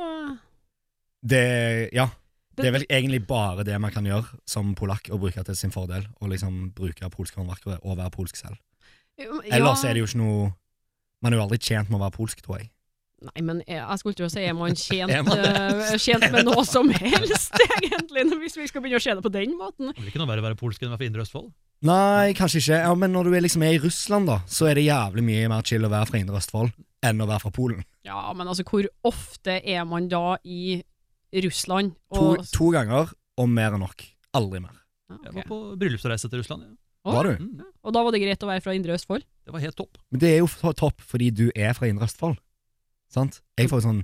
Det, 1.23 1.89
ja. 1.95 2.09
Det 2.53 2.67
er 2.67 2.73
vel 2.75 2.85
egentlig 2.85 3.23
bare 3.25 3.63
det 3.65 3.79
man 3.81 3.91
kan 3.91 4.05
gjøre 4.05 4.37
som 4.45 4.75
polakk, 4.77 5.07
å 5.09 5.17
bruke 5.17 5.41
til 5.47 5.55
sin 5.57 5.71
fordel. 5.73 6.05
Å 6.21 6.27
liksom 6.29 6.73
bruke 6.75 7.09
polske 7.09 7.39
håndverkere 7.39 7.79
og 7.81 7.97
være 7.97 8.13
polsk 8.13 8.37
selv. 8.37 8.59
Ellers 9.17 9.83
er 9.87 9.95
det 9.95 10.03
jo 10.03 10.09
ikke 10.09 10.21
noe 10.21 10.51
Man 11.23 11.31
er 11.31 11.37
jo 11.37 11.43
aldri 11.45 11.57
tjent 11.63 11.87
med 11.87 11.95
å 11.95 12.03
være 12.03 12.17
polsk, 12.17 12.41
tror 12.43 12.57
jeg. 12.59 12.65
Nei, 13.23 13.41
men 13.47 13.59
jeg, 13.63 13.79
jeg 13.79 13.99
skulle 14.01 14.17
til 14.19 14.25
å 14.27 14.31
si, 14.33 14.41
er 14.43 14.55
man 14.57 14.75
tjent, 14.85 15.11
eh, 15.31 15.93
tjent 16.01 16.25
med 16.33 16.47
noe 16.49 16.63
som 16.67 16.89
helst, 16.91 17.55
egentlig, 17.79 18.25
hvis 18.41 18.57
vi 18.59 18.67
skal 18.67 18.83
begynne 18.83 18.99
å 18.99 19.03
se 19.05 19.13
det 19.15 19.23
på 19.23 19.31
den 19.33 19.53
måten? 19.59 19.93
Det 19.93 20.01
blir 20.01 20.11
ikke 20.11 20.21
noe 20.23 20.31
verre 20.33 20.43
å 20.43 20.47
være 20.49 20.59
polsk 20.59 20.83
enn 20.83 20.91
å 20.91 20.95
være 20.97 21.03
fra 21.05 21.09
Indre 21.11 21.23
Østfold. 21.27 21.51
Nei, 21.83 22.31
kanskje 22.37 22.61
ikke. 22.61 22.81
Ja, 22.85 22.91
men 22.95 23.11
når 23.15 23.27
du 23.27 23.33
er 23.35 23.43
liksom 23.43 23.63
er 23.67 23.75
i 23.75 23.81
Russland, 23.83 24.29
da, 24.31 24.37
så 24.47 24.69
er 24.69 24.79
det 24.79 24.85
jævlig 24.87 25.23
mye 25.27 25.49
mer 25.51 25.65
chill 25.67 25.83
å 25.83 25.91
være 25.91 26.07
fra 26.11 26.19
Indre 26.21 26.39
Østfold 26.39 26.71
enn 27.03 27.19
å 27.23 27.27
være 27.27 27.43
fra 27.43 27.51
Polen. 27.55 27.81
Ja, 28.07 28.21
men 28.35 28.47
altså, 28.47 28.63
hvor 28.67 28.87
ofte 29.07 29.57
er 29.59 29.83
man 29.87 30.07
da 30.11 30.37
i 30.47 30.77
Russland? 31.43 31.95
To, 32.13 32.29
Og, 32.37 32.45
to 32.53 32.69
ganger, 32.75 33.11
og 33.39 33.51
mer 33.51 33.75
enn 33.75 33.83
nok. 33.83 34.05
Aldri 34.39 34.63
mer. 34.63 34.79
Ja, 35.11 35.17
Jeg 35.27 35.35
var 35.41 35.49
på 35.49 35.59
bryllupsreise 35.81 36.31
til 36.31 36.39
Russland. 36.43 36.63
Ja. 36.69 36.77
Var 37.03 37.27
du? 37.27 37.43
Mm, 37.43 37.63
Og 37.83 37.91
da 37.91 38.03
var 38.05 38.15
det 38.15 38.21
greit 38.23 38.43
å 38.45 38.47
være 38.47 38.63
fra 38.63 38.75
Indre 38.77 38.95
Østfold? 38.95 39.25
det 39.43 39.51
var 39.51 39.59
helt 39.59 39.75
topp. 39.75 39.97
Men 40.07 40.21
det 40.23 40.29
er 40.29 40.37
jo 40.39 40.71
topp 40.79 41.01
fordi 41.03 41.27
du 41.35 41.49
er 41.51 41.73
fra 41.75 41.89
Indre 41.91 42.07
Østfold. 42.07 42.37
Sant? 43.13 43.41
Jeg 43.59 43.69
får 43.69 43.81
jo 43.81 43.87
sånn 43.87 44.03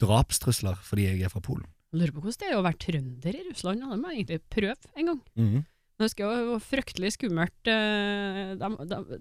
drapstrusler 0.00 0.78
fordi 0.86 1.08
jeg 1.08 1.24
er 1.26 1.32
fra 1.32 1.42
Polen. 1.44 1.66
Jeg 1.90 2.00
lurer 2.04 2.14
på 2.14 2.22
hvordan 2.22 2.40
det 2.40 2.48
er 2.50 2.56
å 2.58 2.64
være 2.64 2.80
trønder 2.84 3.36
i 3.36 3.44
Russland. 3.48 3.82
Det 3.82 3.98
må 4.00 4.10
jeg 4.12 4.20
egentlig 4.20 4.40
prøve 4.54 4.92
en 4.96 5.10
gang. 5.10 5.20
Mhm. 5.36 5.60
Jeg 6.00 6.06
husker 6.08 6.30
det 6.32 6.44
var 6.48 6.62
fryktelig 6.64 7.08
skummelt 7.12 7.68
eh, 7.68 8.54
dem- 8.56 8.78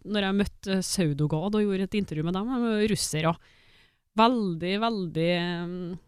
når 0.07 0.21
jeg 0.23 0.38
møtte 0.38 0.77
Saudogad 0.88 1.57
og 1.57 1.63
gjorde 1.65 1.83
et 1.89 1.97
intervju 1.99 2.23
med 2.23 2.38
dem. 2.38 2.47
De 2.53 2.59
var 2.63 2.85
russere. 2.88 3.33
Veldig, 4.19 4.71
veldig 4.79 5.31
um, 5.65 5.99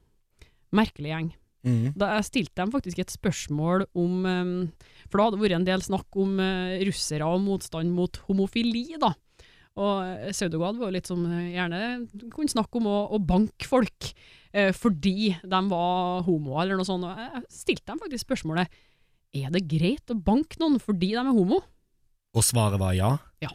merkelig 0.71 1.11
gjeng. 1.11 1.27
Mhm. 1.67 1.91
Da 1.99 2.13
jeg 2.15 2.25
stilte 2.29 2.55
dem 2.61 2.71
faktisk 2.71 2.99
et 3.03 3.11
spørsmål 3.13 3.83
om 3.93 4.23
um, 4.25 4.71
For 5.09 5.17
da 5.19 5.25
hadde 5.27 5.37
det 5.37 5.43
vært 5.43 5.57
en 5.59 5.67
del 5.67 5.83
snakk 5.85 6.15
om 6.23 6.39
uh, 6.39 6.79
russere 6.87 7.27
og 7.27 7.43
motstand 7.43 7.91
mot 7.93 8.21
homofili, 8.29 8.95
da. 9.01 9.11
Og 9.79 10.03
eh, 10.03 10.31
Saudogad 10.35 10.79
var 10.79 10.89
jo 10.89 10.95
litt 10.97 11.09
som 11.09 11.23
eh, 11.29 11.53
gjerne 11.55 11.81
kunne 12.33 12.51
snakke 12.51 12.81
om 12.81 12.89
å, 12.91 12.97
å 13.15 13.21
banke 13.23 13.67
folk 13.69 14.11
eh, 14.51 14.71
fordi 14.75 15.31
de 15.39 15.61
var 15.71 16.25
homo, 16.27 16.57
eller 16.59 16.79
noe 16.79 16.87
sånt. 16.87 17.07
Og 17.07 17.21
jeg 17.23 17.45
stilte 17.61 17.93
dem 17.93 18.01
faktisk 18.03 18.27
spørsmålet 18.27 18.81
er 19.31 19.51
det 19.53 19.63
greit 19.71 20.11
å 20.11 20.19
banke 20.19 20.59
noen 20.59 20.75
fordi 20.83 21.13
de 21.13 21.21
er 21.23 21.31
homo. 21.31 21.61
Og 22.35 22.43
svaret 22.43 22.79
var 22.81 22.95
ja. 22.97 23.15
Ja. 23.43 23.53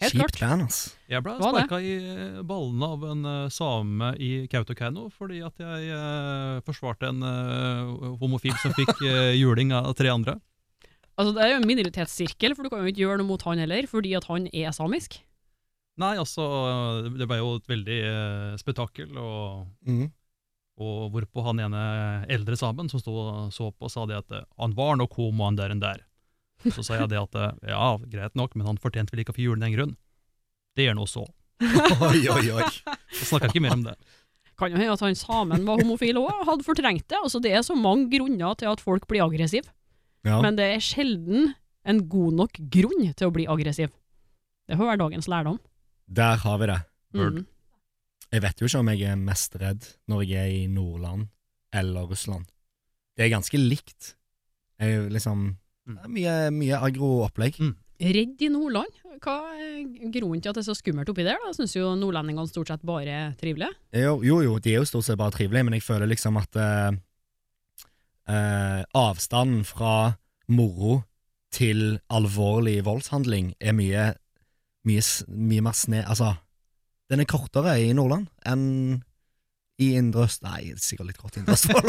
Helt 0.00 0.14
Kjipt 0.16 0.38
klart. 0.38 0.40
band, 0.40 0.66
ass. 0.70 0.78
Jeg 1.12 1.22
ble 1.22 1.34
sparka 1.36 1.78
i 1.84 1.94
eh, 2.00 2.42
ballene 2.46 2.86
av 2.96 3.02
en 3.12 3.30
same 3.52 4.14
i 4.16 4.30
Kautokeino 4.50 5.10
fordi 5.12 5.42
at 5.44 5.60
jeg 5.60 5.90
eh, 5.92 6.60
forsvarte 6.66 7.10
en 7.12 7.26
eh, 7.26 8.14
homofil 8.22 8.56
som 8.62 8.74
fikk 8.74 8.94
eh, 9.04 9.36
juling 9.38 9.74
av 9.76 9.92
tre 9.98 10.10
andre. 10.10 10.38
Altså, 11.20 11.34
det 11.36 11.42
er 11.44 11.50
jo 11.52 11.58
en 11.60 11.68
minoritetssirkel, 11.68 12.54
for 12.56 12.64
du 12.64 12.72
kan 12.72 12.80
jo 12.80 12.88
ikke 12.88 13.02
gjøre 13.02 13.20
noe 13.20 13.28
mot 13.28 13.42
han 13.44 13.60
heller, 13.60 13.84
fordi 13.90 14.14
at 14.16 14.24
han 14.30 14.46
er 14.56 14.72
samisk. 14.72 15.18
Nei, 16.00 16.14
altså, 16.16 16.44
det 17.12 17.26
ble 17.28 17.40
jo 17.42 17.56
et 17.58 17.68
veldig 17.68 17.98
eh, 18.08 18.52
spetakkel, 18.60 19.10
og, 19.20 19.66
mm. 19.84 20.06
og 20.80 21.10
hvorpå 21.12 21.44
han 21.44 21.60
ene 21.66 21.82
eldre 22.32 22.56
samen 22.56 22.88
som 22.88 23.02
sto 23.02 23.12
og 23.20 23.50
så 23.52 23.68
på, 23.74 23.90
sa 23.92 24.06
det 24.08 24.22
at 24.22 24.32
eh, 24.38 24.46
han 24.62 24.76
var 24.78 24.96
nok 24.96 25.18
homo, 25.18 25.44
han 25.44 25.60
der 25.60 25.74
enn 25.74 25.82
der. 25.82 26.06
Så 26.70 26.84
sa 26.84 26.96
jeg 26.96 27.10
det 27.12 27.20
at 27.20 27.36
eh, 27.36 27.52
ja, 27.74 27.90
greit 28.14 28.38
nok, 28.38 28.56
men 28.56 28.70
han 28.70 28.80
fortjente 28.80 29.12
vel 29.12 29.24
ikke 29.24 29.34
å 29.34 29.36
få 29.36 29.44
julen 29.44 29.66
den 29.66 29.76
grunn. 29.76 29.92
Det 30.78 30.88
er 30.88 30.96
nå 30.96 31.04
så. 31.10 31.26
Oi, 32.08 32.22
oi, 32.32 32.46
oi. 32.56 32.66
Så 33.12 33.26
snakka 33.28 33.50
jeg 33.50 33.58
ikke 33.58 33.64
mer 33.66 33.76
om 33.76 33.82
det. 33.84 33.98
Kan 34.56 34.72
jo 34.72 34.78
hende 34.80 34.94
at 34.94 35.02
han 35.04 35.18
samen 35.18 35.66
var 35.66 35.82
homofil 35.82 36.16
òg, 36.22 36.30
hadde 36.48 36.64
fortrengt 36.64 37.04
det. 37.08 37.18
Altså, 37.18 37.40
det 37.44 37.52
er 37.52 37.64
så 37.66 37.76
mange 37.76 38.08
grunner 38.12 38.56
til 38.56 38.70
at 38.70 38.80
folk 38.80 39.04
blir 39.10 39.26
aggressive, 39.26 39.68
Ja. 40.26 40.40
men 40.44 40.56
det 40.58 40.66
er 40.74 40.82
sjelden 40.84 41.54
en 41.88 42.02
god 42.12 42.34
nok 42.36 42.58
grunn 42.70 43.06
til 43.16 43.28
å 43.30 43.32
bli 43.32 43.46
aggressiv. 43.48 43.88
Det 44.68 44.76
får 44.76 44.90
være 44.90 45.00
dagens 45.00 45.28
lærdom. 45.32 45.58
Der 46.12 46.36
har 46.42 46.58
vi 46.60 46.66
det. 46.68 46.80
Mm. 47.16 47.46
Jeg 48.30 48.42
vet 48.44 48.60
jo 48.60 48.66
ikke 48.68 48.78
om 48.84 48.90
jeg 48.92 49.02
er 49.10 49.16
mest 49.18 49.56
redd 49.58 49.86
når 50.10 50.26
jeg 50.28 50.38
er 50.44 50.56
i 50.60 50.66
Nordland 50.70 51.28
eller 51.74 52.06
Russland. 52.10 52.44
Det 53.16 53.24
er 53.26 53.32
ganske 53.32 53.58
likt. 53.58 54.14
Jeg 54.80 54.94
er 54.98 55.08
liksom 55.10 55.56
Mm. 55.88 55.96
det 55.96 56.04
er 56.04 56.08
Mye, 56.12 56.50
mye 56.52 56.76
agro-opplegg. 56.86 57.56
Redd 58.00 58.42
i 58.44 58.48
Nordland? 58.52 58.92
Hva 59.24 59.34
er 59.58 60.10
grunnen 60.12 60.40
til 60.40 60.50
at 60.52 60.54
det 60.54 60.62
er 60.62 60.68
så 60.68 60.76
skummelt 60.76 61.08
oppi 61.08 61.24
der? 61.24 61.40
da? 61.42 61.50
Syns 61.56 61.74
jo 61.74 61.94
nordlendingene 61.96 62.46
stort 62.48 62.68
sett 62.68 62.82
bare 62.86 63.08
er 63.08 63.32
trivelige. 63.40 63.72
Jo, 63.96 64.20
jo, 64.22 64.40
jo, 64.44 64.58
de 64.58 64.74
er 64.74 64.78
jo 64.80 64.84
stort 64.88 65.04
sett 65.08 65.18
bare 65.18 65.32
trivelige, 65.34 65.64
men 65.64 65.74
jeg 65.74 65.82
føler 65.82 66.06
liksom 66.06 66.36
at 66.38 66.54
eh, 66.56 66.92
eh, 68.30 68.80
avstanden 68.96 69.64
fra 69.66 70.14
moro 70.50 71.02
til 71.54 71.98
alvorlig 72.10 72.84
voldshandling 72.86 73.54
er 73.60 73.74
mye, 73.76 74.06
mye, 74.86 75.02
mye 75.28 75.66
mer 75.66 75.76
sne... 75.76 76.04
Altså, 76.06 76.34
den 77.10 77.22
er 77.22 77.26
kortere 77.30 77.74
i 77.82 77.92
Nordland 77.96 78.28
enn 78.46 79.00
i 79.80 79.94
Indre 79.96 80.26
Øst... 80.28 80.42
Nei, 80.44 80.70
er 80.70 80.78
sikkert 80.82 81.08
litt 81.08 81.18
kort 81.18 81.36
i 81.36 81.40
Indre 81.40 81.56
Østfold. 81.56 81.88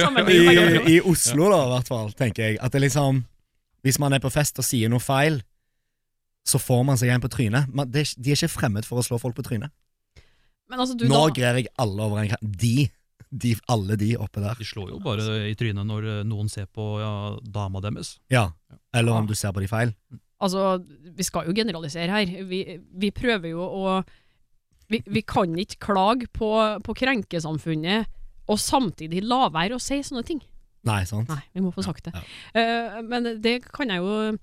to. 0.00 0.08
I, 0.26 0.96
I 0.96 1.00
Oslo, 1.06 1.48
da, 1.52 1.60
i 1.62 1.72
hvert 1.76 1.90
fall, 1.92 2.12
tenker 2.18 2.48
jeg. 2.48 2.58
At 2.60 2.74
det 2.74 2.82
liksom 2.82 3.22
Hvis 3.86 4.00
man 4.02 4.12
er 4.16 4.20
på 4.24 4.32
fest 4.32 4.58
og 4.58 4.66
sier 4.66 4.90
noe 4.92 5.02
feil, 5.02 5.38
så 6.44 6.60
får 6.60 6.82
man 6.88 7.00
seg 7.00 7.12
en 7.14 7.22
på 7.22 7.30
trynet. 7.32 7.70
Man, 7.72 7.88
det, 7.92 8.06
de 8.18 8.32
er 8.32 8.36
ikke 8.36 8.56
fremmed 8.58 8.84
for 8.88 9.00
å 9.00 9.04
slå 9.06 9.20
folk 9.22 9.36
på 9.38 9.44
trynet. 9.46 9.72
Men 10.68 10.80
altså, 10.80 10.96
du 10.96 11.06
Nå 11.08 11.14
da 11.14 11.32
greier 11.36 11.60
jeg 11.60 11.72
alle 11.80 12.04
over 12.04 12.20
en 12.22 12.30
kam. 12.32 12.52
De, 12.60 12.88
de, 13.34 13.54
alle 13.72 13.98
de 14.00 14.12
oppe 14.20 14.42
der. 14.42 14.58
De 14.58 14.66
slår 14.68 14.92
jo 14.94 15.00
bare 15.02 15.38
i 15.50 15.54
trynet 15.58 15.86
når 15.88 16.10
eh, 16.10 16.20
noen 16.28 16.50
ser 16.52 16.68
på 16.70 16.94
ja, 17.02 17.14
dama 17.42 17.82
deres. 17.84 18.16
Ja. 18.32 18.48
Eller 18.94 19.16
om 19.18 19.28
du 19.28 19.34
ser 19.38 19.54
på 19.54 19.64
de 19.64 19.70
feil. 19.70 19.94
Altså, 20.44 20.78
vi 21.16 21.26
skal 21.26 21.48
jo 21.48 21.54
generalisere 21.56 22.10
her. 22.12 22.44
Vi, 22.48 22.60
vi 22.78 23.10
prøver 23.14 23.54
jo 23.54 23.64
å 23.64 23.96
vi, 24.92 25.00
vi 25.08 25.22
kan 25.24 25.54
ikke 25.58 25.80
klage 25.80 26.28
på, 26.32 26.50
på 26.84 26.96
krenkesamfunnet 26.98 28.10
og 28.52 28.60
samtidig 28.60 29.22
la 29.24 29.46
være 29.52 29.78
å 29.78 29.82
si 29.82 30.02
sånne 30.04 30.24
ting. 30.28 30.42
Nei, 30.84 31.00
sant? 31.08 31.30
Nei, 31.32 31.40
vi 31.56 31.62
må 31.64 31.72
få 31.72 31.84
sagt 31.86 32.04
det. 32.10 32.12
Ja. 32.12 32.24
Eh, 32.60 32.98
men 33.08 33.30
det 33.40 33.56
kan 33.72 33.88
jeg 33.88 34.04
jo 34.04 34.34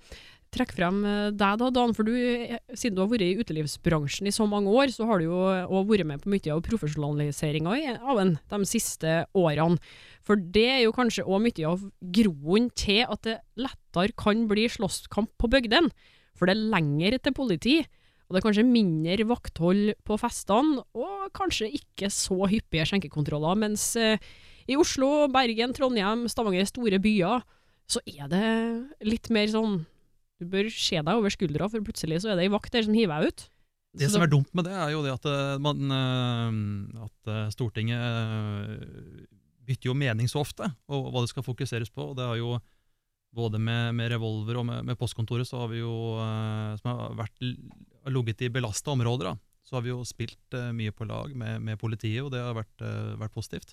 trekke 0.52 0.76
frem 0.76 1.00
eh, 1.08 1.30
deg 1.32 1.60
da, 1.60 1.70
Dan, 1.74 1.94
for 1.96 2.06
du, 2.06 2.12
eh, 2.12 2.58
siden 2.76 2.96
du 2.96 3.02
har 3.04 3.10
vært 3.10 3.24
i 3.26 3.36
utelivsbransjen 3.40 4.28
i 4.28 4.34
så 4.34 4.46
mange 4.48 4.72
år, 4.72 4.92
så 4.94 5.06
har 5.08 5.20
du 5.20 5.28
jo 5.30 5.40
også 5.48 5.84
vært 5.88 6.08
med 6.08 6.22
på 6.22 6.32
mye 6.32 6.54
av 6.54 6.62
profesjonaliseringa 6.66 7.76
av 8.00 8.20
den 8.20 8.34
de 8.52 8.68
siste 8.68 9.22
årene. 9.38 9.80
For 10.22 10.38
det 10.38 10.68
er 10.76 10.82
jo 10.84 10.94
kanskje 10.94 11.26
òg 11.26 11.42
mye 11.46 11.70
av 11.72 11.86
groen 12.14 12.68
til 12.78 13.02
at 13.08 13.24
det 13.26 13.40
lettere 13.58 14.14
kan 14.18 14.46
bli 14.50 14.68
slåsskamp 14.70 15.32
på 15.40 15.50
bygdene. 15.50 15.90
For 16.38 16.48
det 16.48 16.56
er 16.56 16.70
lenger 16.76 17.18
til 17.22 17.36
politi, 17.36 17.76
og 18.26 18.34
det 18.34 18.40
er 18.40 18.46
kanskje 18.46 18.68
mindre 18.68 19.26
vakthold 19.28 19.92
på 20.08 20.16
festene, 20.20 20.84
og 20.96 21.32
kanskje 21.36 21.72
ikke 21.76 22.08
så 22.12 22.46
hyppige 22.48 22.86
skjenkekontroller. 22.88 23.58
Mens 23.60 23.90
eh, 24.00 24.20
i 24.70 24.78
Oslo, 24.78 25.26
Bergen, 25.32 25.74
Trondheim, 25.76 26.28
Stavanger, 26.30 26.68
store 26.68 27.00
byer, 27.02 27.42
så 27.90 28.00
er 28.08 28.30
det 28.32 28.46
litt 29.04 29.28
mer 29.34 29.50
sånn 29.52 29.82
Du 30.42 30.48
bør 30.50 30.66
se 30.74 30.98
deg 30.98 31.14
over 31.14 31.30
skuldra, 31.30 31.68
for 31.70 31.86
plutselig 31.86 32.22
så 32.24 32.32
er 32.32 32.38
det 32.40 32.48
ei 32.48 32.52
vakt 32.52 32.74
der 32.74 32.86
som 32.86 32.96
hiver 32.96 33.22
deg 33.22 33.30
ut. 33.30 33.44
Det 33.92 34.08
som 34.08 34.24
er 34.24 34.30
dumt 34.32 34.48
med 34.56 34.64
det, 34.64 34.72
er 34.72 34.90
jo 34.94 35.02
det 35.04 35.12
at, 35.12 35.26
eh, 35.28 35.58
man, 35.60 35.92
eh, 35.92 37.02
at 37.04 37.28
eh, 37.30 37.50
Stortinget 37.52 39.28
bytter 39.68 39.90
jo 39.90 39.96
mening 39.96 40.30
så 40.30 40.40
ofte, 40.40 40.66
og 40.88 41.10
hva 41.12 41.22
det 41.22 41.30
skal 41.30 41.44
fokuseres 41.44 41.92
på. 41.92 42.10
og 42.10 42.16
Det 42.16 42.24
har 42.24 42.40
jo 42.40 42.56
både 43.36 43.60
med, 43.60 43.92
med 43.96 44.10
revolver 44.12 44.58
og 44.60 44.66
med, 44.68 44.82
med 44.88 44.98
postkontoret, 44.98 45.46
så 45.48 45.62
har 45.62 45.70
vi 45.70 45.80
jo, 45.80 45.92
som 46.80 46.88
har 46.90 47.14
vært 47.16 47.38
ligget 48.12 48.42
i 48.44 48.50
belasta 48.52 48.92
områder, 48.92 49.30
da, 49.30 49.36
så 49.64 49.78
har 49.78 49.86
vi 49.86 49.92
jo 49.92 50.02
spilt 50.04 50.56
mye 50.76 50.92
på 50.92 51.06
lag 51.08 51.32
med, 51.32 51.62
med 51.64 51.80
politiet, 51.80 52.20
og 52.24 52.32
det 52.34 52.42
har 52.44 52.58
vært, 52.58 52.84
vært 53.22 53.32
positivt. 53.32 53.72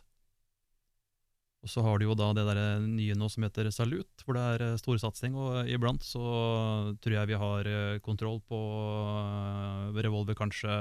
Og 1.59 1.71
så 1.71 1.83
har 1.83 1.99
du 1.99 2.05
jo 2.05 2.15
da 2.15 2.29
det 2.37 2.45
der 2.47 2.59
nye 2.85 3.15
nå 3.19 3.27
som 3.31 3.43
heter 3.43 3.67
Salut, 3.75 4.23
hvor 4.23 4.37
det 4.37 4.43
er 4.53 4.63
eh, 4.63 4.77
storsatsing, 4.79 5.35
og 5.35 5.67
iblant 5.67 6.05
så 6.07 6.21
tror 7.03 7.15
jeg 7.17 7.31
vi 7.33 7.39
har 7.41 7.67
eh, 7.67 7.99
kontroll 8.05 8.39
på 8.47 8.59
eh, 8.59 9.99
revolver 10.05 10.37
kanskje 10.39 10.71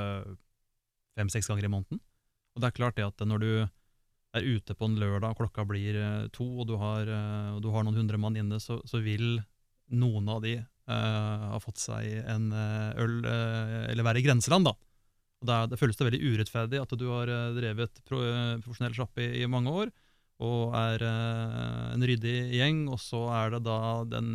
fem-seks 1.18 1.50
ganger 1.50 1.66
i 1.66 1.72
måneden. 1.72 2.02
Og 2.54 2.62
det 2.62 2.70
er 2.70 2.78
klart 2.78 2.98
det 2.98 3.08
at 3.08 3.26
når 3.26 3.42
du 3.42 3.50
er 4.38 4.46
ute 4.46 4.76
på 4.76 4.86
en 4.86 4.98
lørdag 5.00 5.34
klokka 5.40 5.66
blir 5.66 5.98
eh, 5.98 6.26
to, 6.30 6.46
og 6.62 6.70
du 6.70 6.76
har, 6.78 7.10
eh, 7.10 7.58
du 7.58 7.70
har 7.74 7.82
noen 7.82 7.98
hundre 7.98 8.20
mann 8.22 8.38
inne, 8.38 8.62
så, 8.62 8.78
så 8.86 9.02
vil 9.02 9.40
noen 9.88 10.28
av 10.28 10.42
de 10.44 10.58
uh, 10.60 11.44
ha 11.54 11.58
fått 11.64 11.80
seg 11.80 12.26
en 12.28 12.50
eh, 12.52 12.98
øl, 13.00 13.22
uh, 13.24 13.86
eller 13.88 14.04
være 14.04 14.20
i 14.20 14.26
grenseland, 14.26 14.68
da. 14.68 14.74
Og 15.38 15.46
det, 15.46 15.54
er, 15.54 15.70
det 15.70 15.78
føles 15.78 15.98
det 15.98 16.06
veldig 16.08 16.20
urettferdig 16.32 16.80
at 16.82 16.94
du 16.98 17.06
har 17.12 17.30
eh, 17.30 17.56
drevet 17.56 18.00
pro, 18.08 18.20
eh, 18.26 18.56
profesjonell 18.64 18.96
sjappe 18.96 19.22
i, 19.22 19.44
i 19.44 19.50
mange 19.50 19.70
år, 19.70 19.92
og 20.40 20.74
er 20.78 21.02
eh, 21.02 21.94
en 21.94 22.04
ryddig 22.06 22.36
gjeng, 22.54 22.84
og 22.92 23.00
så 23.02 23.24
er 23.34 23.50
det 23.56 23.62
da 23.66 23.78
den 24.06 24.28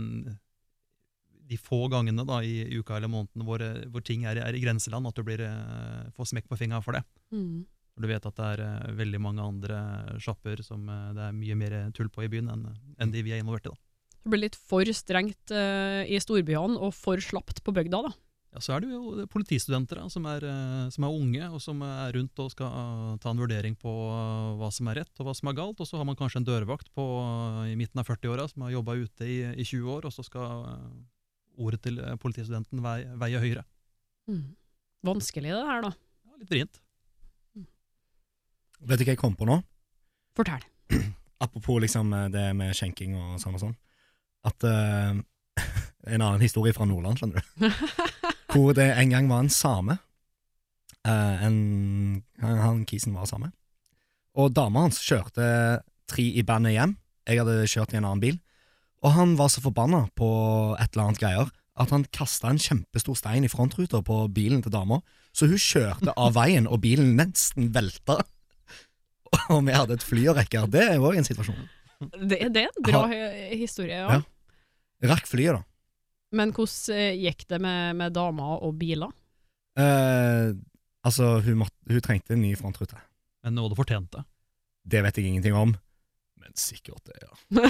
de 1.43 1.57
få 1.59 1.89
gangene 1.91 2.23
da 2.25 2.37
i 2.43 2.63
uka 2.79 2.95
eller 2.97 3.11
måneden 3.11 3.43
hvor, 3.45 3.61
eh, 3.61 3.83
hvor 3.91 4.03
ting 4.03 4.23
er, 4.25 4.37
i- 4.39 4.43
er 4.47 4.55
i 4.55 4.61
grenseland, 4.63 5.05
at 5.07 5.15
du 5.15 5.23
blir, 5.23 5.41
eh, 5.43 6.09
får 6.15 6.31
smekk 6.31 6.47
på 6.49 6.57
fingeren 6.57 6.83
for 6.83 6.93
det. 6.95 7.03
Mm. 7.35 7.65
Du 7.99 8.07
vet 8.07 8.25
at 8.25 8.35
det 8.35 8.59
er 8.59 8.93
veldig 8.97 9.19
mange 9.21 9.43
andre 9.43 10.17
sjapper 10.19 10.63
som 10.65 10.87
det 10.87 11.21
er 11.27 11.31
mye 11.35 11.55
mer 11.55 11.91
tull 11.93 12.09
på 12.09 12.23
i 12.25 12.27
byen 12.31 12.49
enn 12.49 12.63
enn 12.97 13.11
de 13.13 13.21
vi 13.21 13.31
er 13.35 13.43
involvert 13.43 13.67
i. 13.67 13.69
da. 13.69 13.75
Det 14.23 14.31
blir 14.31 14.41
litt 14.47 14.55
for 14.55 14.83
strengt 14.95 15.51
uh, 15.51 16.01
i 16.07 16.17
storbyene 16.17 16.79
og 16.79 16.93
for 16.95 17.17
slapt 17.21 17.61
på 17.61 17.73
bygda, 17.75 18.01
da. 18.07 18.13
Ja, 18.53 18.61
Så 18.61 18.75
er 18.75 18.83
det 18.83 18.91
jo 18.91 19.25
politistudenter 19.33 19.97
da, 19.97 20.05
som, 20.13 20.25
er, 20.29 20.43
eh, 20.45 20.89
som 20.93 21.05
er 21.07 21.15
unge, 21.17 21.47
og 21.49 21.61
som 21.63 21.79
er 21.87 22.13
rundt 22.13 22.41
og 22.43 22.51
skal 22.53 22.69
eh, 22.69 23.15
ta 23.23 23.31
en 23.33 23.41
vurdering 23.41 23.73
på 23.79 23.89
eh, 23.89 24.49
hva 24.59 24.69
som 24.73 24.91
er 24.91 24.99
rett 25.01 25.21
og 25.21 25.27
hva 25.27 25.33
som 25.37 25.49
er 25.49 25.57
galt. 25.57 25.81
Og 25.81 25.89
så 25.89 25.97
har 25.97 26.05
man 26.05 26.17
kanskje 26.19 26.43
en 26.43 26.47
dørvakt 26.47 26.91
på, 26.93 27.05
i 27.71 27.73
midten 27.79 28.03
av 28.03 28.11
40-åra 28.11 28.45
som 28.51 28.67
har 28.67 28.75
jobba 28.75 28.97
ute 29.01 29.25
i, 29.25 29.39
i 29.57 29.65
20 29.65 29.89
år, 29.95 30.05
og 30.05 30.13
så 30.13 30.25
skal 30.27 30.69
ordet 31.57 31.81
til 31.85 31.97
politistudenten 32.21 32.81
veie, 32.85 33.09
veie 33.21 33.41
høyere. 33.41 33.65
Mm. 34.29 34.45
Vanskelig 35.09 35.53
det 35.53 35.65
her, 35.71 35.83
da. 35.89 35.93
Ja, 36.29 36.37
litt 36.37 36.53
vrient. 36.53 36.79
Vet 38.83 38.99
du 38.99 39.05
hva 39.07 39.13
jeg 39.15 39.21
kom 39.21 39.37
på 39.39 39.49
nå? 39.49 39.61
Fortell. 40.37 40.61
Apropos 41.43 41.81
liksom 41.81 42.13
det 42.33 42.51
med 42.57 42.77
skjenking 42.77 43.17
og 43.17 43.37
sånn 43.41 43.57
og 43.57 43.65
sånn. 43.65 43.77
At 44.45 44.65
uh, 44.67 45.17
En 46.13 46.21
annen 46.21 46.41
historie 46.43 46.73
fra 46.75 46.85
Nordland, 46.85 47.15
skjønner 47.15 47.39
du. 47.39 47.63
Hvor 48.53 48.75
det 48.77 48.85
en 48.93 49.09
gang 49.13 49.29
var 49.31 49.43
en 49.43 49.51
same. 49.53 49.97
Eh, 51.07 51.45
en, 51.47 51.57
han, 52.39 52.59
han 52.61 52.83
kisen 52.89 53.15
var 53.17 53.25
same. 53.29 53.49
Og 54.37 54.53
dama 54.53 54.85
hans 54.85 55.01
kjørte 55.03 55.47
tre 56.09 56.25
i 56.37 56.43
bandet 56.45 56.75
hjem. 56.75 56.95
Jeg 57.29 57.41
hadde 57.41 57.69
kjørt 57.69 57.93
i 57.93 57.99
en 57.99 58.05
annen 58.07 58.23
bil. 58.23 58.39
Og 59.03 59.15
han 59.17 59.35
var 59.39 59.51
så 59.51 59.63
forbanna 59.63 60.05
på 60.15 60.29
et 60.79 60.93
eller 60.93 61.09
annet 61.09 61.21
greier 61.21 61.51
at 61.81 61.89
han 61.89 62.05
kasta 62.13 62.51
en 62.51 62.61
kjempestor 62.61 63.17
stein 63.17 63.45
i 63.45 63.49
frontruta 63.49 64.03
på 64.05 64.19
bilen 64.33 64.61
til 64.63 64.73
dama. 64.73 64.99
Så 65.33 65.49
hun 65.49 65.57
kjørte 65.57 66.13
av 66.13 66.35
veien, 66.37 66.67
og 66.69 66.83
bilen 66.83 67.15
nesten 67.17 67.71
velta. 67.73 68.19
Og 69.53 69.63
vi 69.65 69.73
hadde 69.73 69.97
et 69.97 70.05
fly 70.05 70.27
å 70.29 70.35
rekke. 70.37 70.67
Det 70.69 70.83
er 70.91 71.01
òg 71.01 71.17
en 71.17 71.25
situasjon. 71.25 71.63
Det, 72.03 72.37
det 72.53 72.67
er 72.67 72.69
en 72.69 72.85
bra 72.85 73.05
ha, 73.09 73.17
historie, 73.57 73.97
ja. 73.97 74.19
Ja. 74.19 75.09
Rakk 75.13 75.25
flyet, 75.27 75.57
da. 75.57 75.72
Men 76.33 76.53
hvordan 76.55 76.97
eh, 76.97 77.15
gikk 77.27 77.47
det 77.51 77.59
med, 77.61 77.95
med 77.99 78.13
damer 78.15 78.61
og 78.65 78.75
biler? 78.79 79.11
Eh, 79.79 80.51
altså, 81.05 81.37
hun, 81.45 81.59
måtte, 81.61 81.77
hun 81.89 82.03
trengte 82.03 82.35
en 82.35 82.43
ny 82.43 82.53
frontrute. 82.59 82.97
Men 83.43 83.57
noe 83.57 83.71
du 83.71 83.77
fortjente. 83.77 84.23
Det 84.83 85.03
vet 85.05 85.17
jeg 85.19 85.29
ingenting 85.29 85.55
om. 85.57 85.75
Men 86.43 86.55
sikkert 86.59 87.05
det, 87.07 87.15
ja. 87.23 87.31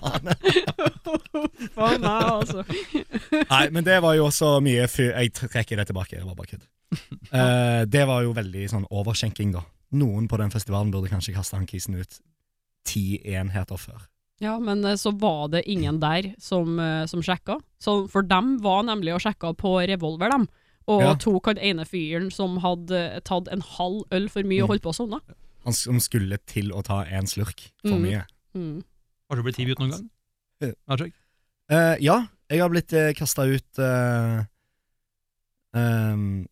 Faen. 0.00 0.32
Faen 1.76 2.02
meg, 2.02 2.24
altså. 2.26 2.64
Nei, 3.52 3.64
men 3.74 3.86
det 3.86 4.00
var 4.02 4.16
jo 4.18 4.26
også 4.26 4.56
mye 4.64 4.88
fyr 4.90 5.12
Jeg 5.12 5.34
trekker 5.36 5.78
det 5.78 5.86
tilbake, 5.90 6.18
det 6.18 6.26
var 6.26 6.38
bare 6.38 6.54
kødd. 6.56 6.66
Eh, 7.30 7.82
det 7.86 8.02
var 8.10 8.24
jo 8.26 8.34
veldig 8.34 8.64
sånn 8.72 8.88
overskjenking, 8.90 9.52
da. 9.54 9.62
Noen 10.00 10.26
på 10.30 10.38
den 10.40 10.50
festivalen 10.50 10.90
burde 10.94 11.10
kanskje 11.10 11.34
kaste 11.36 11.58
han 11.58 11.68
kisen 11.70 11.98
ut 12.00 12.18
ti 12.86 13.20
enheter 13.30 13.78
før. 13.78 14.08
Ja, 14.40 14.54
men 14.58 14.84
eh, 14.88 14.96
så 14.96 15.12
var 15.20 15.48
det 15.52 15.62
ingen 15.68 15.98
der 16.00 16.30
som, 16.40 16.78
eh, 16.80 17.04
som 17.06 17.20
sjekka. 17.22 17.58
Så 17.78 18.06
for 18.10 18.22
dem 18.24 18.58
var 18.64 18.82
nemlig 18.88 19.12
og 19.14 19.20
sjekka 19.20 19.52
på 19.56 19.74
revolver, 19.88 20.30
dem. 20.32 20.48
Og 20.88 21.02
Ja. 21.02 21.14
tok 21.14 21.46
han 21.46 21.58
ene 21.58 21.84
fyren 21.86 22.30
som 22.32 22.56
hadde 22.64 23.20
tatt 23.22 23.48
en 23.52 23.60
halv 23.60 24.02
øl 24.10 24.28
for 24.32 24.42
mye 24.42 24.62
og 24.62 24.68
Mm. 24.68 24.72
holdt 24.72 24.82
på 24.82 24.90
å 24.94 24.96
sovne. 24.96 25.20
Han 25.64 25.72
som 25.76 26.00
skulle 26.00 26.38
til 26.46 26.72
å 26.72 26.82
ta 26.82 27.02
en 27.04 27.26
slurk 27.26 27.60
for 27.84 27.98
Mm. 27.98 28.02
mye. 28.02 28.24
Mm. 28.56 28.82
Har 29.28 29.36
du 29.36 29.42
blitt 29.42 29.56
hivet 29.56 29.72
ut 29.72 29.78
noen 29.78 29.90
gang? 29.90 30.10
Ja. 30.60 30.72
Ajak? 30.88 31.12
Eh, 31.68 31.96
ja, 32.00 32.26
jeg 32.50 32.60
har 32.60 32.68
blitt 32.70 32.92
uh, 32.92 33.12
kasta 33.12 33.42
ut 33.46 33.78
uh, 33.78 34.44
um, 35.74 36.46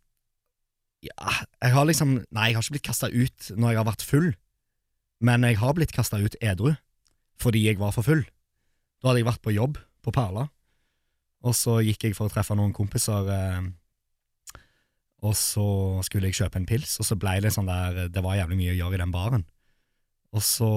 Ja, 1.02 1.30
jeg 1.62 1.72
har 1.72 1.84
liksom 1.86 2.24
Nei, 2.30 2.48
jeg 2.50 2.54
har 2.58 2.62
ikke 2.62 2.76
blitt 2.76 2.88
kasta 2.88 3.08
ut 3.10 3.50
når 3.56 3.70
jeg 3.72 3.78
har 3.80 3.84
vært 3.88 4.02
full, 4.06 4.32
men 5.20 5.42
jeg 5.42 5.56
har 5.56 5.74
blitt 5.74 5.92
kasta 5.94 6.18
ut 6.22 6.36
edru 6.42 6.76
fordi 7.38 7.64
jeg 7.66 7.78
var 7.80 7.94
for 7.94 8.06
full. 8.06 8.24
Da 8.98 9.10
hadde 9.10 9.22
jeg 9.22 9.28
vært 9.28 9.44
på 9.44 9.54
jobb 9.54 9.78
på 10.04 10.14
Perla, 10.14 10.48
og 11.46 11.54
så 11.54 11.78
gikk 11.86 12.08
jeg 12.08 12.16
for 12.18 12.26
å 12.26 12.32
treffe 12.32 12.56
noen 12.58 12.74
kompiser. 12.74 13.28
eh, 13.30 13.68
og 15.22 15.34
så 15.34 15.98
skulle 16.06 16.30
jeg 16.30 16.38
kjøpe 16.38 16.60
en 16.60 16.66
pils, 16.66 16.98
og 16.98 17.06
så 17.06 17.18
ble 17.18 17.40
det 17.42 17.50
sånn 17.50 17.66
der 17.66 18.08
Det 18.08 18.22
var 18.22 18.36
jævlig 18.38 18.58
mye 18.58 18.74
å 18.74 18.78
gjøre 18.78 18.94
i 18.94 19.02
den 19.02 19.14
baren. 19.14 19.46
Og 20.30 20.42
så, 20.42 20.68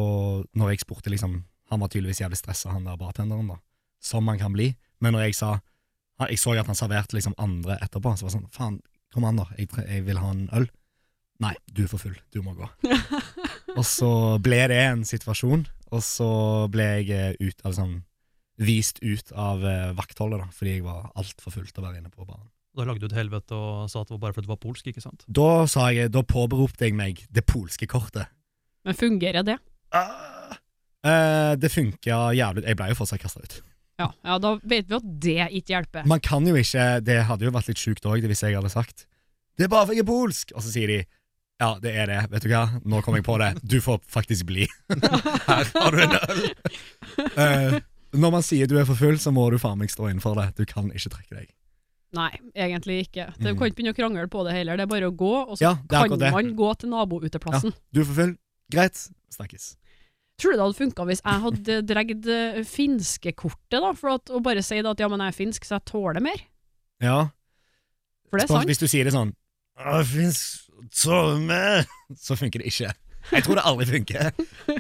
når 0.56 0.72
jeg 0.72 0.86
spurte 0.86 1.12
liksom 1.12 1.44
Han 1.70 1.80
var 1.80 1.88
tydeligvis 1.88 2.20
jævlig 2.20 2.38
stressa, 2.40 2.72
han 2.72 2.84
der 2.84 2.98
bartenderen, 3.00 3.48
da 3.48 3.60
som 4.02 4.28
han 4.28 4.40
kan 4.40 4.54
bli. 4.54 4.74
Men 5.00 5.16
når 5.16 5.30
jeg 5.30 5.36
sa 5.42 5.60
Jeg 6.30 6.38
så 6.38 6.54
at 6.54 6.68
han 6.70 6.78
serverte 6.78 7.16
liksom 7.16 7.34
andre 7.42 7.80
etterpå, 7.82 8.12
så 8.14 8.28
var 8.28 8.30
det 8.30 8.36
sånn 8.36 8.50
Faen, 8.54 8.76
kom 9.10 9.24
an, 9.26 9.40
da. 9.42 9.48
Jeg, 9.58 9.72
jeg 9.88 10.04
vil 10.06 10.20
ha 10.22 10.28
en 10.30 10.44
øl. 10.54 10.68
Nei, 11.42 11.56
du 11.66 11.82
er 11.82 11.90
for 11.90 11.98
full. 11.98 12.14
Du 12.30 12.44
må 12.46 12.54
gå. 12.54 12.68
og 13.80 13.82
så 13.90 14.12
ble 14.38 14.60
det 14.70 14.78
en 14.84 15.02
situasjon, 15.08 15.64
og 15.92 16.02
så 16.06 16.32
ble 16.72 16.88
jeg 17.02 17.12
eh, 17.16 17.36
ut, 17.42 17.62
altså, 17.68 17.88
vist 18.62 19.02
ut 19.04 19.32
av 19.36 19.64
eh, 19.68 19.92
vaktholdet, 19.98 20.44
da, 20.44 20.50
fordi 20.56 20.78
jeg 20.78 20.86
var 20.88 21.12
altfor 21.20 21.56
full 21.58 21.70
til 21.70 21.84
å 21.84 21.88
være 21.88 22.02
inne 22.02 22.14
på 22.14 22.26
baren. 22.26 22.48
Da 22.78 22.86
lagde 22.88 23.04
du 23.04 23.10
et 23.10 23.18
helvete 23.18 23.58
og 23.58 23.90
sa 23.92 24.02
at 24.02 24.08
det 24.08 24.16
var 24.16 24.22
bare 24.28 24.38
fordi 24.38 24.48
du 24.48 24.54
var 24.54 24.62
polsk, 24.64 24.88
ikke 24.88 25.04
sant? 25.04 25.26
Da 25.28 25.66
sa 25.68 25.90
jeg, 25.92 26.14
da 26.16 26.24
påberopte 26.24 26.88
jeg 26.88 26.96
meg 26.96 27.20
det 27.28 27.44
polske 27.50 27.88
kortet. 27.92 28.32
Men 28.88 28.96
fungerer 28.98 29.44
det? 29.46 29.58
Ah! 29.92 30.56
Eh, 31.02 31.54
det 31.58 31.72
funka 31.74 32.18
jævlig 32.38 32.62
Jeg 32.68 32.78
ble 32.78 32.92
jo 32.92 32.98
fortsatt 33.00 33.22
kasta 33.24 33.42
ut. 33.42 33.56
Ja, 33.98 34.12
ja, 34.22 34.36
da 34.42 34.52
vet 34.62 34.86
vi 34.90 34.98
at 34.98 35.08
det 35.26 35.48
ikke 35.58 35.74
hjelper. 35.74 36.06
Man 36.10 36.22
kan 36.22 36.46
jo 36.46 36.54
ikke 36.58 36.86
Det 37.06 37.18
hadde 37.26 37.48
jo 37.48 37.54
vært 37.54 37.72
litt 37.72 37.82
sjukt 37.82 38.06
òg 38.06 38.26
hvis 38.30 38.44
jeg 38.46 38.54
hadde 38.58 38.70
sagt 38.70 39.08
Det 39.58 39.66
er 39.66 39.72
bare 39.74 39.90
for 39.90 39.98
jeg 39.98 40.06
er 40.06 40.10
polsk! 40.10 40.54
Og 40.54 40.62
så 40.62 40.74
sier 40.74 40.94
de 40.94 41.00
ja, 41.62 41.70
det 41.84 41.92
er 41.94 42.10
det. 42.10 42.20
Vet 42.34 42.46
du 42.48 42.50
hva? 42.52 42.64
Nå 42.90 43.00
kom 43.06 43.16
jeg 43.20 43.26
på 43.28 43.38
det. 43.42 43.52
Du 43.62 43.78
får 43.86 44.02
faktisk 44.10 44.48
bli. 44.50 44.66
Her 45.48 45.68
har 45.78 45.96
du 45.96 46.04
en 46.08 46.16
øl. 46.18 46.44
Uh, 47.38 47.80
når 48.18 48.34
man 48.34 48.44
sier 48.46 48.68
du 48.68 48.76
er 48.82 48.88
for 48.90 48.98
full, 49.00 49.20
så 49.22 49.32
må 49.36 49.46
du 49.54 49.60
faen 49.62 49.78
meg 49.80 49.92
stå 49.94 50.10
innenfor 50.10 50.36
det. 50.40 50.50
Du 50.58 50.66
kan 50.68 50.90
ikke 50.92 51.14
trekke 51.14 51.38
deg. 51.38 51.52
Nei, 52.18 52.32
egentlig 52.60 52.98
ikke. 53.06 53.30
Det 53.38 53.54
Mm. 53.54 53.58
kan 53.60 53.70
ikke 53.70 53.78
begynne 53.78 53.94
å 53.94 54.00
krangle 54.02 54.26
på 54.28 54.42
det 54.44 54.56
heller. 54.58 54.76
Det 54.82 54.84
er 54.84 54.90
bare 54.92 55.08
å 55.08 55.16
gå, 55.16 55.30
og 55.46 55.54
så 55.56 55.62
Ja, 55.64 55.76
kan 55.88 56.10
man 56.20 56.50
gå 56.60 56.72
til 56.82 56.90
nabouteplassen. 56.92 57.72
Du 57.94 58.02
er 58.02 58.08
for 58.10 58.18
full. 58.18 58.34
Greit. 58.74 58.98
Snakkes. 59.32 59.76
Tror 60.42 60.52
du 60.52 60.58
det 60.58 60.66
hadde 60.66 60.80
funka 60.82 61.06
hvis 61.08 61.22
jeg 61.24 61.44
hadde 61.46 61.78
dregd 61.94 62.28
eh, 62.28 62.64
finskekortet, 62.68 63.78
da, 63.80 63.94
for 63.96 64.18
at, 64.18 64.32
å 64.34 64.42
bare 64.44 64.64
si 64.66 64.82
at 64.82 65.00
ja, 65.00 65.08
men 65.08 65.24
jeg 65.24 65.32
er 65.32 65.38
finsk, 65.38 65.68
så 65.70 65.78
jeg 65.78 65.86
tåler 65.94 66.20
mer? 66.26 66.42
Ja. 67.00 67.30
For 68.28 68.40
det 68.42 68.48
er 68.50 68.54
sant. 68.58 68.68
Hvis 68.68 68.82
du 68.82 68.88
sier 68.92 69.08
det 69.08 69.14
sånn 69.16 69.32
«Å, 69.82 70.02
fins 70.06 70.42
med 71.42 71.88
Så 72.18 72.36
funker 72.36 72.62
det 72.62 72.72
ikke. 72.72 72.92
Jeg 73.32 73.44
tror 73.46 73.58
det 73.58 73.64
aldri 73.66 73.86
funker. 73.86 74.32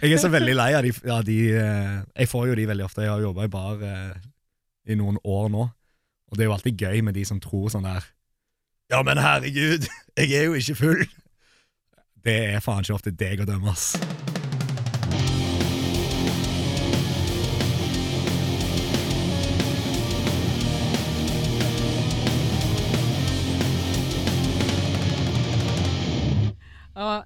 Jeg 0.02 0.12
er 0.12 0.20
så 0.20 0.32
veldig 0.34 0.56
lei 0.58 0.72
av 0.76 0.84
de, 0.84 0.91
av 1.14 1.22
de 1.26 1.38
eh, 1.56 2.02
Jeg 2.18 2.30
får 2.32 2.47
jo 2.49 2.58
de 2.58 2.66
veldig 2.68 2.86
ofte. 2.88 3.06
Jeg 3.06 3.14
har 3.14 3.22
jobba 3.22 3.45
i 3.45 3.52
bar 3.54 3.86
eh, 3.86 4.18
i 4.91 4.97
noen 4.97 5.20
år 5.24 5.47
nå, 5.54 5.68
og 6.28 6.38
det 6.38 6.43
er 6.43 6.49
jo 6.49 6.56
alltid 6.58 6.82
gøy 6.82 7.04
med 7.06 7.16
de 7.16 7.26
som 7.28 7.39
tror 7.39 7.70
sånn 7.70 7.86
der 7.86 8.08
Ja, 8.91 9.04
men 9.06 9.22
herregud, 9.22 9.88
jeg 10.18 10.34
er 10.34 10.49
jo 10.49 10.58
ikke 10.58 10.80
full. 10.82 11.06
Det 12.26 12.38
er 12.56 12.66
faen 12.66 12.84
ikke 12.84 12.97
opp 12.97 13.06
til 13.06 13.18
deg 13.18 13.45
å 13.45 13.49
dømme, 13.49 13.72
ass. 13.78 14.31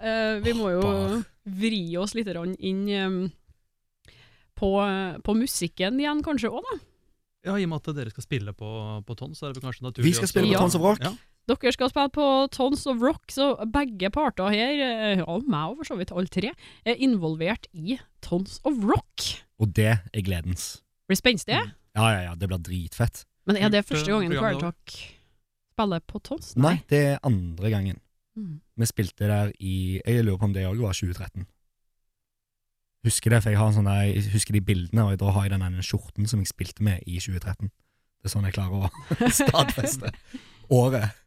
Eh, 0.02 0.36
vi 0.46 0.56
må 0.58 0.72
jo 0.74 1.22
vri 1.46 1.84
oss 2.02 2.16
litt 2.18 2.30
inn 2.58 2.84
um, 3.06 3.22
på, 4.58 4.72
på 5.22 5.38
musikken 5.38 6.00
igjen, 6.02 6.24
kanskje 6.26 6.52
òg, 6.52 6.66
da. 6.66 6.82
Ja, 7.46 7.60
I 7.60 7.68
og 7.68 7.76
med 7.76 7.84
at 7.84 7.98
dere 8.00 8.10
skal 8.10 8.26
spille 8.26 8.56
på, 8.58 8.70
på 9.06 9.16
Tons, 9.20 9.38
så 9.38 9.50
er 9.50 9.56
det 9.56 9.62
kanskje 9.62 9.86
naturlig 9.86 10.10
Vi 10.10 10.16
skal 10.18 10.32
spille 10.32 10.56
på 10.56 10.64
Tons 10.64 10.78
of 10.80 10.86
Rock. 10.86 11.04
Ja. 11.06 11.14
Dere 11.46 11.74
skal 11.76 11.92
spille 11.92 12.10
på 12.16 12.30
Tons 12.56 12.86
of 12.90 13.04
Rock, 13.06 13.30
så 13.30 13.52
begge 13.70 14.10
parter 14.14 14.50
her, 14.50 14.82
eh, 14.82 15.22
ja, 15.22 15.38
meg 15.46 15.76
og 15.76 15.82
for 15.82 15.92
så 15.92 16.00
vidt 16.00 16.14
alle 16.16 16.32
tre, 16.34 16.56
er 16.90 17.04
involvert 17.06 17.70
i 17.78 18.00
Tons 18.26 18.58
of 18.66 18.82
Rock. 18.82 19.28
Og 19.62 19.76
det 19.78 19.92
er 19.94 20.26
gledens. 20.26 20.80
Blir 21.06 21.22
spenstig. 21.22 21.54
Ja, 21.54 22.08
ja, 22.10 22.24
ja, 22.32 22.34
det 22.40 22.50
blir 22.50 22.64
dritfett. 22.66 23.28
Men 23.46 23.62
er 23.62 23.70
det 23.70 23.86
første 23.86 24.10
eh, 24.10 24.16
gangen 24.16 24.34
Spiller 24.34 24.58
Kvelertak 24.58 24.96
spille 25.76 26.02
på 26.10 26.24
Tons? 26.26 26.56
Nei, 26.58 26.80
det 26.90 27.04
er 27.12 27.22
andre 27.28 27.72
gangen. 27.74 28.02
Mm. 28.36 28.60
Vi 28.76 28.88
spilte 28.90 29.30
der 29.30 29.52
i 29.64 30.02
Jeg 30.04 30.26
lurer 30.26 30.40
på 30.40 30.50
om 30.50 30.56
det 30.56 30.66
òg 30.68 30.82
var 30.84 30.96
2013. 30.96 31.46
Husker 33.06 33.32
det, 33.32 33.42
for 33.44 33.54
jeg 33.54 33.60
har 33.60 33.70
en 33.70 33.76
sånn 33.78 33.88
der, 33.88 34.08
jeg 34.10 34.32
husker 34.34 34.56
de 34.56 34.64
bildene, 34.66 35.06
og 35.06 35.20
da 35.22 35.34
har 35.36 35.46
jeg 35.46 35.54
den 35.54 35.66
ene 35.68 35.86
skjorten 35.86 36.26
som 36.28 36.42
jeg 36.42 36.50
spilte 36.50 36.84
med 36.84 37.04
i 37.06 37.20
2013. 37.22 37.70
Det 37.70 38.28
er 38.28 38.34
sånn 38.34 38.48
jeg 38.48 38.56
klarer 38.58 38.88
å 38.88 39.30
stadfeste 39.40 40.10
året. 40.74 41.22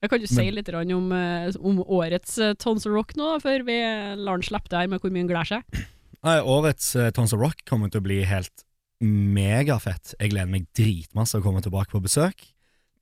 Jeg 0.00 0.12
kan 0.12 0.20
du 0.20 0.28
si 0.28 0.46
litt 0.52 0.68
om, 0.74 1.12
eh, 1.16 1.50
om 1.60 1.80
årets 1.80 2.38
eh, 2.40 2.54
Tons 2.60 2.84
of 2.88 2.92
Rock 2.92 3.14
nå, 3.20 3.34
før 3.44 3.64
vi 3.68 3.76
lar 4.20 4.40
den 4.40 4.44
slippe 4.48 4.72
det 4.72 4.80
her 4.80 4.90
med 4.92 5.00
hvor 5.00 5.12
mye 5.12 5.24
han 5.24 5.30
gleder 5.30 5.52
seg? 5.52 5.84
Nei, 6.26 6.38
årets 6.40 6.94
Tons 7.16 7.36
of 7.36 7.40
Rock 7.40 7.62
kommer 7.68 7.92
til 7.92 8.00
å 8.00 8.06
bli 8.08 8.22
helt 8.28 8.64
megafett. 9.04 10.14
Jeg 10.16 10.32
gleder 10.32 10.50
meg 10.50 10.68
dritmasse 10.76 11.36
å 11.36 11.44
komme 11.44 11.60
tilbake 11.64 11.92
på 11.92 12.02
besøk. 12.04 12.46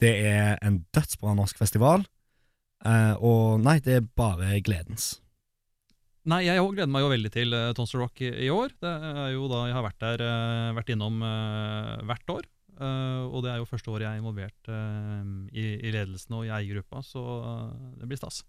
Det 0.02 0.10
er 0.26 0.58
en 0.64 0.82
dødsbra 0.94 1.36
norsk 1.38 1.60
festival. 1.62 2.02
Eh, 2.86 3.14
og 3.18 3.60
nei, 3.64 3.78
det 3.84 3.98
er 3.98 4.08
bare 4.18 4.56
gledens. 4.64 5.14
Nei, 6.28 6.44
jeg 6.46 6.62
òg 6.62 6.76
gleder 6.76 6.90
meg 6.92 7.02
jo 7.02 7.10
veldig 7.10 7.30
til 7.34 7.54
uh, 7.56 7.72
Tons 7.74 7.96
Rock 7.98 8.20
i, 8.22 8.30
i 8.46 8.50
år. 8.54 8.70
Det 8.78 8.90
er 8.92 9.32
jo 9.34 9.48
da 9.50 9.64
jeg 9.66 9.74
har 9.74 9.86
vært 9.88 10.04
der, 10.04 10.22
uh, 10.22 10.74
vært 10.76 10.92
innom 10.94 11.18
uh, 11.26 11.96
hvert 12.06 12.36
år. 12.36 12.46
Eh, 12.80 13.24
og 13.28 13.44
det 13.44 13.52
er 13.52 13.60
jo 13.60 13.68
første 13.68 13.92
året 13.92 14.06
jeg 14.06 14.16
er 14.16 14.22
involvert 14.22 14.72
eh, 14.72 15.30
i, 15.52 15.66
i 15.76 15.92
ledelsen 15.94 16.38
og 16.38 16.46
i 16.46 16.52
eiergruppa, 16.54 17.02
så 17.04 17.22
eh, 17.38 17.70
det 18.00 18.08
blir 18.10 18.20
stas. 18.20 18.42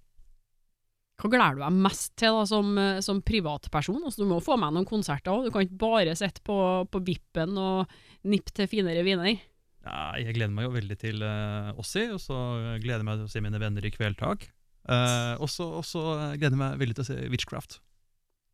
Hva 1.19 1.29
gleder 1.29 1.59
du 1.59 1.61
deg 1.61 1.81
mest 1.85 2.13
til 2.17 2.39
da, 2.39 2.45
som, 2.49 2.71
eh, 2.79 3.01
som 3.05 3.21
privatperson? 3.25 4.01
Altså, 4.01 4.23
du 4.23 4.31
må 4.31 4.39
få 4.43 4.57
med 4.59 4.75
noen 4.75 4.89
konserter 4.89 5.33
òg, 5.33 5.47
du 5.47 5.53
kan 5.53 5.67
ikke 5.67 5.81
bare 5.83 6.15
sitte 6.17 6.43
på, 6.45 6.57
på 6.89 7.03
vippen 7.05 7.59
og 7.59 7.91
nippe 8.29 8.55
til 8.55 8.69
finere 8.71 9.05
viner. 9.05 9.43
Ja, 9.83 10.13
jeg 10.15 10.37
gleder 10.37 10.53
meg 10.55 10.67
jo 10.69 10.75
veldig 10.77 10.95
til 10.99 11.23
uh, 11.27 11.73
Ossi, 11.79 12.05
og 12.13 12.21
så 12.23 12.37
gleder 12.79 13.01
jeg 13.01 13.07
meg 13.07 13.19
til 13.19 13.27
å 13.27 13.31
se 13.33 13.41
mine 13.43 13.59
venner 13.59 13.83
i 13.83 13.91
Kveldtak. 13.91 14.45
Uh, 14.83 15.35
og 15.43 15.49
så 15.51 16.05
gleder 16.35 16.53
jeg 16.53 16.59
meg 16.61 16.77
veldig 16.79 16.95
til 16.99 17.03
å 17.03 17.09
se 17.09 17.17
Witchcraft. 17.31 17.81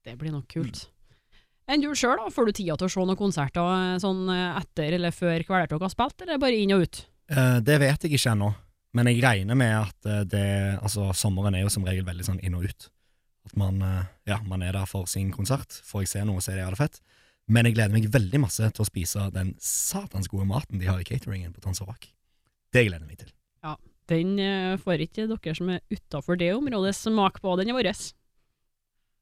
Det 0.06 0.16
blir 0.18 0.34
nok 0.34 0.48
kult. 0.50 0.88
Enn 1.70 1.84
du 1.84 1.92
sjøl, 1.94 2.18
da? 2.18 2.32
Får 2.34 2.50
du 2.50 2.56
tida 2.58 2.78
til 2.80 2.88
å 2.88 2.90
se 2.90 3.04
noen 3.06 3.20
konserter 3.20 3.62
eh, 3.62 3.98
sånn 4.02 4.24
etter 4.32 4.96
eller 4.98 5.14
før 5.14 5.44
Kvelertak 5.46 5.84
har 5.86 5.92
spilt, 5.94 6.24
eller 6.26 6.40
bare 6.42 6.58
inn 6.58 6.74
og 6.74 6.88
ut? 6.88 7.02
Uh, 7.30 7.60
det 7.62 7.78
vet 7.84 8.08
jeg 8.08 8.16
ikke 8.16 8.32
ennå, 8.32 8.48
men 8.98 9.12
jeg 9.12 9.22
regner 9.22 9.60
med 9.60 9.76
at 9.78 10.10
det 10.32 10.48
Altså, 10.80 11.12
sommeren 11.14 11.54
er 11.54 11.68
jo 11.68 11.74
som 11.74 11.86
regel 11.86 12.08
veldig 12.08 12.26
sånn 12.26 12.42
inn 12.42 12.58
og 12.58 12.66
ut. 12.66 12.90
At 13.46 13.54
man, 13.58 13.78
ja, 14.30 14.40
man 14.50 14.66
er 14.66 14.74
der 14.76 14.90
for 14.90 15.06
sin 15.10 15.30
konsert. 15.34 15.78
Får 15.86 16.04
jeg 16.04 16.12
se 16.12 16.26
noe, 16.26 16.42
så 16.42 16.52
er 16.52 16.58
det 16.58 16.66
jævlig 16.66 16.82
fett. 16.82 17.00
Men 17.50 17.66
jeg 17.66 17.78
gleder 17.78 17.96
meg 17.96 18.10
veldig 18.14 18.44
masse 18.46 18.70
til 18.70 18.84
å 18.84 18.88
spise 18.88 19.28
den 19.34 19.56
satans 19.64 20.30
gode 20.30 20.48
maten 20.50 20.82
de 20.82 20.90
har 20.90 21.02
i 21.02 21.08
cateringen 21.08 21.54
på 21.56 21.64
Tons. 21.64 21.82
Det 21.82 22.86
gleder 22.86 23.02
jeg 23.02 23.10
meg 23.10 23.22
til. 23.24 23.34
Ja, 23.66 23.76
Den 24.10 24.38
eh, 24.42 24.78
får 24.82 25.04
ikke 25.06 25.28
dere 25.30 25.56
som 25.58 25.74
er 25.74 25.82
utafor 25.90 26.38
det 26.40 26.54
området 26.56 26.96
smak 26.98 27.42
på, 27.42 27.56
den 27.60 27.72
er 27.72 27.78
vår. 27.78 27.92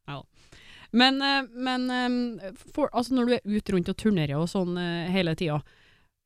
Ja. 0.08 0.22
Men, 0.92 1.22
eh, 1.24 1.48
men 1.56 1.90
eh, 1.92 2.54
for, 2.76 2.92
altså 2.92 3.16
når 3.16 3.28
du 3.28 3.36
er 3.38 3.58
ute 3.58 3.76
rundt 3.76 3.92
og 3.92 4.00
turnerer 4.00 4.40
og 4.40 4.52
sånn 4.52 4.76
hele 5.12 5.36
tida, 5.40 5.62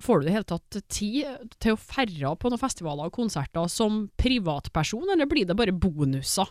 får 0.02 0.20
du 0.20 0.26
i 0.26 0.30
det 0.30 0.36
hele 0.36 0.50
tatt 0.50 0.78
tid 0.92 1.54
til 1.62 1.76
å 1.76 1.80
ferde 1.80 2.34
på 2.40 2.52
noen 2.52 2.62
festivaler 2.62 3.10
og 3.10 3.16
konserter 3.16 3.70
som 3.72 4.04
privatperson, 4.20 5.08
eller 5.14 5.30
blir 5.30 5.48
det 5.48 5.58
bare 5.58 5.76
bonuser, 5.76 6.50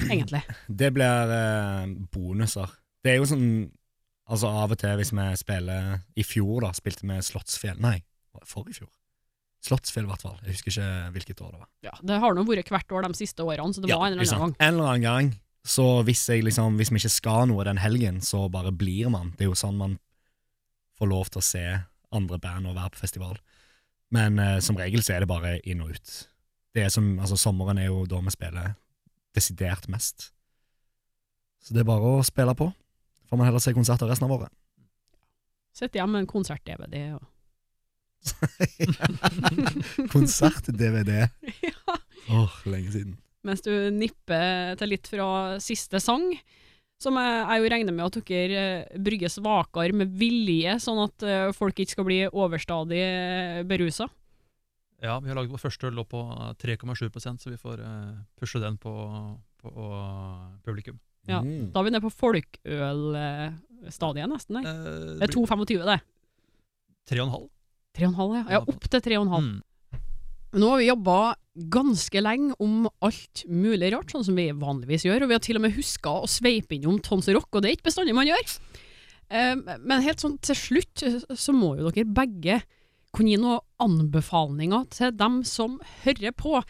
egentlig? 0.10 0.42
Det 0.68 0.92
blir 0.94 1.34
eh, 1.36 1.92
bonuser. 2.12 2.76
Det 3.00 3.14
er 3.14 3.20
jo 3.20 3.28
sånn 3.30 3.46
Altså, 4.30 4.46
av 4.62 4.70
og 4.70 4.78
til 4.78 4.96
hvis 5.00 5.10
vi 5.16 5.26
spiller 5.40 6.00
I 6.18 6.24
fjor, 6.26 6.62
da, 6.62 6.70
spilte 6.76 7.06
vi 7.08 7.18
Slottsfjell 7.26 7.80
Nei, 7.82 7.96
forrige 8.46 8.82
fjor. 8.82 8.90
Slottsfjell, 9.66 10.06
i 10.06 10.08
hvert 10.08 10.22
fall. 10.24 10.38
Jeg 10.46 10.56
husker 10.56 10.72
ikke 10.72 10.90
hvilket 11.16 11.40
år 11.44 11.52
det 11.52 11.58
var. 11.60 11.68
Ja, 11.84 11.94
det 12.06 12.20
har 12.22 12.36
nå 12.36 12.44
vært 12.48 12.70
hvert 12.72 12.94
år 12.96 13.08
de 13.08 13.18
siste 13.18 13.44
årene, 13.44 13.74
så 13.76 13.82
det 13.84 13.90
var 13.92 14.06
en 14.06 14.14
eller 14.14 14.24
annen 14.24 14.46
gang. 14.46 14.54
En 14.56 14.74
eller 14.74 14.92
annen 14.92 15.04
gang. 15.04 15.32
Så 15.68 15.84
hvis, 16.08 16.22
jeg 16.30 16.46
liksom, 16.46 16.78
hvis 16.80 16.88
vi 16.88 17.02
ikke 17.02 17.12
skal 17.12 17.50
noe 17.50 17.66
den 17.68 17.82
helgen, 17.82 18.22
så 18.24 18.46
bare 18.52 18.72
blir 18.72 19.10
man. 19.12 19.34
Det 19.36 19.44
er 19.44 19.50
jo 19.50 19.58
sånn 19.58 19.76
man 19.76 19.98
får 20.96 21.10
lov 21.10 21.28
til 21.32 21.42
å 21.42 21.44
se 21.44 21.64
andre 22.16 22.38
band 22.40 22.70
og 22.70 22.78
være 22.78 22.94
på 22.94 23.02
festival. 23.02 23.36
Men 24.14 24.40
eh, 24.42 24.58
som 24.64 24.78
regel 24.80 25.04
så 25.04 25.14
er 25.14 25.24
det 25.24 25.30
bare 25.30 25.58
inn 25.68 25.84
og 25.84 25.92
ut. 25.94 26.14
Det 26.74 26.86
er 26.86 26.92
som, 26.92 27.12
altså 27.20 27.36
Sommeren 27.38 27.78
er 27.82 27.90
jo 27.90 28.06
da 28.08 28.22
vi 28.24 28.32
spiller 28.32 28.74
desidert 29.36 29.86
mest. 29.92 30.30
Så 31.60 31.76
det 31.76 31.84
er 31.84 31.90
bare 31.90 32.16
å 32.16 32.24
spille 32.26 32.56
på. 32.56 32.70
Får 33.30 33.38
man 33.38 33.46
heller 33.46 33.62
se 33.62 33.74
konserter 33.76 34.10
resten 34.10 34.26
av 34.26 34.34
året. 34.40 34.52
Sitt 35.76 35.94
hjemme 35.94 36.18
med 36.18 36.24
en 36.26 36.30
konsert-DVD 36.30 37.04
og 37.14 37.28
Konsert-DVD. 40.12 41.28
ja. 41.70 41.98
Åh, 42.28 42.56
lenge 42.68 42.92
siden. 42.92 43.14
mens 43.46 43.62
du 43.64 43.72
nipper 43.94 44.74
til 44.76 44.92
litt 44.92 45.08
fra 45.08 45.56
siste 45.64 46.02
sang, 46.04 46.26
som 47.00 47.16
jeg, 47.16 47.36
jeg 47.40 47.62
jo 47.62 47.70
regner 47.72 47.96
med 47.96 48.10
at 48.10 48.28
dere 48.28 48.64
eh, 48.84 48.98
brygger 49.00 49.32
svakere 49.32 49.96
med 49.96 50.12
vilje, 50.20 50.74
sånn 50.84 51.00
at 51.06 51.24
eh, 51.24 51.52
folk 51.56 51.80
ikke 51.80 51.94
skal 51.96 52.08
bli 52.10 52.18
overstadig 52.28 53.00
eh, 53.00 53.62
berusa. 53.64 54.10
Ja, 55.00 55.14
vi 55.24 55.30
har 55.30 55.38
laget 55.38 55.54
vår 55.54 55.62
første 55.62 55.88
øl 55.88 56.02
på 56.04 56.20
3,7% 56.60 57.40
så 57.40 57.48
vi 57.48 57.56
får 57.56 57.80
pushe 58.36 58.60
den 58.60 58.76
på, 58.76 58.92
på 59.62 59.72
publikum. 60.66 61.00
Ja, 61.28 61.40
Mm. 61.42 61.70
Da 61.72 61.80
er 61.80 61.84
vi 61.84 61.90
nede 61.90 62.02
på 62.02 62.10
folkeølstadiet 62.16 64.28
nesten. 64.30 64.62
Der. 64.62 64.68
Eh, 64.68 65.18
Det 65.20 65.28
er 65.28 65.32
2,25 65.34 65.84
det. 65.86 66.00
3,5. 67.10 67.48
3,5 67.96 68.34
ja. 68.36 68.44
Ja, 68.50 68.58
opp 68.60 68.80
til 68.88 69.00
3,5. 69.00 69.40
Mm. 69.40 69.62
Nå 70.52 70.68
har 70.72 70.78
vi 70.80 70.86
jobba 70.88 71.34
ganske 71.70 72.20
lenge 72.22 72.54
om 72.58 72.88
alt 73.02 73.44
mulig 73.46 73.92
rart, 73.94 74.10
sånn 74.10 74.24
som 74.26 74.34
vi 74.34 74.48
vanligvis 74.50 75.04
gjør, 75.06 75.22
og 75.22 75.28
vi 75.30 75.34
har 75.36 75.40
til 75.44 75.56
og 75.56 75.62
med 75.62 75.74
huska 75.76 76.10
å 76.24 76.30
sveipe 76.30 76.74
innom 76.74 76.98
Tons 77.02 77.28
Rock, 77.28 77.48
og 77.54 77.62
det 77.62 77.68
er 77.70 77.76
ikke 77.76 77.86
bestandig 77.90 78.14
man 78.16 78.26
gjør. 78.26 78.58
Eh, 79.30 79.54
Men 79.78 80.02
helt 80.02 80.18
sånn 80.18 80.38
til 80.42 80.54
slutt 80.58 81.02
eh, 81.06 81.20
så 81.36 81.52
må 81.54 81.76
jo 81.78 81.90
dere 81.90 82.04
begge 82.04 82.62
kunne 83.16 83.32
gi 83.32 83.40
noen 83.40 83.64
anbefalinger 83.82 84.86
til 84.94 85.14
dem 85.18 85.40
som 85.46 85.78
hører 86.04 86.34
på, 86.36 86.60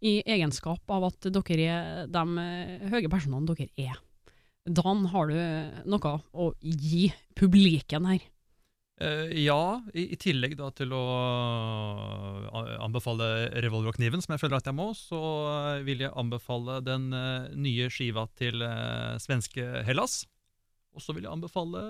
i 0.00 0.20
egenskap 0.24 0.88
av 0.88 1.10
at 1.10 1.28
dere 1.28 1.64
er 1.68 2.06
de 2.08 2.22
eh, 2.40 2.88
høye 2.88 3.10
personene 3.12 3.52
dere 3.52 3.68
er. 3.76 3.98
Dan, 4.64 5.06
har 5.12 5.28
du 5.28 5.36
noe 5.92 6.12
å 6.32 6.52
gi 6.60 7.10
publiken 7.36 8.08
her? 8.08 8.24
Eh, 9.00 9.32
ja, 9.44 9.80
i, 9.96 10.16
tillegg 10.20 10.58
til 10.76 10.90
å 10.92 11.04
uh, 12.52 12.74
anbefale 12.84 13.48
revolverkniven, 13.64 14.20
som 14.20 14.34
jeg 14.34 14.42
føler 14.42 14.58
at 14.58 14.68
jeg 14.68 14.76
må, 14.76 14.90
så 14.96 15.20
uh, 15.20 15.84
vil 15.86 16.04
jeg 16.04 16.12
anbefale 16.20 16.82
den 16.84 17.08
nye 17.60 17.88
skiva 17.92 18.26
til 18.40 18.60
svenske 19.20 19.84
Hellas. 19.88 20.22
Og 20.96 21.04
så 21.04 21.14
vil 21.14 21.24
jeg 21.24 21.32
anbefale 21.32 21.80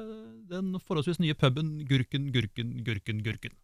den 0.51 0.75
forholdsvis 0.79 1.23
nye 1.23 1.35
puben 1.39 1.81
Gurken, 1.89 2.31
Gurken, 2.35 2.79
Gurken, 2.87 3.25
Gurken. 3.27 3.59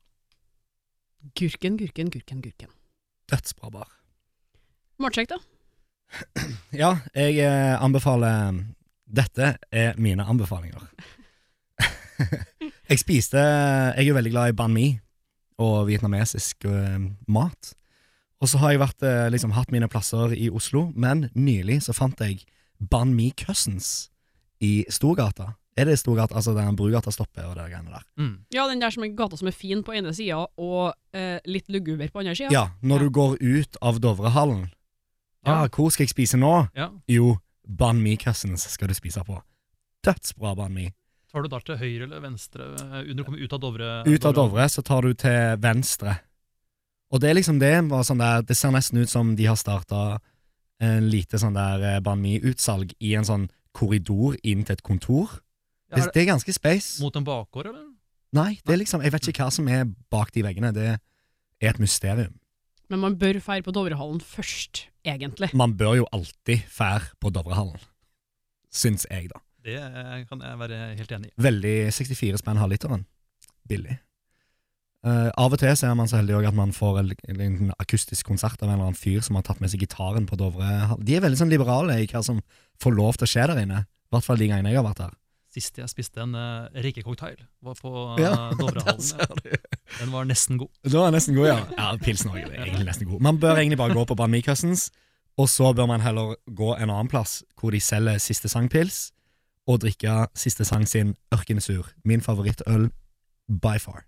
Gurken, 1.37 1.77
gurken, 1.77 2.11
gurken, 2.11 2.41
gurken. 2.43 2.73
Dødsbra 3.31 3.71
bar. 3.71 3.91
Martsjekk, 5.03 5.35
da? 5.35 5.41
Ja, 6.83 6.97
jeg 7.15 7.41
eh, 7.43 7.75
anbefaler 7.83 8.63
Dette 9.07 9.57
er 9.71 9.97
mine 9.99 10.25
anbefalinger. 10.25 10.83
jeg 12.91 12.99
spiste 12.99 13.39
Jeg 13.39 14.05
er 14.05 14.09
jo 14.09 14.15
veldig 14.17 14.33
glad 14.33 14.53
i 14.53 14.57
banh 14.57 14.75
mi 14.75 14.87
og 15.63 15.87
vietnamesisk 15.89 16.67
eh, 16.69 17.01
mat. 17.33 17.73
Og 18.41 18.51
så 18.51 18.61
har 18.61 18.75
jeg 18.75 18.83
vært, 18.83 19.03
eh, 19.03 19.29
liksom, 19.33 19.55
hatt 19.57 19.73
mine 19.73 19.89
plasser 19.89 20.35
i 20.37 20.51
Oslo, 20.53 20.91
men 20.95 21.31
nylig 21.35 21.83
så 21.87 21.95
fant 21.97 22.21
jeg 22.21 22.45
Banh 22.77 23.15
Mi 23.17 23.31
Cousins 23.33 24.11
i 24.61 24.85
Storgata. 24.93 25.55
Er 25.77 25.85
det 25.85 25.99
Storgata, 26.01 26.35
altså 26.39 26.55
den 26.57 26.77
Brugata 26.77 27.11
stopper 27.13 27.51
og 27.51 27.57
det 27.59 27.67
greiene 27.71 27.91
der? 27.93 28.05
Mm. 28.17 28.31
Ja, 28.55 28.67
den 28.71 28.81
der 28.81 28.91
som 28.95 29.03
er 29.05 29.11
gata 29.17 29.37
som 29.37 29.49
er 29.51 29.53
fin 29.53 29.83
på 29.85 29.93
ene 29.93 30.15
sida, 30.17 30.39
og 30.57 30.95
eh, 31.13 31.39
litt 31.45 31.69
luguber 31.69 32.09
på 32.13 32.23
andre 32.23 32.35
sida. 32.35 32.49
Ja, 32.55 32.63
når 32.83 32.97
Ja. 32.97 33.05
du 33.05 33.11
går 33.11 33.37
ut 33.43 33.77
av 33.83 33.99
Dovrehallen. 34.01 34.71
Ja. 35.47 35.63
Ah, 35.65 35.69
hvor 35.69 35.91
skal 35.93 36.05
jeg 36.07 36.15
spise 36.15 36.39
nå? 36.41 36.69
Ja. 36.75 36.89
Jo, 37.09 37.37
Ban 37.69 38.01
Mi 38.03 38.17
Cousins 38.17 38.65
skal 38.73 38.89
du 38.89 38.95
spise 38.95 39.21
på. 39.25 39.37
Dødsbra 40.07 40.55
Ban 40.57 40.73
mi. 40.75 40.89
Tar 41.33 41.43
du 41.43 41.49
da 41.53 41.59
til 41.61 41.77
høyre 41.77 42.07
eller 42.07 42.21
venstre 42.25 42.71
eh, 42.81 43.11
under 43.11 43.23
å 43.23 43.27
komme 43.27 43.43
ut 43.43 43.53
av 43.53 43.61
Dovre? 43.61 43.91
Ut 44.07 44.25
av 44.25 44.35
Dovre 44.35 44.69
så 44.73 44.83
tar 44.87 45.03
du 45.03 45.13
til 45.15 45.57
venstre. 45.61 46.17
Og 47.13 47.21
det 47.21 47.31
er 47.31 47.37
liksom 47.39 47.59
det 47.61 47.75
var 47.91 48.03
sånn 48.03 48.19
der 48.19 48.43
Det 48.43 48.57
ser 48.59 48.73
nesten 48.75 48.99
ut 48.99 49.11
som 49.11 49.35
de 49.39 49.45
har 49.47 49.55
starta 49.61 50.19
en 50.83 51.07
lite 51.11 51.39
sånn 51.39 51.55
der 51.55 52.01
Ban 52.05 52.19
mi-utsalg 52.21 52.93
i 53.01 53.15
en 53.17 53.25
sånn 53.29 53.47
korridor 53.77 54.37
inn 54.43 54.65
til 54.65 54.73
et 54.75 54.83
kontor. 54.83 55.29
Ja, 55.91 55.97
Det, 55.97 56.03
er 56.03 56.07
det 56.07 56.15
det 56.15 56.23
er 56.23 56.33
ganske 56.33 56.53
space. 56.53 57.03
mot 57.03 57.17
en 57.17 57.25
bakgård, 57.27 57.67
eller? 57.71 57.85
Nei, 58.35 58.59
det 58.67 58.75
er 58.75 58.81
liksom 58.83 59.03
Jeg 59.03 59.13
vet 59.15 59.29
ikke 59.31 59.45
hva 59.45 59.53
som 59.55 59.69
er 59.69 59.87
bak 60.11 60.33
de 60.35 60.43
veggene. 60.43 60.73
Det 60.75 60.87
er 60.97 60.99
et 61.71 61.79
mysterium. 61.79 62.35
Men 62.91 63.03
man 63.03 63.17
bør 63.19 63.41
feire 63.43 63.65
på 63.67 63.75
Dovrehallen 63.75 64.21
først, 64.23 64.87
egentlig. 65.07 65.51
Man 65.55 65.75
bør 65.79 65.97
jo 66.03 66.09
alltid 66.15 66.67
fære 66.71 67.17
på 67.21 67.31
Dovrehallen. 67.35 67.81
Syns 68.71 69.07
jeg, 69.11 69.31
da. 69.33 69.41
Det 69.67 69.81
kan 70.29 70.43
jeg 70.43 70.59
være 70.59 70.81
helt 70.95 71.13
enig 71.13 71.31
i. 71.33 71.35
Veldig 71.43 71.77
64 71.93 72.39
spenn 72.39 72.61
halvliteren. 72.61 73.07
Billig. 73.67 73.99
Uh, 75.07 75.31
av 75.39 75.55
og 75.55 75.59
til 75.59 75.75
så 75.79 75.87
er 75.91 75.95
man 75.99 76.09
så 76.11 76.19
heldig 76.19 76.49
at 76.49 76.55
man 76.57 76.73
får 76.75 76.99
en, 76.99 77.11
en 77.31 77.73
akustisk 77.79 78.27
konsert 78.27 78.59
av 78.63 78.69
en 78.69 78.75
eller 78.75 78.89
annen 78.89 78.99
fyr 78.99 79.21
som 79.23 79.37
har 79.39 79.45
tatt 79.47 79.61
med 79.63 79.71
seg 79.71 79.85
gitaren 79.85 80.27
på 80.27 80.39
Dovre. 80.39 80.97
De 80.99 81.15
er 81.15 81.23
veldig 81.23 81.39
sånn 81.39 81.53
liberale 81.53 81.99
i 82.03 82.09
hva 82.11 82.23
som 82.27 82.41
får 82.83 82.95
lov 82.97 83.19
til 83.19 83.27
å 83.27 83.31
skje 83.31 83.47
der 83.53 83.63
inne. 83.63 83.85
I 83.87 84.15
hvert 84.15 84.27
fall 84.27 84.41
de 84.41 84.49
gangene 84.51 84.73
jeg 84.73 84.81
har 84.81 84.87
vært 84.87 85.03
der. 85.05 85.15
Sist 85.57 85.79
jeg 85.81 85.89
spiste 85.89 86.21
en 86.21 86.35
uh, 86.37 86.69
rikecocktail, 86.85 87.39
var 87.65 87.79
på 87.81 87.89
uh, 87.89 88.19
Ja, 88.21 88.35
Dovrehallen. 88.59 89.39
Den 89.97 90.13
var 90.13 90.27
nesten 90.29 90.59
god. 90.61 90.69
Den 90.85 91.01
var 91.01 91.15
nesten 91.15 91.37
god, 91.39 91.47
ja. 91.49 91.59
Ja, 91.81 91.87
Pilsen 91.97 92.29
også 92.31 92.43
er 92.51 92.67
egentlig 92.67 92.85
nesten 92.91 93.09
god. 93.09 93.23
Man 93.25 93.41
bør 93.41 93.57
egentlig 93.57 93.79
bare 93.81 93.97
gå 93.97 94.05
på 94.05 94.19
Bami 94.21 94.43
Cousins, 94.45 94.91
og 95.41 95.49
så 95.49 95.73
bør 95.73 95.89
man 95.89 96.05
heller 96.05 96.35
gå 96.57 96.75
en 96.75 96.91
annen 96.91 97.09
plass 97.09 97.41
hvor 97.57 97.73
de 97.73 97.81
selger 97.81 98.21
Siste 98.21 98.53
Sang-pils, 98.53 99.11
og 99.67 99.81
drikke 99.81 100.27
Siste 100.37 100.65
Sang 100.69 100.85
sin 100.89 101.17
Ørkenesur. 101.33 101.89
Min 102.05 102.21
favorittøl 102.21 102.91
by 103.49 103.81
far. 103.81 104.05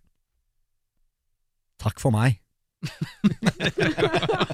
Takk 1.81 2.01
for 2.01 2.13
meg. 2.13 2.43